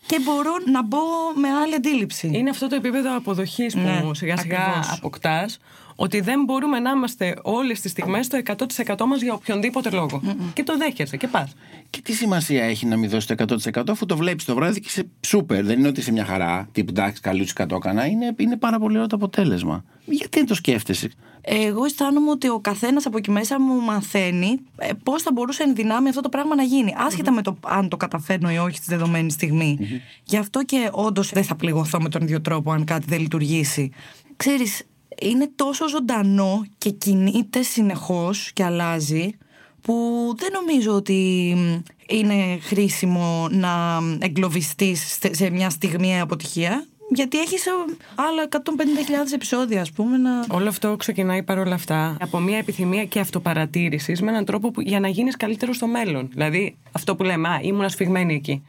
και 0.06 0.20
μπορώ 0.20 0.52
να 0.72 0.84
μπω 0.84 0.98
με 1.36 1.50
άλλη 1.50 1.76
αντίληψη. 1.76 2.30
Είναι 2.34 2.50
αυτό 2.50 2.68
το 2.68 2.76
επίπεδο 2.76 3.16
αποδοχής 3.16 3.74
που 3.74 3.80
Ναι, 3.80 4.02
σιγά 4.12 4.38
σιγά 4.38 4.60
ακριβώς. 4.60 4.92
αποκτάς. 4.92 5.60
Ότι 5.96 6.20
δεν 6.20 6.44
μπορούμε 6.44 6.80
να 6.80 6.92
είμαστε 6.92 7.36
όλες 7.42 7.82
τις 7.82 7.92
στιγμές 7.92 8.26
στο 8.26 8.40
100% 8.88 9.06
μας 9.08 9.22
για 9.22 9.34
οποιονδήποτε 9.34 9.90
λόγο. 9.90 10.22
Και 10.54 10.64
το 10.64 10.78
δέχεσαι 10.78 11.18
και 11.18 11.28
πας. 11.28 11.54
Και 11.90 12.02
τι 12.02 12.14
σημασία 12.14 12.64
έχει 12.64 12.86
να 12.86 12.98
μην 12.98 13.10
δώσει 13.10 13.28
το 13.28 13.46
100% 13.72 13.84
αφού 13.90 14.06
το 14.06 14.18
βλέπεις 14.18 14.46
το 14.46 14.56
βράδυ 14.56 14.80
και 14.80 14.88
είσαι 14.90 15.08
σούπερ. 15.26 15.64
Δεν 15.64 15.80
είναι 15.80 15.88
ότι 15.88 16.00
είσαι 16.00 16.12
μια 16.12 16.26
χαρά. 16.26 16.70
Τύπου 16.72 16.90
εντάξει, 16.90 17.22
καλούτσικα 17.22 17.66
το 17.66 17.76
έκανα. 17.76 18.06
Είναι, 18.06 18.36
είναι 18.38 18.58
πάρα 18.58 18.80
πολύ 18.80 18.96
ωραίο 18.96 19.08
το 19.08 19.16
αποτέλεσμα. 19.16 19.84
Γιατί 20.06 20.38
δεν 20.38 20.48
το 20.48 20.54
σκέφτεσαι; 20.54 21.10
Εγώ 21.42 21.86
αισθάνομαι 21.86 22.30
ότι 22.30 22.50
ο 22.50 22.60
καθένας 22.60 23.06
από 23.06 23.18
εκεί 23.18 23.32
μέσα 23.32 23.62
μου 23.62 23.82
μαθαίνει 23.82 24.60
ε, 24.78 24.90
πώς 25.04 25.22
θα 25.22 25.32
μπορούσε 25.32 25.64
εν 25.64 25.76
δυνάμει 25.76 26.10
αυτό 26.10 26.22
το 26.22 26.30
πράγμα 26.30 26.56
να 26.56 26.64
γίνει. 26.64 26.94
Άσχετα 26.98 27.32
με 27.32 27.42
το 27.42 27.58
αν 27.62 27.90
το 27.90 27.98
καταφέρνω 27.98 28.52
ή 28.52 28.58
όχι 28.58 28.78
στη 28.78 28.86
δεδομένη 28.90 29.32
στιγμή. 29.32 29.78
Γι' 30.24 30.38
αυτό 30.38 30.64
και 30.64 30.90
όντως 30.92 31.30
δεν 31.30 31.44
θα 31.44 31.56
πληγωθώ 31.56 32.02
με 32.02 32.10
τον 32.10 32.22
ίδιο 32.22 32.42
τρόπο 32.42 32.72
αν 32.72 32.84
κάτι 32.84 33.06
δεν 33.08 33.20
λειτουργήσει. 33.20 33.92
Ξέρεις, 34.36 34.84
είναι 35.22 35.52
τόσο 35.56 35.88
ζωντανό 35.90 36.66
και 36.78 36.90
κινείται 36.90 37.62
συνεχώς 37.62 38.52
και 38.54 38.64
αλλάζει 38.64 39.38
που 39.82 39.94
δεν 40.38 40.50
νομίζω 40.54 40.92
ότι 40.94 41.54
μ, 41.58 41.80
είναι 42.08 42.58
χρήσιμο 42.62 43.48
να 43.52 44.00
εγκλωβιστείς 44.20 45.12
στε- 45.14 45.36
σε 45.36 45.50
μια 45.50 45.70
στιγμιαία 45.70 46.24
αποτυχία 46.24 46.88
γιατί 47.10 47.40
έχεις 47.40 47.66
ε, 47.66 47.72
άλλα 48.16 48.48
150.000 48.50 49.34
επεισόδια 49.34 49.82
ας 49.82 49.92
πούμε 49.92 50.18
να... 50.18 50.46
Όλο 50.50 50.70
αυτό 50.70 50.96
ξεκινάει 50.96 51.44
παρόλα 51.44 51.74
αυτά 51.76 52.18
από 52.22 52.40
μια 52.40 52.58
επιθυμία 52.58 53.06
και 53.06 53.20
αυτοπαρατήρησης 53.20 54.22
με 54.22 54.32
έναν 54.32 54.46
τρόπο 54.46 54.72
που, 54.72 54.82
για 54.82 55.00
να 55.00 55.08
γίνεις 55.08 55.38
καλύτερος 55.38 55.76
στο 55.76 55.88
μέλλον. 55.88 56.30
Δηλαδή, 56.32 56.76
αυτό 56.92 57.16
που 57.16 57.24
λέμε, 57.24 57.50
Α, 57.50 57.60
ήμουν 57.62 57.90
σφιγμένη 57.90 58.34
εκεί. 58.34 58.64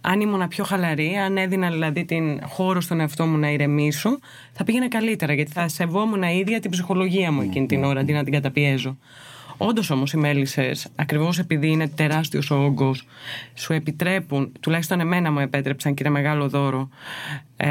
Αν 0.00 0.20
ήμουν 0.20 0.48
πιο 0.48 0.64
χαλαρή, 0.64 1.14
αν 1.16 1.36
έδινα 1.36 1.70
δηλαδή 1.70 2.04
την 2.04 2.40
χώρο 2.46 2.80
στον 2.80 3.00
εαυτό 3.00 3.26
μου 3.26 3.36
να 3.36 3.50
ηρεμήσω, 3.50 4.18
θα 4.52 4.64
πήγαινε 4.64 4.88
καλύτερα 4.88 5.32
γιατί 5.32 5.52
θα 5.52 5.68
σεβόμουν 5.68 6.22
ίδια 6.22 6.60
την 6.60 6.70
ψυχολογία 6.70 7.32
μου 7.32 7.42
εκείνη 7.42 7.66
την 7.66 7.84
ώρα 7.84 8.00
αντί 8.00 8.12
να 8.12 8.24
την 8.24 8.32
καταπιέζω. 8.32 8.96
Όντως 9.58 9.90
όμως 9.90 10.12
οι 10.12 10.16
μέλισσες, 10.16 10.86
ακριβώς 10.96 11.38
επειδή 11.38 11.68
είναι 11.68 11.88
τεράστιος 11.88 12.50
ο 12.50 12.54
όγκος, 12.64 13.04
σου 13.54 13.72
επιτρέπουν, 13.72 14.52
τουλάχιστον 14.60 15.00
εμένα 15.00 15.32
μου 15.32 15.38
επέτρεψαν 15.38 15.94
και 15.94 16.02
είναι 16.06 16.12
μεγάλο 16.12 16.48
δώρο, 16.48 16.88
ε, 17.56 17.68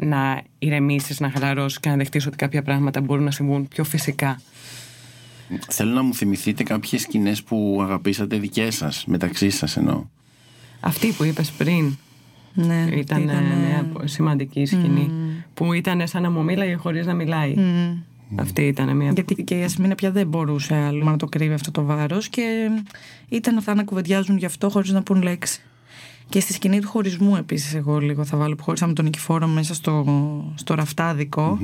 να 0.00 0.42
ηρεμήσεις, 0.58 1.20
να 1.20 1.30
χαλαρώσεις 1.30 1.80
και 1.80 1.88
να 1.88 1.96
δεχτείς 1.96 2.26
ότι 2.26 2.36
κάποια 2.36 2.62
πράγματα 2.62 3.00
μπορούν 3.00 3.24
να 3.24 3.30
συμβούν 3.30 3.68
πιο 3.68 3.84
φυσικά. 3.84 4.40
Θέλω 5.68 5.92
να 5.92 6.02
μου 6.02 6.14
θυμηθείτε 6.14 6.62
κάποιες 6.62 7.00
σκηνές 7.00 7.42
που 7.42 7.78
αγαπήσατε 7.82 8.36
δικές 8.38 8.74
σας, 8.76 9.04
μεταξύ 9.06 9.50
σας 9.50 9.76
εννοώ. 9.76 10.04
Αυτή 10.80 11.12
που 11.12 11.24
είπες 11.24 11.50
πριν 11.50 11.96
Ναι, 12.54 12.86
ήταν 12.90 13.22
ήτανε- 13.22 13.56
μια 13.56 13.86
σημαντική 14.04 14.64
σκηνή. 14.66 15.10
Που 15.54 15.72
ήταν 15.72 16.06
σαν 16.08 16.22
να 16.22 16.30
μου 16.30 16.44
μίλαγε 16.44 16.74
χωρίς 16.74 17.06
να 17.06 17.14
μιλάει. 17.14 17.54
Αυτή 18.36 18.62
ήταν 18.62 18.96
μια. 18.96 19.10
Γιατί 19.10 19.42
και 19.42 19.58
η 19.58 19.62
Ασμίνα 19.62 19.94
πια 19.94 20.10
δεν 20.10 20.26
μπορούσε 20.26 20.74
άλλο 20.74 21.04
να 21.04 21.16
το 21.16 21.26
κρύβει 21.26 21.54
αυτό 21.54 21.70
το 21.70 21.84
βάρος 21.84 22.28
και 22.28 22.70
ήταν 23.28 23.56
αυτά 23.56 23.74
να 23.74 23.84
κουβεντιάζουν 23.84 24.36
γι' 24.36 24.46
αυτό 24.46 24.70
χωρίς 24.70 24.90
να 24.90 25.02
πούν 25.02 25.22
λέξη. 25.22 25.60
Και 26.28 26.40
στη 26.40 26.52
σκηνή 26.52 26.80
του 26.80 26.88
χωρισμού 26.88 27.36
επίσης 27.36 27.74
εγώ 27.74 27.98
λίγο 27.98 28.24
θα 28.24 28.36
βάλω 28.36 28.54
που 28.54 28.62
χώρισα 28.62 28.86
με 28.86 28.92
τον 28.92 29.04
Νικηφόρο 29.04 29.46
μέσα 29.46 29.74
στο, 29.74 30.04
στο 30.54 30.74
ραφταδικο 30.74 31.58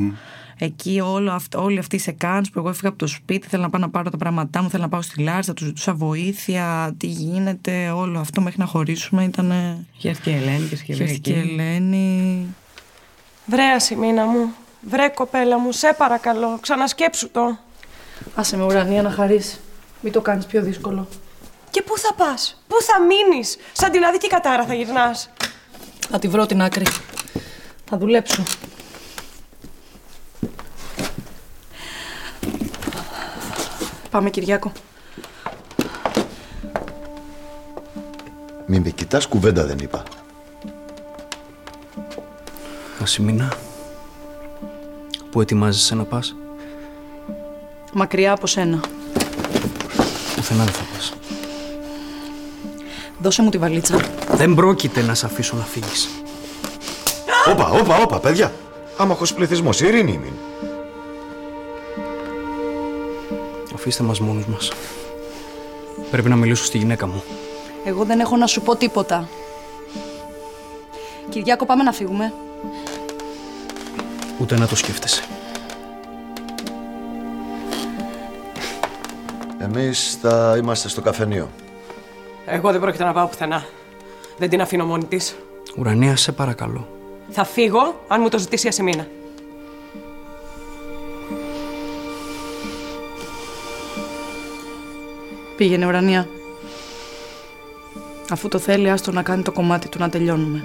Εκεί 0.58 1.00
όλο 1.00 1.32
αυτό, 1.32 1.62
όλοι 1.62 1.78
αυτοί 1.78 1.98
σε 1.98 2.12
κάνς 2.12 2.50
που 2.50 2.58
εγώ 2.58 2.68
έφυγα 2.68 2.88
από 2.88 2.98
το 2.98 3.06
σπίτι, 3.06 3.48
θέλω 3.48 3.62
να 3.62 3.70
πάω 3.70 3.80
να 3.80 3.90
πάρω 3.90 4.10
τα 4.10 4.16
πράγματά 4.16 4.62
μου, 4.62 4.70
θέλω 4.70 4.82
να 4.82 4.88
πάω 4.88 5.02
στη 5.02 5.22
Λάρσα, 5.22 5.54
τους 5.54 5.66
ζητούσα 5.66 5.94
βοήθεια, 5.94 6.94
τι 6.96 7.06
γίνεται, 7.06 7.90
όλο 7.90 8.18
αυτό 8.18 8.40
μέχρι 8.40 8.58
να 8.58 8.66
χωρίσουμε 8.66 9.24
ήταν. 9.24 9.52
Χαίρεστηκε 9.98 10.30
η 10.30 10.34
Ελένη 10.34 10.66
και 10.66 10.76
Χαίρεστηκε 10.76 11.32
η 11.32 11.38
Ελένη. 11.38 12.46
Βρε 13.46 13.72
Ασημίνα 13.74 14.26
μου, 14.26 14.52
βρε 14.86 15.08
κοπέλα 15.08 15.58
μου, 15.58 15.72
σε 15.72 15.94
παρακαλώ, 15.98 16.58
ξανασκέψου 16.60 17.30
το. 17.30 17.58
Άσε 18.34 18.56
με 18.56 18.64
ουρανία 18.64 19.02
να 19.02 19.10
χαρείς. 19.10 19.60
Μην 20.00 20.12
το 20.12 20.20
κάνεις 20.20 20.46
πιο 20.46 20.62
δύσκολο. 20.62 21.08
Και 21.70 21.82
πού 21.82 21.98
θα 21.98 22.14
πας, 22.14 22.62
πού 22.68 22.76
θα 22.82 23.00
μείνεις, 23.00 23.56
σαν 23.72 23.90
την 23.90 24.04
αδική 24.04 24.26
κατάρα 24.26 24.64
θα 24.64 24.74
γυρνάς. 24.74 25.30
Θα 26.10 26.18
τη 26.18 26.28
βρω 26.28 26.46
την 26.46 26.62
άκρη. 26.62 26.86
Θα 27.84 27.96
δουλέψω. 27.98 28.42
Πάμε 34.10 34.30
Κυριάκο. 34.30 34.72
Μην 38.66 38.82
με 38.82 38.90
κοιτάς, 38.90 39.26
κουβέντα 39.26 39.64
δεν 39.64 39.78
είπα. 39.78 40.02
Ασημίνα, 43.02 43.52
πού 45.34 45.40
ετοιμάζεσαι 45.40 45.94
να 45.94 46.04
πας. 46.04 46.36
Μακριά 47.92 48.32
από 48.32 48.46
σένα. 48.46 48.80
Πουθενά 50.36 50.64
δεν 50.64 50.72
θα 50.72 50.84
πας. 50.92 51.12
Δώσε 53.18 53.42
μου 53.42 53.50
τη 53.50 53.58
βαλίτσα. 53.58 54.00
Δεν 54.30 54.54
πρόκειται 54.54 55.02
να 55.02 55.14
σε 55.14 55.26
αφήσω 55.26 55.56
να 55.56 55.62
φύγεις. 55.62 56.08
Όπα, 57.50 57.68
όπα, 57.70 57.96
όπα, 57.96 58.20
παιδιά. 58.20 58.52
Άμαχος 58.96 59.34
πληθυσμός, 59.34 59.80
ειρήνη 59.80 60.12
είναι. 60.12 60.32
Αφήστε 63.74 64.02
μας 64.02 64.20
μόνους 64.20 64.46
μας. 64.46 64.72
Πρέπει 66.10 66.28
να 66.28 66.36
μιλήσω 66.36 66.64
στη 66.64 66.78
γυναίκα 66.78 67.06
μου. 67.06 67.22
Εγώ 67.84 68.04
δεν 68.04 68.20
έχω 68.20 68.36
να 68.36 68.46
σου 68.46 68.62
πω 68.62 68.76
τίποτα. 68.76 69.28
Κυριάκο, 71.28 71.66
πάμε 71.66 71.82
να 71.82 71.92
φύγουμε. 71.92 72.32
Ούτε 74.40 74.58
να 74.58 74.66
το 74.66 74.76
σκέφτεσαι. 74.76 75.22
Εμείς 79.58 80.18
θα 80.20 80.54
είμαστε 80.58 80.88
στο 80.88 81.00
καφενείο. 81.00 81.50
Εγώ 82.46 82.70
δεν 82.70 82.80
πρόκειται 82.80 83.04
να 83.04 83.12
πάω 83.12 83.26
πουθενά. 83.26 83.64
Δεν 84.38 84.48
την 84.48 84.60
αφήνω 84.60 84.84
μόνη 84.84 85.04
της. 85.04 85.36
Ουρανία, 85.76 86.16
σε 86.16 86.32
παρακαλώ. 86.32 86.88
Θα 87.30 87.44
φύγω 87.44 88.04
αν 88.08 88.20
μου 88.20 88.28
το 88.28 88.38
ζητήσει 88.38 88.66
η 88.66 88.68
Ασημίνα. 88.68 89.06
Πήγαινε 95.56 95.86
ουρανία. 95.86 96.28
Αφού 98.30 98.48
το 98.48 98.58
θέλει, 98.58 98.90
άστο 98.90 99.12
να 99.12 99.22
κάνει 99.22 99.42
το 99.42 99.52
κομμάτι 99.52 99.88
του 99.88 99.98
να 99.98 100.08
τελειώνουμε. 100.08 100.64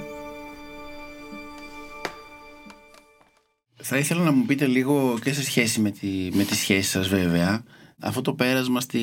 Θα 3.92 3.98
ήθελα 3.98 4.24
να 4.24 4.32
μου 4.32 4.46
πείτε 4.46 4.66
λίγο 4.66 5.20
και 5.24 5.34
σε 5.34 5.44
σχέση 5.44 5.80
με 5.80 5.92
τη, 5.92 6.30
με 6.34 6.44
τη 6.44 6.56
σχέση 6.56 6.90
σας 6.90 7.08
βέβαια 7.08 7.64
αυτό 8.02 8.22
το 8.22 8.34
πέρασμα 8.34 8.80
στη, 8.82 9.00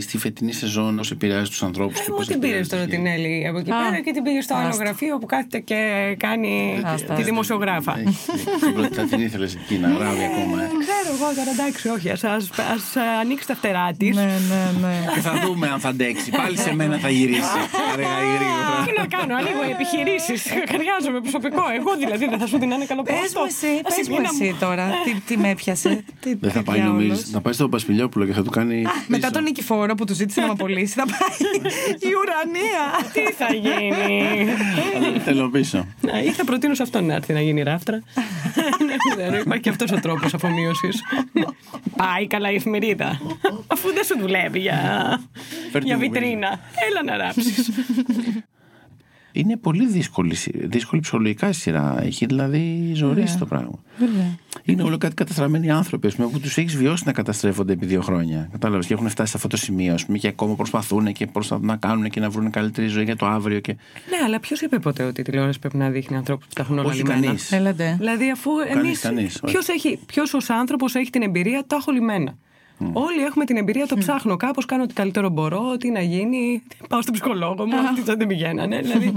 στη 0.00 0.18
φετινή 0.18 0.52
σεζόν 0.52 0.96
πώς 0.96 1.10
επηρεάζει 1.10 1.48
τους 1.50 1.62
ανθρώπους 1.62 2.00
και 2.00 2.10
Μου 2.10 2.16
πώς 2.16 2.26
την 2.26 2.34
πήρε 2.38 2.46
επηρεάζει 2.46 2.68
τώρα 2.70 2.84
τη 2.84 2.90
την 2.90 3.00
σχέση. 3.06 3.14
Έλλη 3.14 3.46
από 3.48 3.58
εκεί 3.58 3.70
Α, 3.70 3.74
πέρα 3.84 4.00
και 4.00 4.12
την 4.12 4.22
πήγε 4.22 4.40
στο 4.40 4.54
άλλο 4.54 4.68
άστα. 4.68 4.82
γραφείο 4.84 5.18
που 5.18 5.26
κάθεται 5.26 5.58
και 5.58 5.78
κάνει 6.18 6.74
Άστα, 6.84 6.96
τη 6.96 7.12
άστα. 7.12 7.24
δημοσιογράφα. 7.24 7.98
Έχει, 7.98 8.16
την 8.64 8.72
πρώτη 8.74 8.94
θα 8.94 9.02
την 9.02 9.20
ήθελες 9.20 9.54
εκεί 9.54 9.74
να 9.78 9.88
γράβει 9.88 10.24
ακόμα 10.30 10.62
ε; 10.62 10.66
Δεν 10.72 10.78
ξέρω 10.86 11.08
εγώ 11.16 11.28
τώρα, 11.38 11.50
εντάξει, 11.56 11.88
όχι. 11.88 12.10
Ας, 12.10 12.24
ας, 12.24 12.50
ας 12.74 12.84
ανοίξει 13.20 13.46
τα 13.46 13.54
φτερά 13.54 13.86
της. 13.98 14.16
Ναι, 14.16 14.22
ναι, 14.50 14.62
ναι. 14.82 14.94
Και 15.14 15.20
θα 15.20 15.32
δούμε 15.44 15.66
αν 15.68 15.78
θα 15.80 15.88
αντέξει. 15.88 16.30
Πάλι 16.30 16.56
σε 16.58 16.74
μένα 16.74 16.98
θα 16.98 17.10
γυρίσει. 17.10 17.58
Αργά 17.92 18.16
ή 18.26 18.30
γρήγορα. 18.36 18.76
Τι 18.86 18.92
να 19.00 19.06
κάνω, 19.16 19.32
ανοίγω 19.40 19.62
επιχειρήσεις. 19.74 20.40
Χρειάζομαι 20.74 21.20
προσωπικό. 21.20 21.62
Εγώ 21.78 21.90
δηλαδή 22.02 22.24
δεν 22.32 22.38
θα 22.38 22.46
σου 22.46 22.58
την 22.58 22.70
είναι 22.70 22.84
καλό 22.84 23.02
Πες 23.02 23.32
μου 23.36 23.44
εσύ, 23.52 23.72
Ας 23.88 23.94
πες 23.96 24.08
μου 24.08 24.14
μην 24.14 24.22
να 24.22 24.30
εσύ 24.32 24.56
τώρα, 24.64 24.84
τι, 25.04 25.10
τι 25.26 25.34
με 25.42 25.48
έπιασε. 25.54 25.90
Τι, 26.20 26.34
Δεν 26.34 26.50
θα 26.50 26.58
τι 26.58 26.64
πάει 26.64 26.78
διάολος. 26.80 27.02
νομίζεις. 27.02 27.30
Θα 27.30 27.40
πάει 27.40 27.52
στο 27.52 27.68
Πασπιλιόπουλο 27.68 28.24
και 28.26 28.32
θα 28.38 28.44
του 28.44 28.50
κάνει. 28.50 28.82
Μετά 28.82 29.16
πίσω. 29.18 29.30
τον 29.30 29.42
Νικηφόρο 29.42 29.94
που 29.94 30.04
του 30.04 30.14
ζήτησε 30.14 30.40
να 30.40 30.46
με 30.46 30.52
απολύσει, 30.52 30.94
θα 30.94 31.04
πάει 31.04 31.50
η 32.08 32.12
ουρανία. 32.20 32.84
Τι 33.12 33.32
θα 33.32 33.52
γίνει; 33.54 34.46
Θα 34.94 35.00
τον 35.10 35.20
Θέλω 35.20 35.50
πίσω. 35.50 35.86
Να, 36.00 36.20
Ή 36.22 36.30
θα 36.30 36.44
προτείνω 36.44 36.74
σε 36.74 36.82
αυτόν 36.82 37.04
να 37.06 37.14
έρθει 37.14 37.32
να 37.32 37.40
γίνει 37.40 37.62
ράφτρα. 37.62 38.02
Δεν 38.78 38.96
ξέρω, 39.16 39.38
υπάρχει 39.38 39.62
και 39.62 39.68
αυτός 39.68 39.92
ο 39.92 40.00
τρόπος 40.00 40.34
αφομοίωσης. 40.34 41.02
Πάει 41.96 42.26
καλά 42.26 42.50
η 42.50 42.54
εφημερίδα. 42.54 43.20
Αφού 43.66 43.92
δεν 43.92 44.04
σου 44.04 44.18
δουλεύει 44.18 44.58
για, 44.58 44.78
Φέρ' 45.72 45.82
για 45.82 45.96
τη 45.96 46.00
βιτρίνα. 46.08 46.60
Έλα 46.88 47.02
να 47.04 47.24
ράψεις. 47.24 47.70
Είναι 49.32 49.56
πολύ 49.56 49.86
δύσκολη, 49.86 50.36
δύσκολη 50.54 51.00
ψυχολογικά 51.00 51.48
η 51.48 51.52
σειρά. 51.52 52.02
Έχει 52.02 52.26
δηλαδή 52.26 52.92
ζωήσει 52.94 53.38
το 53.38 53.46
πράγμα. 53.46 53.78
Είναι 54.64 54.82
όλο 54.82 54.98
κάτι 54.98 55.14
καταστραμμένοι 55.14 55.70
άνθρωποι 55.70 56.06
ας 56.06 56.14
πούμε, 56.14 56.28
που 56.28 56.40
τους 56.40 56.58
έχεις 56.58 56.76
βιώσει 56.76 57.02
να 57.06 57.12
καταστρέφονται 57.12 57.72
επί 57.72 57.86
δύο 57.86 58.00
χρόνια. 58.00 58.48
Κατάλαβες 58.52 58.86
και 58.86 58.94
έχουν 58.94 59.08
φτάσει 59.08 59.30
σε 59.30 59.36
αυτό 59.36 59.48
το 59.48 59.56
σημείο 59.56 59.94
ας 59.94 60.06
πούμε, 60.06 60.18
και 60.18 60.28
ακόμα 60.28 60.54
προσπαθούν 60.54 61.12
και 61.12 61.26
προσπαθούν 61.26 61.66
να 61.66 61.76
κάνουν 61.76 62.10
και 62.10 62.20
να 62.20 62.30
βρουν 62.30 62.50
καλύτερη 62.50 62.86
ζωή 62.86 63.04
για 63.04 63.16
το 63.16 63.26
αύριο. 63.26 63.60
Και... 63.60 63.72
Ναι, 64.10 64.24
αλλά 64.24 64.40
ποιος 64.40 64.60
είπε 64.60 64.78
ποτέ 64.78 65.04
ότι 65.04 65.20
η 65.20 65.24
τηλεόραση 65.24 65.58
πρέπει 65.58 65.76
να 65.76 65.90
δείχνει 65.90 66.16
ανθρώπους 66.16 66.46
που 66.46 66.52
τα 66.54 66.62
έχουν 66.62 66.78
όλα 66.78 66.88
Όχι 66.88 66.96
λιμένα; 66.96 67.20
κανείς. 67.20 67.52
Έλατε. 67.52 67.96
Δηλαδή, 67.98 68.30
αφού 68.30 68.50
Κανείς, 68.56 68.84
εμείς. 68.84 69.00
κανείς, 69.00 69.40
όχι. 69.42 69.52
Ποιος 69.52 69.68
έχει, 69.68 69.98
ποιος 70.06 70.34
ως 70.34 70.50
άνθρωπος 70.50 70.94
έχει 70.94 71.10
την 71.10 71.22
εμπειρία, 71.22 71.64
τα 71.66 71.76
έχω 71.76 71.92
λιμένα. 71.92 72.36
Όλοι 72.92 73.22
έχουμε 73.22 73.44
την 73.44 73.56
εμπειρία, 73.56 73.86
το 73.86 73.96
ψάχνω 73.96 74.36
κάπως, 74.36 74.64
κάνω 74.64 74.82
ό,τι 74.82 74.94
καλύτερο 74.94 75.28
μπορώ, 75.28 75.76
τι 75.76 75.90
να 75.90 76.00
γίνει. 76.00 76.62
Πάω 76.88 77.02
στον 77.02 77.14
ψυχολόγο 77.14 77.66
μου, 77.66 77.76
αυτοί 77.76 78.02
δεν 78.02 78.26
πηγαίνανε. 78.26 78.80
δηλαδή, 78.80 79.12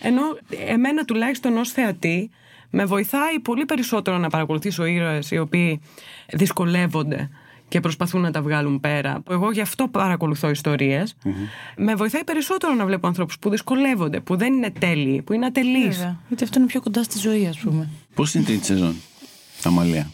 ενώ 0.00 0.22
εμένα 0.66 1.04
τουλάχιστον 1.04 1.56
ως 1.56 1.70
θεατή 1.70 2.30
με 2.70 2.84
βοηθάει 2.84 3.40
πολύ 3.40 3.64
περισσότερο 3.64 4.18
να 4.18 4.28
παρακολουθήσω 4.28 4.84
ήρωες 4.84 5.30
οι 5.30 5.38
οποίοι 5.38 5.80
δυσκολεύονται 6.32 7.30
και 7.68 7.80
προσπαθούν 7.80 8.20
να 8.20 8.30
τα 8.30 8.42
βγάλουν 8.42 8.80
πέρα. 8.80 9.22
Εγώ 9.30 9.50
γι' 9.50 9.60
αυτό 9.60 9.88
παρακολουθώ 9.88 10.50
ιστορίες. 10.50 11.16
Με 11.76 11.94
βοηθάει 11.94 12.24
περισσότερο 12.24 12.74
να 12.74 12.86
βλέπω 12.86 13.06
ανθρώπους 13.06 13.38
που 13.38 13.50
δυσκολεύονται, 13.50 14.20
που 14.20 14.36
δεν 14.36 14.52
είναι 14.52 14.70
τέλειοι, 14.70 15.22
που 15.22 15.32
είναι 15.32 15.46
ατελείς. 15.46 15.96
Βέβαια. 15.96 16.20
Γιατί 16.28 16.44
αυτό 16.44 16.58
είναι 16.58 16.66
πιο 16.66 16.80
κοντά 16.80 17.02
στη 17.02 17.18
ζωή, 17.18 17.46
ας 17.46 17.58
πούμε. 17.58 17.88
Πώς 18.14 18.34
είναι 18.34 18.44
η 18.44 18.46
τρίτη 18.46 18.64
σεζόν, 18.64 18.96
Αμαλία; 19.64 20.10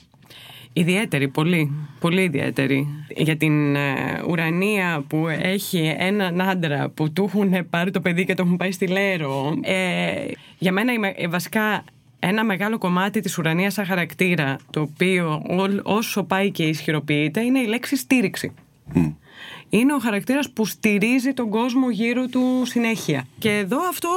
Ιδιαίτερη, 0.72 1.28
πολύ, 1.28 1.72
πολύ 2.00 2.22
ιδιαίτερη. 2.22 2.86
Για 3.16 3.36
την 3.36 3.76
ε, 3.76 4.22
ουρανία 4.28 5.04
που 5.08 5.28
έχει 5.28 5.94
έναν 5.98 6.40
άντρα 6.40 6.88
που 6.88 7.12
του 7.12 7.24
έχουν 7.34 7.68
πάρει 7.70 7.90
το 7.90 8.00
παιδί 8.00 8.24
και 8.24 8.34
το 8.34 8.42
έχουν 8.46 8.56
πάει 8.56 8.72
στη 8.72 8.86
Λέρο. 8.86 9.54
Ε, 9.62 10.12
για 10.58 10.72
μένα 10.72 10.92
είμαι, 10.92 11.12
ε, 11.16 11.28
βασικά 11.28 11.84
ένα 12.18 12.44
μεγάλο 12.44 12.78
κομμάτι 12.78 13.20
της 13.20 13.38
ουρανίας 13.38 13.72
σαν 13.72 13.84
χαρακτήρα, 13.86 14.56
το 14.70 14.80
οποίο 14.80 15.42
ό- 15.48 15.80
όσο 15.96 16.22
πάει 16.22 16.50
και 16.50 16.62
ισχυροποιείται, 16.62 17.40
είναι 17.40 17.58
η 17.58 17.66
λέξη 17.66 17.96
στήριξη. 17.96 18.52
Είναι 19.68 19.94
ο 19.94 19.98
χαρακτήρας 19.98 20.50
που 20.50 20.64
στηρίζει 20.66 21.32
τον 21.32 21.48
κόσμο 21.48 21.90
γύρω 21.90 22.26
του 22.26 22.62
συνέχεια. 22.64 23.26
Και 23.38 23.50
εδώ 23.50 23.78
αυτό 23.88 24.08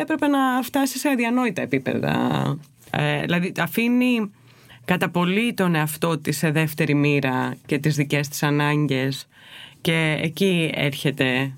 έπρεπε 0.00 0.26
να 0.26 0.38
φτάσει 0.62 0.98
σε 0.98 1.08
αδιανόητα 1.08 1.62
επίπεδα. 1.62 2.12
Ε, 2.90 3.20
δηλαδή 3.20 3.52
αφήνει 3.58 4.30
κατά 4.84 5.10
πολύ 5.10 5.54
τον 5.54 5.74
εαυτό 5.74 6.18
της 6.18 6.36
σε 6.36 6.50
δεύτερη 6.50 6.94
μοίρα 6.94 7.56
και 7.66 7.78
τις 7.78 7.96
δικές 7.96 8.28
της 8.28 8.42
ανάγκες 8.42 9.28
και 9.80 10.18
εκεί 10.22 10.70
έρχεται 10.74 11.52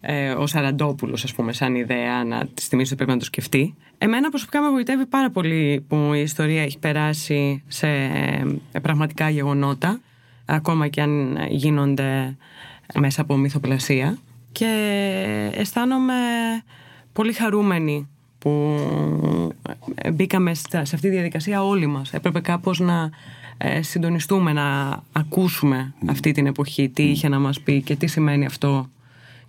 ε, 0.00 0.30
ο 0.30 0.46
Σαραντόπουλος 0.46 1.24
ας 1.24 1.34
πούμε 1.34 1.52
σαν 1.52 1.74
ιδέα 1.74 2.24
να 2.24 2.46
τη 2.54 2.62
θυμίσει 2.62 2.86
ότι 2.86 2.96
πρέπει 2.96 3.10
να 3.10 3.18
το 3.18 3.24
σκεφτεί. 3.24 3.74
Εμένα 3.98 4.28
προσωπικά 4.28 4.60
με 4.60 4.70
βοηθεύει 4.70 5.06
πάρα 5.06 5.30
πολύ 5.30 5.84
που 5.88 6.10
η 6.14 6.20
ιστορία 6.20 6.62
έχει 6.62 6.78
περάσει 6.78 7.62
σε 7.66 7.88
ε, 7.88 8.44
πραγματικά 8.82 9.30
γεγονότα 9.30 10.00
ακόμα 10.44 10.88
και 10.88 11.00
αν 11.00 11.38
γίνονται 11.48 12.36
μέσα 12.94 13.20
από 13.20 13.36
μυθοπλασία 13.36 14.18
και 14.52 14.70
αισθάνομαι 15.54 16.14
πολύ 17.12 17.32
χαρούμενη 17.32 18.08
που 18.42 18.76
ε, 19.94 20.10
μπήκαμε 20.10 20.54
στα- 20.54 20.84
σε 20.84 20.94
αυτή 20.94 21.08
τη 21.08 21.14
διαδικασία 21.14 21.64
όλοι 21.64 21.86
μας. 21.86 22.12
Έπρεπε 22.12 22.40
κάπως 22.40 22.78
να 22.80 23.10
ε, 23.58 23.82
συντονιστούμε, 23.82 24.52
να 24.52 24.98
ακούσουμε 25.12 25.94
αυτή 26.06 26.32
την 26.32 26.46
εποχή, 26.46 26.88
τι 26.88 27.02
είχε 27.02 27.28
να 27.28 27.38
μας 27.38 27.60
πει 27.60 27.82
και 27.82 27.96
τι 27.96 28.06
σημαίνει 28.06 28.44
αυτό 28.44 28.86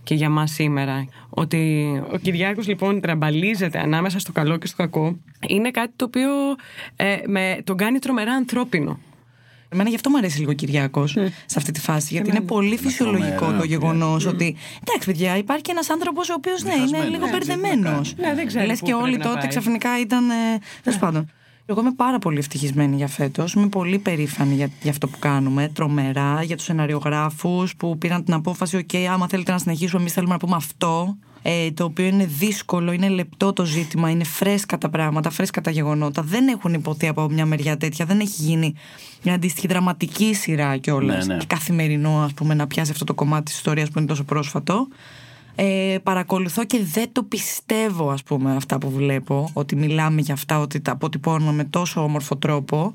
και 0.04 0.16
για 0.16 0.30
μας 0.30 0.52
σήμερα. 0.52 1.08
Ότι 1.30 1.86
ο 2.14 2.18
Κυριάκος 2.18 2.68
λοιπόν 2.68 3.02
τραμπαλίζεται 3.02 3.80
ανάμεσα 3.80 4.20
στο 4.20 4.32
καλό 4.32 4.58
και 4.58 4.68
στο 4.68 4.76
κακό 4.78 5.16
είναι 5.48 5.72
κάτι 5.72 5.94
το 5.96 6.06
οποίο 6.06 6.30
ε, 6.96 7.18
με, 7.28 7.58
τον 7.64 7.78
κάνει 7.78 8.00
τρομερά 8.00 8.34
ανθρώπινο. 8.34 9.00
Εμένα 9.74 9.90
γι' 9.90 9.96
αυτό 9.96 10.10
μου 10.10 10.18
αρέσει 10.18 10.40
λίγο 10.40 10.52
ο 10.52 10.54
Κυριάκο 10.54 11.08
σε 11.08 11.32
αυτή 11.56 11.72
τη 11.72 11.80
φάση. 11.80 12.14
Γιατί 12.14 12.30
είναι 12.30 12.42
πολύ 12.42 12.78
φυσιολογικό 12.78 13.38
τρομερό, 13.38 13.58
το 13.60 13.66
γεγονός 13.66 14.24
ναι. 14.24 14.30
ότι. 14.30 14.56
Εντάξει, 14.88 15.08
παιδιά, 15.12 15.38
υπάρχει 15.38 15.64
ένας 15.70 15.90
άνθρωπος 15.90 16.30
ο 16.30 16.34
οποίος 16.34 16.64
ναι, 16.64 16.74
είναι 16.74 16.84
Διχασμένος, 16.84 17.10
λίγο 17.10 17.26
ναι, 17.26 17.32
μπερδεμένος. 17.32 18.16
Ναι, 18.18 18.34
δεν 18.36 18.48
ξέρει 18.48 18.66
Λες 18.66 18.80
πού 18.80 18.86
και 18.86 18.94
όλοι 18.94 19.04
πρέπει 19.04 19.18
να 19.18 19.24
τότε 19.24 19.40
πάει. 19.40 19.48
ξαφνικά 19.48 20.00
ήταν. 20.00 20.24
Τέλος 20.84 21.00
πάντων. 21.00 21.30
Εγώ 21.66 21.82
είμαι 21.82 21.92
πάρα 21.92 22.20
πολύ 22.20 22.38
ευτυχισμένη 22.38 22.96
για 22.96 23.08
φέτος. 23.08 23.54
Είμαι 23.54 23.68
πολύ 23.68 24.00
περήφανη 24.00 24.56
για, 24.56 24.70
για 24.82 24.92
αυτό 24.92 25.08
που 25.08 25.20
κάνουμε. 25.20 25.72
Τρομερά. 25.74 26.44
Για 26.44 26.56
τους 26.56 26.66
σεναριογράφους 26.66 27.76
που 27.76 27.98
πήραν 27.98 28.24
την 28.24 28.34
απόφαση: 28.34 28.86
OK, 28.88 28.98
άμα 28.98 29.28
θέλετε 29.28 29.52
να 29.52 29.58
συνεχίσουμε, 29.58 30.00
εμείς 30.02 30.14
θέλουμε 30.14 30.34
να 30.34 30.40
πούμε 30.40 30.56
αυτό. 30.56 31.18
Ε, 31.46 31.72
το 31.72 31.84
οποίο 31.84 32.06
είναι 32.06 32.26
δύσκολο, 32.26 32.92
είναι 32.92 33.10
λεπτό 33.10 33.54
το 33.54 33.66
ζήτημα, 33.66 34.10
είναι 34.10 34.24
φρέσκα 34.24 34.78
τα 34.78 34.90
πράγματα, 34.90 35.30
φρέσκα 35.30 35.62
τα 35.62 35.72
γεγονότα. 35.72 36.22
Δεν 36.22 36.48
έχουν 36.48 36.74
υποθεί 36.74 37.08
από 37.08 37.30
μια 37.30 37.46
μεριά 37.46 37.78
τέτοια. 37.78 38.06
Δεν 38.06 38.20
έχει 38.20 38.42
γίνει 38.42 38.74
μια 39.24 39.34
αντίστοιχη 39.34 39.68
δραματική 39.68 40.34
σειρά 40.34 40.78
κιόλας. 40.78 41.26
Ναι, 41.26 41.34
ναι. 41.34 41.40
Και 41.40 41.46
καθημερινό, 41.46 42.22
ας 42.24 42.34
πούμε, 42.34 42.54
να 42.54 42.68
πιάσει 42.68 42.92
αυτό 42.92 43.04
το 43.04 43.14
κομμάτι 43.14 43.44
της 43.44 43.56
ιστορίας 43.56 43.90
που 43.90 44.00
είναι 44.00 44.08
τόσο 44.08 44.24
πρόσφατο. 44.24 44.88
Ε, 45.56 45.98
παρακολουθώ 46.04 46.66
και 46.66 46.80
δεν 46.94 47.10
το 47.12 47.24
πιστεύω 47.24 48.10
ας 48.10 48.24
πούμε 48.24 48.56
αυτά 48.56 48.78
που 48.78 48.90
βλέπω 48.90 49.50
ότι 49.54 49.76
μιλάμε 49.76 50.22
για 50.22 50.34
αυτά, 50.34 50.60
ότι 50.60 50.82
τα 50.82 50.92
αποτυπώνουμε 50.92 51.52
με 51.52 51.64
τόσο 51.64 52.04
όμορφο 52.04 52.36
τρόπο 52.36 52.94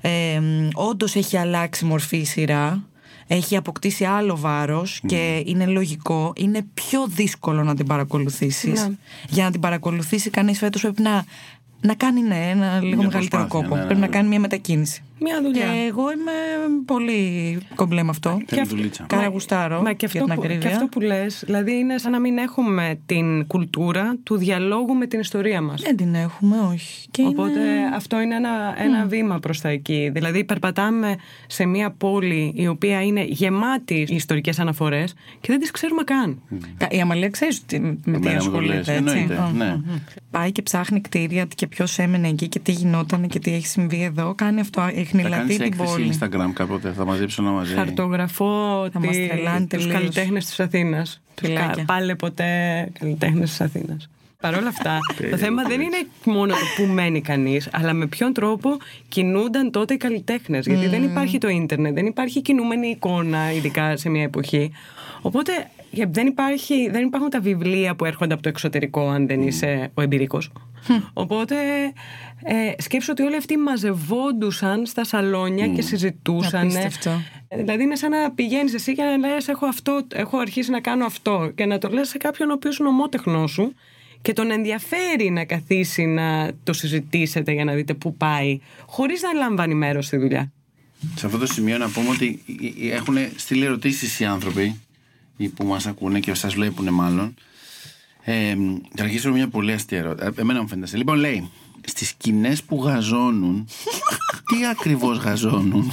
ε, 0.00 0.40
όντως 0.74 1.14
έχει 1.14 1.36
αλλάξει 1.36 1.84
μορφή 1.84 2.16
η 2.16 2.24
σειρά 2.24 2.82
έχει 3.26 3.56
αποκτήσει 3.56 4.04
άλλο 4.04 4.36
βάρος 4.36 5.00
και 5.06 5.42
είναι 5.46 5.66
λογικό 5.66 6.32
είναι 6.36 6.66
πιο 6.74 7.06
δύσκολο 7.06 7.62
να 7.64 7.74
την 7.74 7.86
παρακολουθήσεις 7.86 8.86
Ναι. 8.88 8.94
για 9.28 9.44
να 9.44 9.50
την 9.50 9.60
παρακολουθήσει 9.60 10.30
κανείς 10.30 10.58
φέτος 10.58 10.80
πρέπει 10.80 11.02
να, 11.02 11.24
να 11.80 11.94
κάνει 11.94 12.20
ναι, 12.20 12.50
ένα 12.50 12.80
λίγο 12.80 12.96
Μια 12.96 13.06
μεγαλύτερο 13.06 13.42
προσπάθεια, 13.42 13.46
κόπο 13.46 13.74
ναι, 13.74 13.80
ναι, 13.80 13.86
πρέπει 13.86 14.00
να 14.00 14.06
ναι. 14.06 14.12
κάνει 14.12 14.28
μια 14.28 14.40
μετακίνηση 14.40 15.02
Μια 15.20 15.42
δουλειά. 15.42 15.64
και 15.64 15.86
εγώ 15.88 16.02
είμαι 16.12 16.32
πολύ 16.84 17.58
κομπλέ 17.74 18.02
με 18.02 18.10
αυτό 18.10 18.38
Θέλει 18.46 18.66
δουλίτσα. 18.66 19.04
Κάρα 19.08 19.26
γουστάρω 19.28 19.82
Μα 19.82 19.92
και 19.92 20.06
για 20.10 20.20
αυτό, 20.20 20.24
την 20.24 20.34
που, 20.34 20.40
και 20.40 20.46
ακρίβεια. 20.46 20.70
αυτό 20.70 20.86
που 20.86 21.00
λες, 21.00 21.42
δηλαδή 21.46 21.72
είναι 21.72 21.98
σαν 21.98 22.12
να 22.12 22.20
μην 22.20 22.38
έχουμε 22.38 22.98
την 23.06 23.46
κουλτούρα 23.46 24.16
του 24.22 24.36
διαλόγου 24.36 24.94
με 24.94 25.06
την 25.06 25.20
ιστορία 25.20 25.60
μας. 25.60 25.82
Δεν 25.82 25.96
την 25.96 26.14
έχουμε, 26.14 26.56
όχι. 26.72 27.06
Και 27.10 27.22
Οπότε 27.26 27.50
είναι... 27.60 27.70
αυτό 27.94 28.20
είναι 28.20 28.34
ένα, 28.34 28.74
ένα 28.78 29.06
βήμα 29.06 29.38
προς 29.38 29.60
τα 29.60 29.68
εκεί. 29.68 30.10
Δηλαδή 30.14 30.44
περπατάμε 30.44 31.16
σε 31.46 31.64
μια 31.66 31.90
πόλη 31.90 32.52
η 32.56 32.66
οποία 32.68 33.02
είναι 33.02 33.24
γεμάτη 33.28 34.06
ιστορικές 34.10 34.58
αναφορές 34.58 35.14
και 35.40 35.46
δεν 35.52 35.60
τις 35.60 35.70
ξέρουμε 35.70 36.02
καν. 36.04 36.42
Κα- 36.76 36.88
Η 36.90 37.00
Αμαλία 37.00 37.28
ξέρεις 37.28 37.64
τι- 37.64 37.80
με 37.80 37.94
τι 38.04 38.10
Εμένα 38.10 38.20
μου 38.30 38.30
το 38.30 38.36
ασχολείται, 38.36 38.74
λες, 38.74 38.88
έτσι. 38.88 38.92
εννοείται, 38.94 39.48
Μμ, 39.52 39.56
ναι. 39.56 39.64
μμ, 39.76 39.90
μμ. 39.92 39.96
Πάει 40.30 40.52
και 40.52 40.62
ψάχνει 40.62 41.00
κτίρια 41.00 41.46
και 41.54 41.66
ποιος 41.66 41.98
έμενε 41.98 42.28
εκεί 42.28 42.48
και 42.48 42.58
τι 42.58 42.72
γινόταν 42.72 43.26
και 43.28 43.38
τι 43.38 43.54
έχει 43.54 43.66
συμβεί 43.66 44.02
εδώ. 44.02 44.34
Κάνει 44.34 44.60
αυτό, 44.60 44.88
Θα 45.04 45.18
εχνηλατεί 45.18 45.36
κάνεις 45.36 45.56
την 45.56 45.64
έκθεση 45.64 45.92
πόλη. 45.92 46.18
Instagram 46.20 46.50
κάποτε, 46.54 46.92
θα 46.96 47.04
μαζέψω 47.04 47.42
ένα 47.42 47.50
μαζί. 47.52 47.74
Χαρτογραφώ 47.74 48.88
Θα 48.92 49.00
μας 49.00 49.16
τη, 49.16 49.26
τρελάνει 49.28 49.66
τους 49.66 49.68
τελείως. 49.82 49.92
καλλιτέχνες 49.92 50.44
της 50.46 50.60
Αθήνας. 50.60 51.20
Τους 51.34 51.48
Φιλάκια. 51.48 51.74
κα- 51.74 51.84
Πάλε 51.84 52.14
ποτέ 52.14 52.44
καλλιτέχνες 52.98 53.48
της 53.50 53.60
Αθήνας. 53.60 54.08
Παρ' 54.40 54.54
όλα 54.58 54.68
αυτά, 54.68 54.98
το 55.30 55.36
θέμα 55.36 55.62
δεν 55.62 55.80
είναι 55.80 56.06
μόνο 56.24 56.52
το 56.54 56.60
που 56.76 56.92
μένει 56.92 57.20
κανείς, 57.20 57.68
αλλά 57.72 57.92
με 57.92 58.06
ποιον 58.06 58.32
τρόπο 58.32 58.76
κινούνταν 59.08 59.70
τότε 59.70 59.94
οι 59.94 59.96
καλλιτέχνες. 59.96 60.66
Γιατί 60.66 60.86
δεν 60.86 61.02
υπάρχει 61.02 61.38
το 61.38 61.48
ίντερνετ, 61.48 61.94
δεν 61.94 62.06
υπάρχει 62.06 62.42
κινούμενη 62.42 62.88
εικόνα, 62.88 63.52
ειδικά 63.52 63.96
σε 63.96 64.08
μια 64.08 64.22
εποχή. 64.22 64.70
Οπότε 65.22 65.52
ε, 65.52 65.73
δεν, 66.10 66.26
υπάρχει, 66.26 66.90
δεν 66.90 67.06
υπάρχουν 67.06 67.30
τα 67.30 67.40
βιβλία 67.40 67.94
που 67.94 68.04
έρχονται 68.04 68.34
από 68.34 68.42
το 68.42 68.48
εξωτερικό, 68.48 69.08
αν 69.08 69.26
δεν 69.26 69.42
είσαι 69.42 69.90
ο 69.94 70.02
εμπειρικός. 70.02 70.50
Οπότε 71.12 71.54
ε, 72.44 72.82
σκέψω 72.82 73.12
ότι 73.12 73.22
όλοι 73.22 73.36
αυτοί 73.36 73.56
μαζευόντουσαν 73.56 74.86
στα 74.86 75.04
σαλόνια 75.04 75.68
και 75.68 75.82
συζητούσαν. 75.82 76.60
Απίστευτο. 76.60 77.10
Δηλαδή 77.56 77.82
είναι 77.82 77.96
σαν 77.96 78.10
να 78.10 78.30
πηγαίνεις 78.30 78.74
εσύ 78.74 78.94
και 78.94 79.02
να 79.02 79.28
λες: 79.28 79.48
έχω, 79.48 79.66
αυτό, 79.66 80.06
έχω 80.14 80.38
αρχίσει 80.38 80.70
να 80.70 80.80
κάνω 80.80 81.04
αυτό. 81.04 81.52
Και 81.54 81.66
να 81.66 81.78
το 81.78 81.88
λες 81.88 82.08
σε 82.08 82.18
κάποιον 82.18 82.50
ο 82.50 82.52
οποίος 82.52 82.78
είναι 82.78 82.88
ομότεχνός 82.88 83.50
σου 83.50 83.74
και 84.22 84.32
τον 84.32 84.50
ενδιαφέρει 84.50 85.30
να 85.30 85.44
καθίσει 85.44 86.04
να 86.04 86.50
το 86.64 86.72
συζητήσετε 86.72 87.52
για 87.52 87.64
να 87.64 87.72
δείτε 87.72 87.94
πού 87.94 88.16
πάει, 88.16 88.60
χωρίς 88.86 89.22
να 89.22 89.32
λαμβάνει 89.32 89.74
μέρος 89.74 90.06
στη 90.06 90.16
δουλειά. 90.16 90.52
Σε 91.14 91.26
αυτό 91.26 91.38
το 91.38 91.46
σημείο 91.46 91.78
να 91.78 91.88
πούμε 91.88 92.08
ότι 92.08 92.42
έχουν 92.90 93.16
στείλει 93.36 93.64
ερωτήσεις 93.64 94.20
οι 94.20 94.24
άνθρωποι 94.24 94.80
οι 95.36 95.48
που 95.48 95.64
μας 95.64 95.86
ακούνε 95.86 96.20
και 96.20 96.34
σας 96.34 96.54
βλέπουν 96.54 96.88
μάλλον. 96.94 97.34
Ε, 98.24 98.54
θα 98.94 99.02
αρχίσω 99.04 99.28
με 99.28 99.34
μια 99.34 99.48
πολύ 99.48 99.72
αστεία 99.72 99.98
ερώτηση. 99.98 100.30
Ε, 100.36 100.40
Εμένα 100.40 100.60
μου 100.60 100.68
φαίνεται. 100.68 100.84
αστεία. 100.84 100.98
Λοιπόν, 100.98 101.16
λέει, 101.16 101.50
στις 101.86 102.08
σκηνές 102.08 102.62
που 102.62 102.82
γαζώνουν, 102.84 103.66
τι 104.48 104.66
ακριβώς 104.66 105.18
γαζώνουν; 105.18 105.92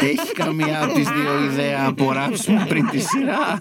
Έχει 0.00 0.32
καμία 0.34 0.82
από 0.84 0.94
τις 0.94 1.08
δύο 1.08 1.44
ιδέα 1.44 1.86
απορράψουμε 1.86 2.64
πριν 2.68 2.88
τη 2.88 2.98
σειρά; 2.98 3.58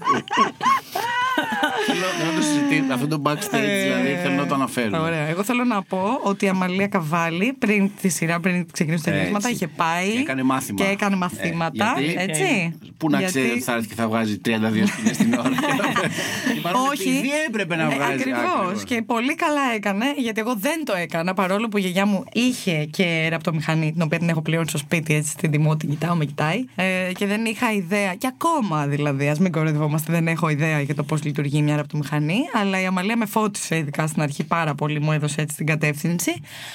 Θέλω 1.86 2.00
θέλω 2.18 2.32
να 2.32 2.36
το 2.36 2.42
συζητήσω. 2.42 2.94
Αυτό 2.94 3.08
το 3.08 3.22
backstage 3.26 3.84
δηλαδή 3.84 4.16
θέλω 4.24 4.36
να 4.36 4.46
το 4.46 4.54
αναφέρω. 4.56 4.96
Ε, 4.96 5.00
Ωραία. 5.00 5.28
Εγώ 5.28 5.44
θέλω 5.44 5.64
να 5.64 5.82
πω 5.84 6.20
ότι 6.24 6.46
η 6.46 6.50
Αμαλία 6.50 6.88
Καβάλη 6.88 7.54
πριν 7.60 7.92
τη 8.02 8.10
σειρά, 8.10 8.40
πριν 8.40 8.66
ξεκινήσει 8.72 9.04
τα 9.04 9.10
Έτσι. 9.10 9.20
γυρίσματα, 9.22 9.50
είχε 9.50 9.68
πάει. 9.68 10.12
Και 10.12 10.20
έκανε 10.20 10.44
μάθημα. 10.44 10.86
Και 10.86 10.92
έκανε 10.92 11.16
μαθήματα. 11.16 11.94
Ε, 11.98 12.02
γιατί- 12.02 12.30
έτσι. 12.32 12.74
Πού 13.02 13.10
να 13.10 13.18
Γιατί- 13.18 13.32
ξέρει 13.40 13.52
ότι 13.52 13.62
θα 13.62 13.74
έρθει 13.74 13.88
και 13.88 13.96
θα 13.96 14.08
βγάζει 14.08 14.38
32 14.46 14.88
σκηνές 14.88 15.18
την 15.18 15.34
ώρα. 15.34 15.50
Όχι. 16.92 17.10
Επειδή 17.10 17.30
έπρεπε 17.48 17.76
να 17.76 17.90
βγάζει. 17.90 18.14
Ακριβώς. 18.14 18.84
Και 18.84 19.02
πολύ 19.02 19.36
καλά 19.36 19.62
έκανε, 19.76 20.06
γιατί 20.18 20.40
εγώ 20.40 20.56
δεν 20.56 20.86
το 20.86 20.94
έκανα. 20.96 21.34
Παρόλο 21.34 21.68
που 21.68 21.78
η 21.78 21.82
γιαγιά 21.82 22.06
μου 22.06 22.24
είχε 22.34 22.86
και 22.86 23.28
ραπτομηχανή, 23.30 23.92
την 23.92 24.02
οποία 24.02 24.18
την 24.18 24.30
έχω 24.30 24.42
πληρώνει 24.42 24.68
στο 24.68 24.78
σπίτι, 24.78 25.14
έτσι 25.14 25.32
στην 25.32 25.52
τιμό, 25.52 25.78
την 25.78 25.90
κοιτάω, 25.90 26.16
με 26.16 26.26
κοιτάει. 26.26 26.66
Ε, 26.76 27.12
και 27.14 27.26
δεν 27.26 27.46
είχα 27.46 27.72
ιδέα. 27.72 28.16
Και 28.16 28.28
ακόμα 28.28 28.88
δηλαδή, 28.88 29.30
ας 29.30 29.40
μην 29.40 29.52
κοροϊδευόμαστε, 29.52 30.12
δεν 30.12 30.28
έχω 30.28 30.50
ιδέα 30.50 30.82
για 30.82 30.96
το 30.96 31.04
πώς 31.04 31.24
λειτουργεί 31.24 31.62
μια 31.62 31.76
ραπτομηχανή. 31.76 32.40
Αλλά 32.54 32.82
η 32.82 32.86
Αμαλία 32.86 33.18
με 33.18 33.26
φώτισε, 33.26 33.78
ειδικά 33.78 34.08
στην 34.08 34.22
αρχή, 34.22 34.44
πάρα 34.44 34.76
πολύ, 34.76 35.00
μου 35.00 35.12
έδωσε 35.12 35.42
έτσι 35.42 35.56
την 35.56 35.66
κατεύθυνση. 35.66 36.34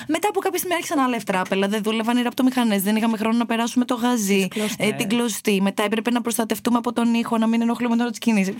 Μετά 0.09 0.29
από 0.29 0.41
κάποια 0.41 0.59
στιγμή 0.59 0.74
άρχισαν 0.74 0.99
άλλα 0.99 1.16
ευτράπελα, 1.16 1.68
δεν 1.68 1.83
δούλευαν 1.83 2.16
οι 2.16 2.22
ραπτομηχανές, 2.22 2.83
δεν 2.83 2.97
είχαμε 2.97 3.16
χρόνο 3.16 3.39
να 3.39 3.47
περάσουμε 3.47 3.85
το 3.85 3.95
γαζί, 3.95 4.49
ε, 4.77 4.93
την 4.93 5.09
κλωστή. 5.09 5.61
Μετά 5.62 5.83
έπρεπε 5.83 6.11
να 6.17 6.23
προστατευτούμε 6.23 6.79
από 6.79 6.93
τον 6.93 7.14
ήχο, 7.14 7.39
να 7.39 7.47
μην 7.47 7.61
ενοχλούμε 7.61 7.93
την 7.95 8.03
ώρα 8.03 8.11
τη 8.11 8.19
κίνηση. 8.19 8.55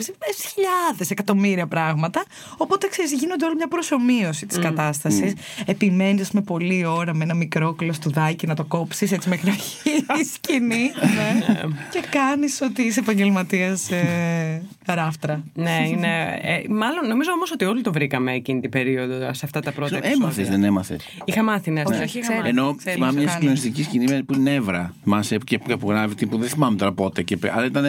Χιλιάδες, 0.53 1.11
εκατομμύρια 1.11 1.67
πράγματα. 1.67 2.25
Οπότε 2.57 2.89
ξέρεις, 2.89 3.13
γίνονται 3.13 3.45
όλη 3.45 3.55
μια 3.57 3.69
προσωμείωση 3.69 4.47
της 4.47 4.59
κατάστασης. 4.59 5.33
Επιμένεις 5.67 6.31
με 6.31 6.41
πολλή 6.41 6.85
ώρα 6.85 7.15
με 7.15 7.25
ένα 7.25 7.35
μικρό 7.35 7.73
κλωστουδάκι 7.73 8.47
να 8.47 8.55
το 8.55 8.65
κόψεις 8.65 9.13
έτσι 9.13 9.29
μέχρι 9.29 9.49
να 9.51 9.55
γίνει 9.57 10.21
η 10.21 10.25
σκηνή. 10.25 10.91
ναι. 11.17 11.45
και 11.91 12.03
κάνεις 12.11 12.61
ότι 12.61 12.83
είσαι 12.83 13.01
επαγγελματίας 13.01 13.91
ε, 13.91 14.63
ράφτρα. 14.87 15.45
ναι, 15.55 15.85
είναι. 15.89 16.39
Ε, 16.43 16.63
μάλλον 16.69 17.09
νομίζω 17.09 17.31
όμως 17.33 17.53
ότι 17.53 17.65
όλοι 17.65 17.81
το 17.83 17.93
βρήκαμε 17.93 18.33
εκείνη 18.33 18.61
την 18.61 18.71
περίοδο, 18.71 19.35
σε 19.35 19.41
αυτά 19.45 19.61
τα 19.61 19.73
πρώτα 19.73 19.97
Έμαθε, 19.97 20.13
επεισόδια. 20.25 20.51
δεν 20.51 20.65
έμαθες. 20.65 21.01
Είχα 21.25 21.43
μάθει, 21.43 21.71
ναι, 21.71 21.83
στην 21.87 21.95
αρχή 22.01 22.19
είχα 22.19 22.27
ξέρω. 22.27 22.39
μάθει. 22.43 22.51
Ενώ 22.59 22.75
ξέρεις, 22.75 22.95
θυμάμαι 22.99 23.13
το 23.13 23.19
μια 23.19 23.27
κάνει. 23.27 23.39
συγκλονιστική 23.39 23.83
σκηνή 23.83 24.05
με- 24.05 24.23
που 24.23 24.35
είναι 24.35 24.51
νεύρα. 24.51 24.95
Θυμάσαι 25.03 25.37
και 25.45 25.59
που 25.59 25.79
που 25.79 25.91
γράφει, 25.91 26.27
που 26.27 26.39
δεν 26.39 26.49
θυμάμαι 26.49 26.77
τώρα 26.77 26.93
πότε. 26.93 27.23
Και, 27.23 27.39
πε- 27.47 27.57
αλλά 27.57 27.67
ήταν. 27.67 27.83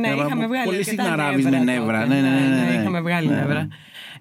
Ναι, 0.00 0.08
είχαμε 0.08 0.46
βγάλει. 0.46 0.64
Πολύ 0.64 0.76
αρκετά 0.76 1.02
συχνά 1.02 1.16
ράβει 1.16 1.42
με 1.42 1.50
νεύρα 1.50 1.64
νεύρα. 1.64 2.00
τότε. 2.02 2.14
Ναι, 2.14 2.20
ναι, 2.20 2.28
ναι. 2.28 2.56
ναι, 2.56 2.70
ναι. 2.70 2.80
Είχαμε 2.80 3.00
βγάλει 3.00 3.28
Ναι. 3.28 3.34
νεύρα. 3.34 3.68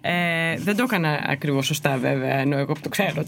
Ε, 0.07 0.57
δεν 0.57 0.75
το 0.75 0.83
έκανα 0.83 1.19
ακριβώς 1.27 1.65
σωστά, 1.65 1.97
βέβαια, 1.97 2.35
ενώ 2.37 2.57
εγώ 2.57 2.73
που 2.73 2.79
το 2.81 2.89
ξέρω. 2.89 3.13
Το, 3.15 3.23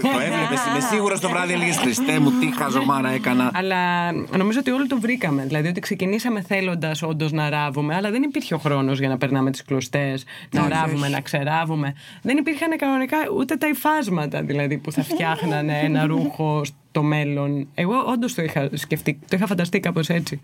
Το 0.00 0.18
έβλεπες, 0.20 0.66
είμαι 0.70 0.80
σίγουρος 0.90 1.20
το 1.20 1.28
βράδυ 1.28 1.52
έλεγε 1.52 1.72
Χριστέ 1.72 2.18
μου, 2.18 2.30
τι 2.30 2.52
χαζομάρα 2.56 3.08
έκανα. 3.10 3.50
Αλλά 3.54 4.12
νομίζω 4.12 4.58
ότι 4.58 4.70
όλοι 4.70 4.86
το 4.86 5.00
βρήκαμε. 5.00 5.44
Δηλαδή 5.46 5.68
ότι 5.68 5.80
ξεκινήσαμε 5.80 6.40
θέλοντας 6.42 7.02
όντως 7.02 7.32
να 7.32 7.50
ράβουμε, 7.50 7.94
αλλά 7.94 8.10
δεν 8.10 8.22
υπήρχε 8.22 8.54
ο 8.54 8.58
χρόνος 8.58 8.98
για 8.98 9.08
να 9.08 9.16
περνάμε 9.18 9.50
τις 9.50 9.64
κλωστές, 9.64 10.24
να 10.50 10.60
Όχι, 10.60 10.70
ράβουμε, 10.70 11.00
όχι. 11.06 11.10
να 11.14 11.20
ξεράβουμε. 11.20 11.94
Δεν 12.22 12.36
υπήρχαν 12.36 12.76
κανονικά 12.78 13.16
ούτε 13.36 13.56
τα 13.56 13.68
υφάσματα 13.68 14.42
δηλαδή 14.42 14.78
που 14.78 14.92
θα 14.92 15.02
φτιάχνανε 15.02 15.78
ένα 15.84 16.06
ρούχο 16.06 16.62
στο 16.90 17.02
μέλλον. 17.02 17.68
Εγώ 17.74 17.94
όντως 18.06 18.34
το 18.34 18.42
είχα 18.42 18.68
σκεφτεί, 18.72 19.18
το 19.28 19.36
είχα 19.36 19.46
φανταστεί 19.46 19.80
κάπως 19.80 20.08
έτσι. 20.08 20.40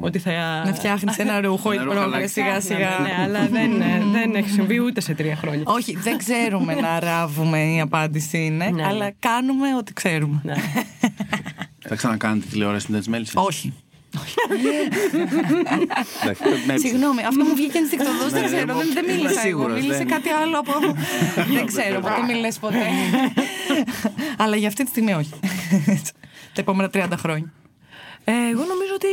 Ότι 0.00 0.18
θα. 0.18 0.30
Να 0.66 0.74
φτιάχνεις 0.74 1.16
ένα 1.18 1.40
ρούχο 1.46 1.72
ή 1.72 1.74
Ένα 1.74 1.84
ρούχο 1.84 1.94
πρόβλημα 1.96 2.16
αλλάξει. 2.16 2.32
σιγά 2.40 2.60
σιγά. 2.60 2.98
Ναι, 3.02 3.22
αλλά 3.22 3.48
δεν, 3.48 3.80
ε, 3.80 4.02
δεν 4.18 4.34
έχει 4.34 4.48
συμβεί 4.50 4.80
ούτε 4.80 5.00
σε 5.00 5.14
τρία 5.14 5.36
χρόνια. 5.36 5.62
Όχι, 5.66 5.96
δεν 5.96 6.18
ξέρουμε 6.18 6.74
να 6.74 7.00
ράβουμε 7.00 7.58
η 7.64 7.80
απάντηση 7.80 8.38
είναι, 8.44 8.70
Ναι, 8.70 8.84
αλλά 8.86 9.04
ναι. 9.04 9.10
κάνουμε 9.18 9.74
ό,τι 9.78 9.92
ξέρουμε. 9.92 10.40
Ναι. 10.44 10.54
Θα 11.88 11.94
ξανακάνετε 11.94 12.46
τηλεόραση 12.50 12.86
με 12.92 12.98
τις 12.98 13.08
μέλισσες; 13.08 13.34
Όχι. 13.36 13.72
Εντάξει, 16.22 16.42
με 16.66 16.72
έψε. 16.72 16.86
Συγγνώμη, 16.86 17.22
αυτό 17.28 17.44
μου 17.44 17.54
βγήκε 17.54 17.78
ενστικτοδός, 17.78 18.30
δεν 18.32 18.40
Ναι, 18.40 18.46
ξέρω. 18.46 18.74
ναι, 18.74 18.78
Δεν, 18.82 18.90
δεν 18.94 19.04
είμαι 19.04 19.12
μίλησα 19.14 19.32
εγώ. 19.32 19.40
σίγουρος, 19.46 19.74
Μίλησε 19.80 19.96
δεν- 19.98 20.08
κάτι 20.08 20.28
άλλο 20.28 20.58
από. 20.58 20.72
δεν 21.54 21.66
ξέρω, 21.66 22.00
ποτέ 22.00 22.22
μιλέ 22.32 22.48
ποτέ. 22.60 22.84
Αλλά 24.36 24.56
για 24.56 24.68
αυτή 24.68 24.84
τη 24.84 24.90
στιγμή 24.90 25.12
όχι. 25.12 25.32
Τα 26.54 26.60
επόμενα 26.60 26.90
30 26.94 27.06
χρόνια. 27.16 27.52
Ε, 28.24 28.32
εγώ 28.32 28.64
νομίζω 28.64 28.92
ότι 28.94 29.06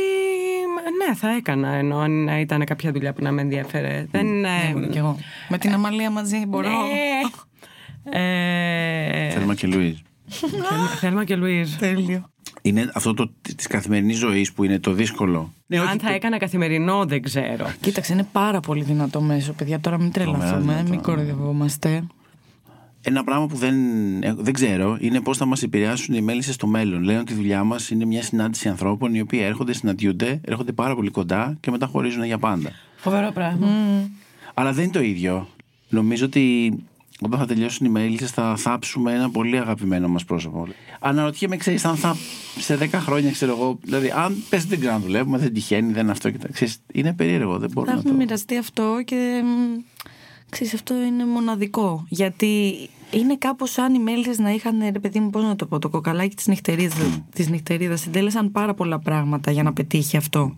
ναι, 1.06 1.14
θα 1.14 1.30
έκανα 1.36 1.68
ενώ 1.68 1.98
αν 1.98 2.28
ήταν 2.28 2.64
κάποια 2.64 2.92
δουλειά 2.92 3.12
που 3.12 3.22
να 3.22 3.32
με 3.32 3.40
ενδιαφέρε. 3.40 4.06
Δεν, 4.10 4.44
ε, 4.44 4.72
Ναι, 4.74 4.86
κι 4.86 4.98
εγώ. 4.98 5.18
Με 5.48 5.58
την 5.58 5.72
Αμαλία 5.72 6.10
μαζί 6.10 6.46
μπορώ. 6.46 6.68
ναι. 6.68 8.16
Ε, 8.18 9.30
Θέλμα 9.30 9.54
και 9.54 9.66
Λουίζ. 9.66 9.96
Θέλμα 10.98 11.24
και 11.24 11.36
Λουίζ. 11.36 11.74
Τέλειο. 11.74 12.30
Είναι 12.62 12.90
αυτό 12.94 13.14
το 13.14 13.30
της 13.56 13.66
καθημερινής 13.66 14.18
ζωής 14.18 14.52
που 14.52 14.64
είναι 14.64 14.78
το 14.78 14.92
δύσκολο. 14.92 15.52
Ναι, 15.66 15.78
Αν 15.78 15.98
θα 16.00 16.12
έκανα 16.12 16.38
καθημερινό, 16.38 17.04
δεν 17.04 17.22
ξέρω. 17.22 17.66
Κοίταξε, 17.80 18.12
είναι 18.12 18.28
πάρα 18.32 18.60
πολύ 18.60 18.82
δυνατό 18.82 19.20
μέσο, 19.20 19.52
παιδιά. 19.52 19.80
Τώρα 19.80 19.98
μην 20.00 20.12
τρελαθούμε, 20.12 20.84
μην 20.88 21.00
κοροϊδευόμαστε. 21.02 22.04
Ένα 23.08 23.24
πράγμα 23.24 23.46
που 23.46 23.56
δεν, 23.56 23.76
ε, 24.22 24.34
δεν 24.38 24.52
ξέρω 24.52 24.96
είναι 25.00 25.20
πώς 25.20 25.36
θα 25.36 25.44
μας 25.44 25.62
επηρεάσουν 25.62 26.14
οι 26.14 26.20
μέλισσες 26.20 26.54
στο 26.54 26.66
μέλλον. 26.66 27.02
Λένε 27.02 27.18
ότι 27.18 27.32
η 27.32 27.36
δουλειά 27.36 27.64
μας 27.64 27.90
είναι 27.90 28.04
μια 28.04 28.22
συνάντηση 28.22 28.68
ανθρώπων 28.68 29.14
οι 29.14 29.20
οποίοι 29.20 29.40
έρχονται, 29.42 29.72
συναντιούνται, 29.72 30.40
έρχονται 30.44 30.72
πάρα 30.72 30.94
πολύ 30.94 31.10
κοντά 31.10 31.56
και 31.60 31.70
μετά 31.70 31.86
χωρίζουν 31.86 32.24
για 32.24 32.38
πάντα. 32.38 32.70
Φοβερό 32.96 33.30
πράγμα. 33.32 33.66
Mm. 33.66 34.08
Αλλά 34.54 34.72
δεν 34.72 34.84
είναι 34.84 34.92
το 34.92 35.00
ίδιο. 35.00 35.48
Νομίζω 35.88 36.24
ότι 36.24 36.72
όταν 37.20 37.38
θα 37.38 37.46
τελειώσουν 37.46 37.86
οι 37.86 37.88
μέλισσες 37.88 38.30
θα 38.30 38.56
θάψουμε 38.56 39.12
ένα 39.12 39.30
πολύ 39.30 39.58
αγαπημένο 39.58 40.08
μας 40.08 40.24
πρόσωπο. 40.24 40.68
Αναρωτιέμαι, 41.00 41.56
ξέρεις, 41.56 41.84
αν 41.84 41.96
θα 41.96 42.16
σε 42.58 42.76
10 42.76 42.88
χρόνια, 42.92 43.30
ξέρω 43.30 43.52
εγώ, 43.52 43.78
δηλαδή, 43.82 44.12
αν 44.16 44.44
πες 44.48 44.64
δεν 44.64 44.80
ξαναδουλεύουμε, 44.80 45.38
δεν 45.38 45.52
τυχαίνει, 45.52 45.92
δεν 45.92 46.10
αυτό 46.10 46.30
και 46.30 46.38
τα 46.38 46.48
ξέρεις, 46.52 46.82
Είναι 46.92 47.12
περίεργο, 47.12 47.58
δεν 47.58 47.70
μπορούμε 47.72 47.96
να 47.96 48.02
το. 48.02 48.08
Θα 48.08 48.14
μοιραστεί 48.14 48.56
αυτό 48.56 49.02
και 49.04 49.42
Ξέρεις, 50.50 50.74
αυτό 50.74 50.94
είναι 50.94 51.26
μοναδικό. 51.26 52.06
Γιατί 52.08 52.74
είναι 53.10 53.36
κάπως 53.36 53.70
σαν 53.70 53.94
οι 53.94 53.98
μέλισσες 53.98 54.38
να 54.38 54.50
είχαν, 54.50 54.78
ρε 54.92 54.98
παιδί 54.98 55.20
μου, 55.20 55.30
πώς 55.30 55.42
να 55.42 55.56
το 55.56 55.66
πω, 55.66 55.78
το 55.78 55.88
κοκαλάκι 55.88 56.36
της 56.36 56.46
νυχτερίδας. 56.46 57.22
Της 57.34 57.48
νυχτερίδας. 57.48 58.00
Συντέλεσαν 58.00 58.52
πάρα 58.52 58.74
πολλά 58.74 58.98
πράγματα 58.98 59.50
για 59.50 59.62
να 59.62 59.72
πετύχει 59.72 60.16
αυτό. 60.16 60.56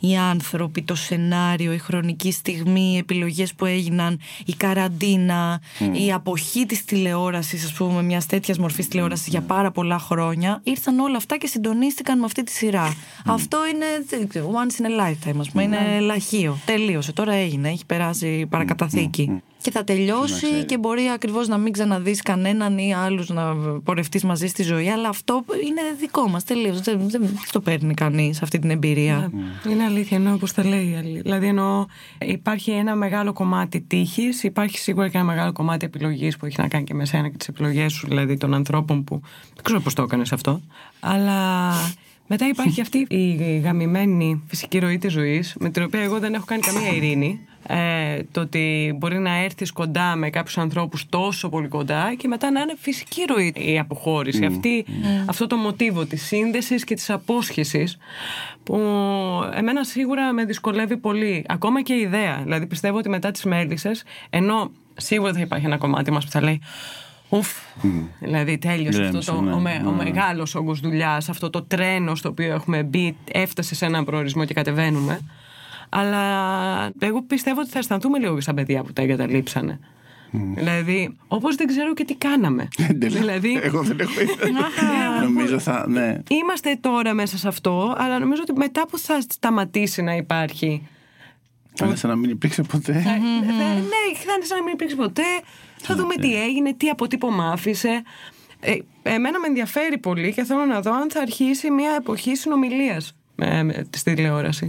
Οι 0.00 0.16
άνθρωποι, 0.16 0.82
το 0.82 0.94
σενάριο, 0.94 1.72
η 1.72 1.78
χρονική 1.78 2.32
στιγμή, 2.32 2.92
οι 2.94 2.96
επιλογές 2.96 3.54
που 3.54 3.64
έγιναν, 3.64 4.20
η 4.46 4.52
καραντίνα, 4.52 5.60
η 6.06 6.12
αποχή 6.12 6.66
της 6.66 6.84
τηλεόρασης, 6.84 7.64
ας 7.64 7.72
πούμε, 7.72 8.02
μιας 8.02 8.26
τέτοιας 8.26 8.58
μορφής 8.58 8.88
τηλεόρασης 8.88 9.26
για 9.26 9.40
πάρα 9.40 9.70
πολλά 9.70 9.98
χρόνια, 9.98 10.60
ήρθαν 10.62 10.98
όλα 10.98 11.16
αυτά 11.16 11.36
και 11.36 11.46
συντονίστηκαν 11.46 12.18
με 12.18 12.24
αυτή 12.24 12.42
τη 12.42 12.52
σειρά. 12.52 12.94
Αυτό 13.26 13.58
είναι, 13.66 13.86
once 14.32 14.82
in 14.82 14.84
a 14.84 15.10
lifetime, 15.10 15.38
ας 15.40 15.50
πούμε, 15.50 15.62
είναι 15.62 16.00
λαχείο. 16.00 16.58
Τελείωσε, 16.64 17.12
τώρα 17.12 17.32
έγινε, 17.32 17.68
έχει 17.68 17.86
περάσει 17.86 18.46
παρακαταθήκη 18.46 19.42
και 19.62 19.70
θα 19.70 19.84
τελειώσει 19.84 20.64
και 20.66 20.78
μπορεί 20.78 21.02
ακριβώς 21.14 21.48
να 21.48 21.58
μην 21.58 21.72
ξαναδείς 21.72 22.22
κανέναν 22.22 22.78
ή 22.78 22.94
άλλους 22.94 23.28
να 23.28 23.54
πορευτείς 23.84 24.24
μαζί 24.24 24.46
στη 24.46 24.62
ζωή. 24.62 24.88
Αλλά 24.88 25.08
αυτό 25.08 25.44
είναι 25.64 25.80
δικό 25.98 26.28
μας 26.28 26.44
τελείως. 26.44 26.80
Δεν, 26.80 27.10
δεν 27.10 27.30
το 27.50 27.60
παίρνει 27.60 27.94
κανείς 27.94 28.42
αυτή 28.42 28.58
την 28.58 28.70
εμπειρία. 28.70 29.30
Ναι. 29.32 29.72
Είναι 29.72 29.84
αλήθεια, 29.84 30.16
εννοώ 30.16 30.34
όπως 30.34 30.52
τα 30.52 30.64
λέει. 30.64 31.20
Δηλαδή, 31.22 31.46
εννοώ 31.46 31.86
υπάρχει 32.18 32.70
ένα 32.70 32.94
μεγάλο 32.94 33.32
κομμάτι 33.32 33.80
τύχης, 33.80 34.42
υπάρχει 34.42 34.78
σίγουρα 34.78 35.08
και 35.08 35.16
ένα 35.16 35.26
μεγάλο 35.26 35.52
κομμάτι 35.52 35.86
επιλογής 35.86 36.36
που 36.36 36.46
έχει 36.46 36.60
να 36.60 36.68
κάνει 36.68 36.84
και 36.84 36.94
με 36.94 37.04
σένα 37.04 37.28
και 37.28 37.36
τις 37.36 37.48
επιλογές 37.48 37.92
σου, 37.92 38.06
δηλαδή 38.06 38.36
των 38.36 38.54
ανθρώπων 38.54 39.04
που. 39.04 39.20
Δεν 39.54 39.64
ξέρω 39.64 39.80
πώς 39.80 39.94
το 39.94 40.02
έκανες 40.02 40.32
αυτό. 40.32 40.60
Αλλά 41.00 41.72
μετά 42.26 42.48
υπάρχει 42.48 42.80
αυτή 42.80 43.06
η 43.08 43.58
γαμημένη 43.64 44.42
φυσική 44.46 44.78
ροή 44.78 44.98
της 44.98 45.12
ζωής, 45.12 45.56
με 45.60 45.70
την 45.70 45.82
οποία 45.82 46.00
εγώ 46.00 46.18
δεν 46.18 46.34
έχω 46.34 46.44
κάνει 46.44 46.62
καμία 46.62 46.92
ειρήνη 46.92 47.40
ε, 47.68 48.22
το 48.32 48.40
ότι 48.40 48.94
μπορεί 48.98 49.18
να 49.18 49.36
έρθεις 49.36 49.72
κοντά 49.72 50.16
με 50.16 50.30
κάποιους 50.30 50.58
ανθρώπους 50.58 51.08
τόσο 51.08 51.48
πολύ 51.48 51.68
κοντά 51.68 52.14
και 52.14 52.28
μετά 52.28 52.50
να 52.50 52.60
είναι 52.60 52.74
φυσική 52.78 53.22
ροή 53.28 53.52
η 53.56 53.78
αποχώρηση. 53.78 54.44
Αυτή, 54.44 54.84
Αυτό 55.26 55.46
το 55.46 55.56
μοτίβο 55.56 56.04
της 56.04 56.26
σύνδεσης 56.26 56.84
και 56.84 56.94
της 56.94 57.10
απόσχεσης 57.10 57.96
που 58.62 58.74
εμένα 59.54 59.84
σίγουρα 59.84 60.32
με 60.32 60.44
δυσκολεύει 60.44 60.96
πολύ. 60.96 61.44
Ακόμα 61.48 61.82
και 61.82 61.92
η 61.92 62.00
ιδέα. 62.00 62.40
Δηλαδή 62.42 62.66
πιστεύω 62.66 62.98
ότι 62.98 63.08
μετά 63.08 63.30
τις 63.30 63.44
μέλισσες, 63.44 64.04
ενώ 64.30 64.70
σίγουρα 64.96 65.32
θα 65.32 65.40
υπάρχει 65.40 65.66
ένα 65.66 65.78
κομμάτι 65.78 66.10
μας 66.10 66.24
που 66.24 66.30
θα 66.30 66.42
λέει 66.42 66.60
Ουφ, 67.28 67.48
δηλαδή 68.20 68.58
τέλειωσε 68.58 69.02
αυτό 69.02 69.32
το, 69.32 69.40
ναι, 69.40 69.52
ο, 69.52 69.58
με, 69.58 69.82
ο 69.86 69.90
ναι. 69.90 70.04
μεγάλος 70.04 70.54
όγκος 70.54 70.80
δουλειάς, 70.80 71.28
αυτό 71.28 71.50
το 71.50 71.62
τρένο 71.62 72.14
στο 72.14 72.28
οποίο 72.28 72.52
έχουμε 72.52 72.82
μπει, 72.82 73.16
έφτασε 73.32 73.74
σε 73.74 73.84
έναν 73.84 74.04
προορισμό 74.04 74.44
και 74.44 74.54
κατεβαίνουμε. 74.54 75.20
Αλλά 75.88 76.22
εγώ 76.98 77.22
πιστεύω 77.22 77.60
ότι 77.60 77.70
θα 77.70 77.78
αισθανθούμε 77.78 78.18
λίγο 78.18 78.40
σαν 78.40 78.54
παιδιά 78.54 78.82
που 78.82 78.92
τα 78.92 79.02
εγκαταλείψανε. 79.02 79.78
Mm. 80.32 80.38
Δηλαδή, 80.54 81.16
όπως 81.28 81.54
δεν 81.54 81.66
ξέρω 81.66 81.94
και 81.94 82.04
τι 82.04 82.14
κάναμε. 82.14 82.68
δηλαδή, 82.94 83.60
εγώ 83.62 83.82
δεν 83.82 84.00
έχω 84.00 84.20
ιδέα. 84.20 85.22
νομίζω 85.28 85.58
θα. 85.58 85.84
Ναι. 85.88 86.18
Είμαστε 86.28 86.78
τώρα 86.80 87.14
μέσα 87.14 87.38
σε 87.38 87.48
αυτό, 87.48 87.94
αλλά 87.98 88.18
νομίζω 88.18 88.42
ότι 88.48 88.58
μετά 88.58 88.86
που 88.86 88.98
θα 88.98 89.20
σταματήσει 89.20 90.02
να 90.02 90.16
υπάρχει. 90.16 90.88
Θα 91.76 91.86
είναι 91.86 91.96
σαν 91.96 92.10
να 92.10 92.16
μην 92.16 92.30
υπήρξε 92.30 92.62
ποτέ. 92.62 92.92
ναι, 92.92 94.18
θα 94.24 94.32
είναι 94.34 94.44
σαν 94.44 94.58
να 94.58 94.64
μην 94.64 94.72
υπήρξε 94.72 94.96
ποτέ. 94.96 95.22
Θα 95.76 95.94
δούμε 95.94 96.14
ναι. 96.14 96.22
τι 96.22 96.42
έγινε, 96.42 96.74
τι 96.74 96.88
αποτύπωμα 96.88 97.50
άφησε. 97.50 98.02
Ε, 98.60 98.76
εμένα 99.02 99.40
με 99.40 99.46
ενδιαφέρει 99.46 99.98
πολύ 99.98 100.32
και 100.32 100.44
θέλω 100.44 100.64
να 100.64 100.80
δω 100.80 100.92
αν 100.94 101.10
θα 101.10 101.20
αρχίσει 101.20 101.70
μια 101.70 101.94
εποχή 101.98 102.34
συνομιλίας 102.34 103.16
στη 103.90 104.14
τηλεόραση. 104.14 104.68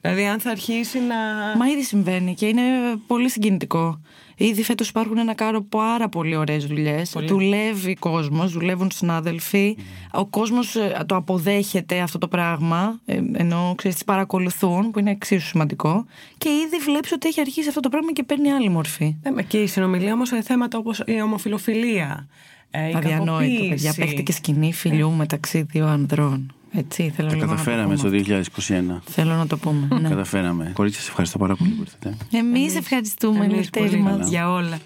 Δηλαδή, 0.00 0.26
αν 0.26 0.40
θα 0.40 0.50
αρχίσει 0.50 0.98
να. 0.98 1.16
Μα 1.56 1.68
ήδη 1.68 1.82
συμβαίνει 1.82 2.34
και 2.34 2.46
είναι 2.46 2.62
πολύ 3.06 3.30
συγκινητικό. 3.30 4.00
Ήδη 4.36 4.62
φέτος 4.62 4.88
υπάρχουν 4.88 5.18
ένα 5.18 5.34
κάρο 5.34 5.62
πάρα 5.62 6.08
πολύ 6.08 6.36
ωραίες 6.36 6.66
δουλειές. 6.66 7.16
Δουλεύει 7.26 7.94
κόσμος, 7.94 8.52
δουλεύουν 8.52 8.90
συνάδελφοι. 8.90 9.76
Ο 10.12 10.26
κόσμος 10.26 10.76
ε, 10.76 11.04
το 11.06 11.16
αποδέχεται 11.16 12.00
αυτό 12.00 12.18
το 12.18 12.28
πράγμα. 12.28 13.00
Ε, 13.04 13.20
ενώ 13.32 13.74
ξέρεις, 13.76 13.96
τις 13.96 14.06
παρακολουθούν, 14.06 14.90
που 14.90 14.98
είναι 14.98 15.10
εξίσου 15.10 15.46
σημαντικό. 15.46 16.04
Και 16.38 16.48
ήδη 16.48 16.76
βλέπεις 16.84 17.12
ότι 17.12 17.28
έχει 17.28 17.40
αρχίσει 17.40 17.68
αυτό 17.68 17.80
το 17.80 17.88
πράγμα 17.88 18.12
και 18.12 18.22
παίρνει 18.22 18.50
άλλη 18.52 18.68
μορφή. 18.68 19.16
Ναι, 19.34 19.42
και 19.42 19.58
η 19.58 19.66
συνομιλία 19.66 20.12
όμως 20.12 20.28
σε 20.28 20.42
θέματα 20.42 20.78
όπως 20.78 21.02
η 21.06 21.22
ομοφιλοφιλία. 21.22 22.28
Ε, 22.70 22.96
Αδιανόητο, 22.96 23.64
παιδιά. 23.68 23.94
Παίχτηκε 23.96 24.32
σκηνή 24.32 24.72
φιλιού 24.72 25.10
μεταξύ 25.10 25.62
δύο 25.62 25.86
ανδρών. 25.86 26.52
Έτσι, 26.72 27.12
θέλω 27.16 27.28
Τα 27.28 27.36
καταφέραμε 27.36 27.96
το, 27.96 28.10
2021. 28.12 29.00
Θέλω 29.04 29.34
να 29.34 29.46
το 29.46 29.56
πούμε. 29.56 29.88
Ναι. 30.00 30.08
Καταφέραμε. 30.08 30.70
Κορίτσια, 30.74 31.02
σε 31.02 31.08
ευχαριστώ 31.08 31.38
πάρα 31.38 31.56
πολύ 31.56 31.70
που 31.70 31.82
ήρθατε. 31.82 32.16
Εμείς 32.38 32.76
ευχαριστούμε, 32.76 33.44
Εμείς 33.44 33.70
μας 34.02 34.28
για 34.28 34.50
όλα. 34.52 34.78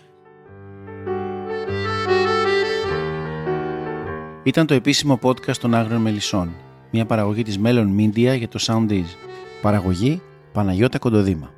Ήταν 4.43 4.66
το 4.66 4.74
επίσημο 4.74 5.18
podcast 5.22 5.57
των 5.57 5.74
Άγριων 5.74 6.01
Μελισσών. 6.01 6.53
Μια 6.91 7.07
παραγωγή 7.07 7.43
της 7.43 7.59
Melon 7.64 7.87
Media 7.99 8.37
για 8.39 8.49
το 8.49 8.59
Soundees. 8.66 9.16
Παραγωγή 9.62 10.22
Παναγιώτα 10.53 10.99
Κοντοδήμα. 10.99 11.51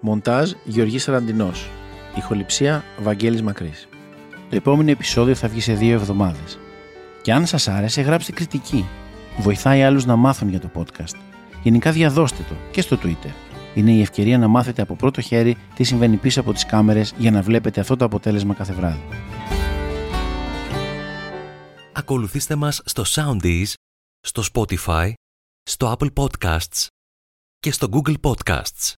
Μοντάζ 0.00 0.52
Γεωργής 0.64 1.02
Σαραντινός. 1.02 1.68
Ηχοληψία 2.16 2.84
Βαγγέλης 2.98 3.42
Μακρύς. 3.42 3.88
Το 4.50 4.56
επόμενο 4.56 4.90
επεισόδιο 4.90 5.34
θα 5.34 5.48
βγει 5.48 5.60
σε 5.60 5.72
δύο 5.72 5.92
εβδομάδες. 5.92 6.58
Και 7.22 7.32
αν 7.32 7.46
σας 7.46 7.68
άρεσε 7.68 8.00
γράψτε 8.00 8.32
κριτική 8.32 8.86
Βοηθάει 9.38 9.82
άλλους 9.82 10.04
να 10.04 10.16
μάθουν 10.16 10.48
για 10.48 10.60
το 10.60 10.70
podcast. 10.74 11.16
Γενικά 11.62 11.92
διαδώστε 11.92 12.44
το 12.48 12.54
και 12.70 12.80
στο 12.80 12.98
Twitter. 13.02 13.30
Είναι 13.74 13.92
η 13.92 14.00
ευκαιρία 14.00 14.38
να 14.38 14.48
μάθετε 14.48 14.82
από 14.82 14.94
πρώτο 14.94 15.20
χέρι 15.20 15.56
τι 15.74 15.84
συμβαίνει 15.84 16.16
πίσω 16.16 16.40
από 16.40 16.52
τις 16.52 16.66
κάμερες 16.66 17.14
για 17.18 17.30
να 17.30 17.42
βλέπετε 17.42 17.80
αυτό 17.80 17.96
το 17.96 18.04
αποτέλεσμα 18.04 18.54
κάθε 18.54 18.72
βράδυ. 18.72 19.02
Ακολουθήστε 21.92 22.54
μας 22.54 22.80
στο 22.84 23.02
Soundees, 23.06 23.72
στο 24.20 24.42
Spotify, 24.52 25.12
στο 25.62 25.96
Apple 25.98 26.12
Podcasts 26.12 26.86
και 27.58 27.72
στο 27.72 27.88
Google 27.92 28.14
Podcasts. 28.20 28.92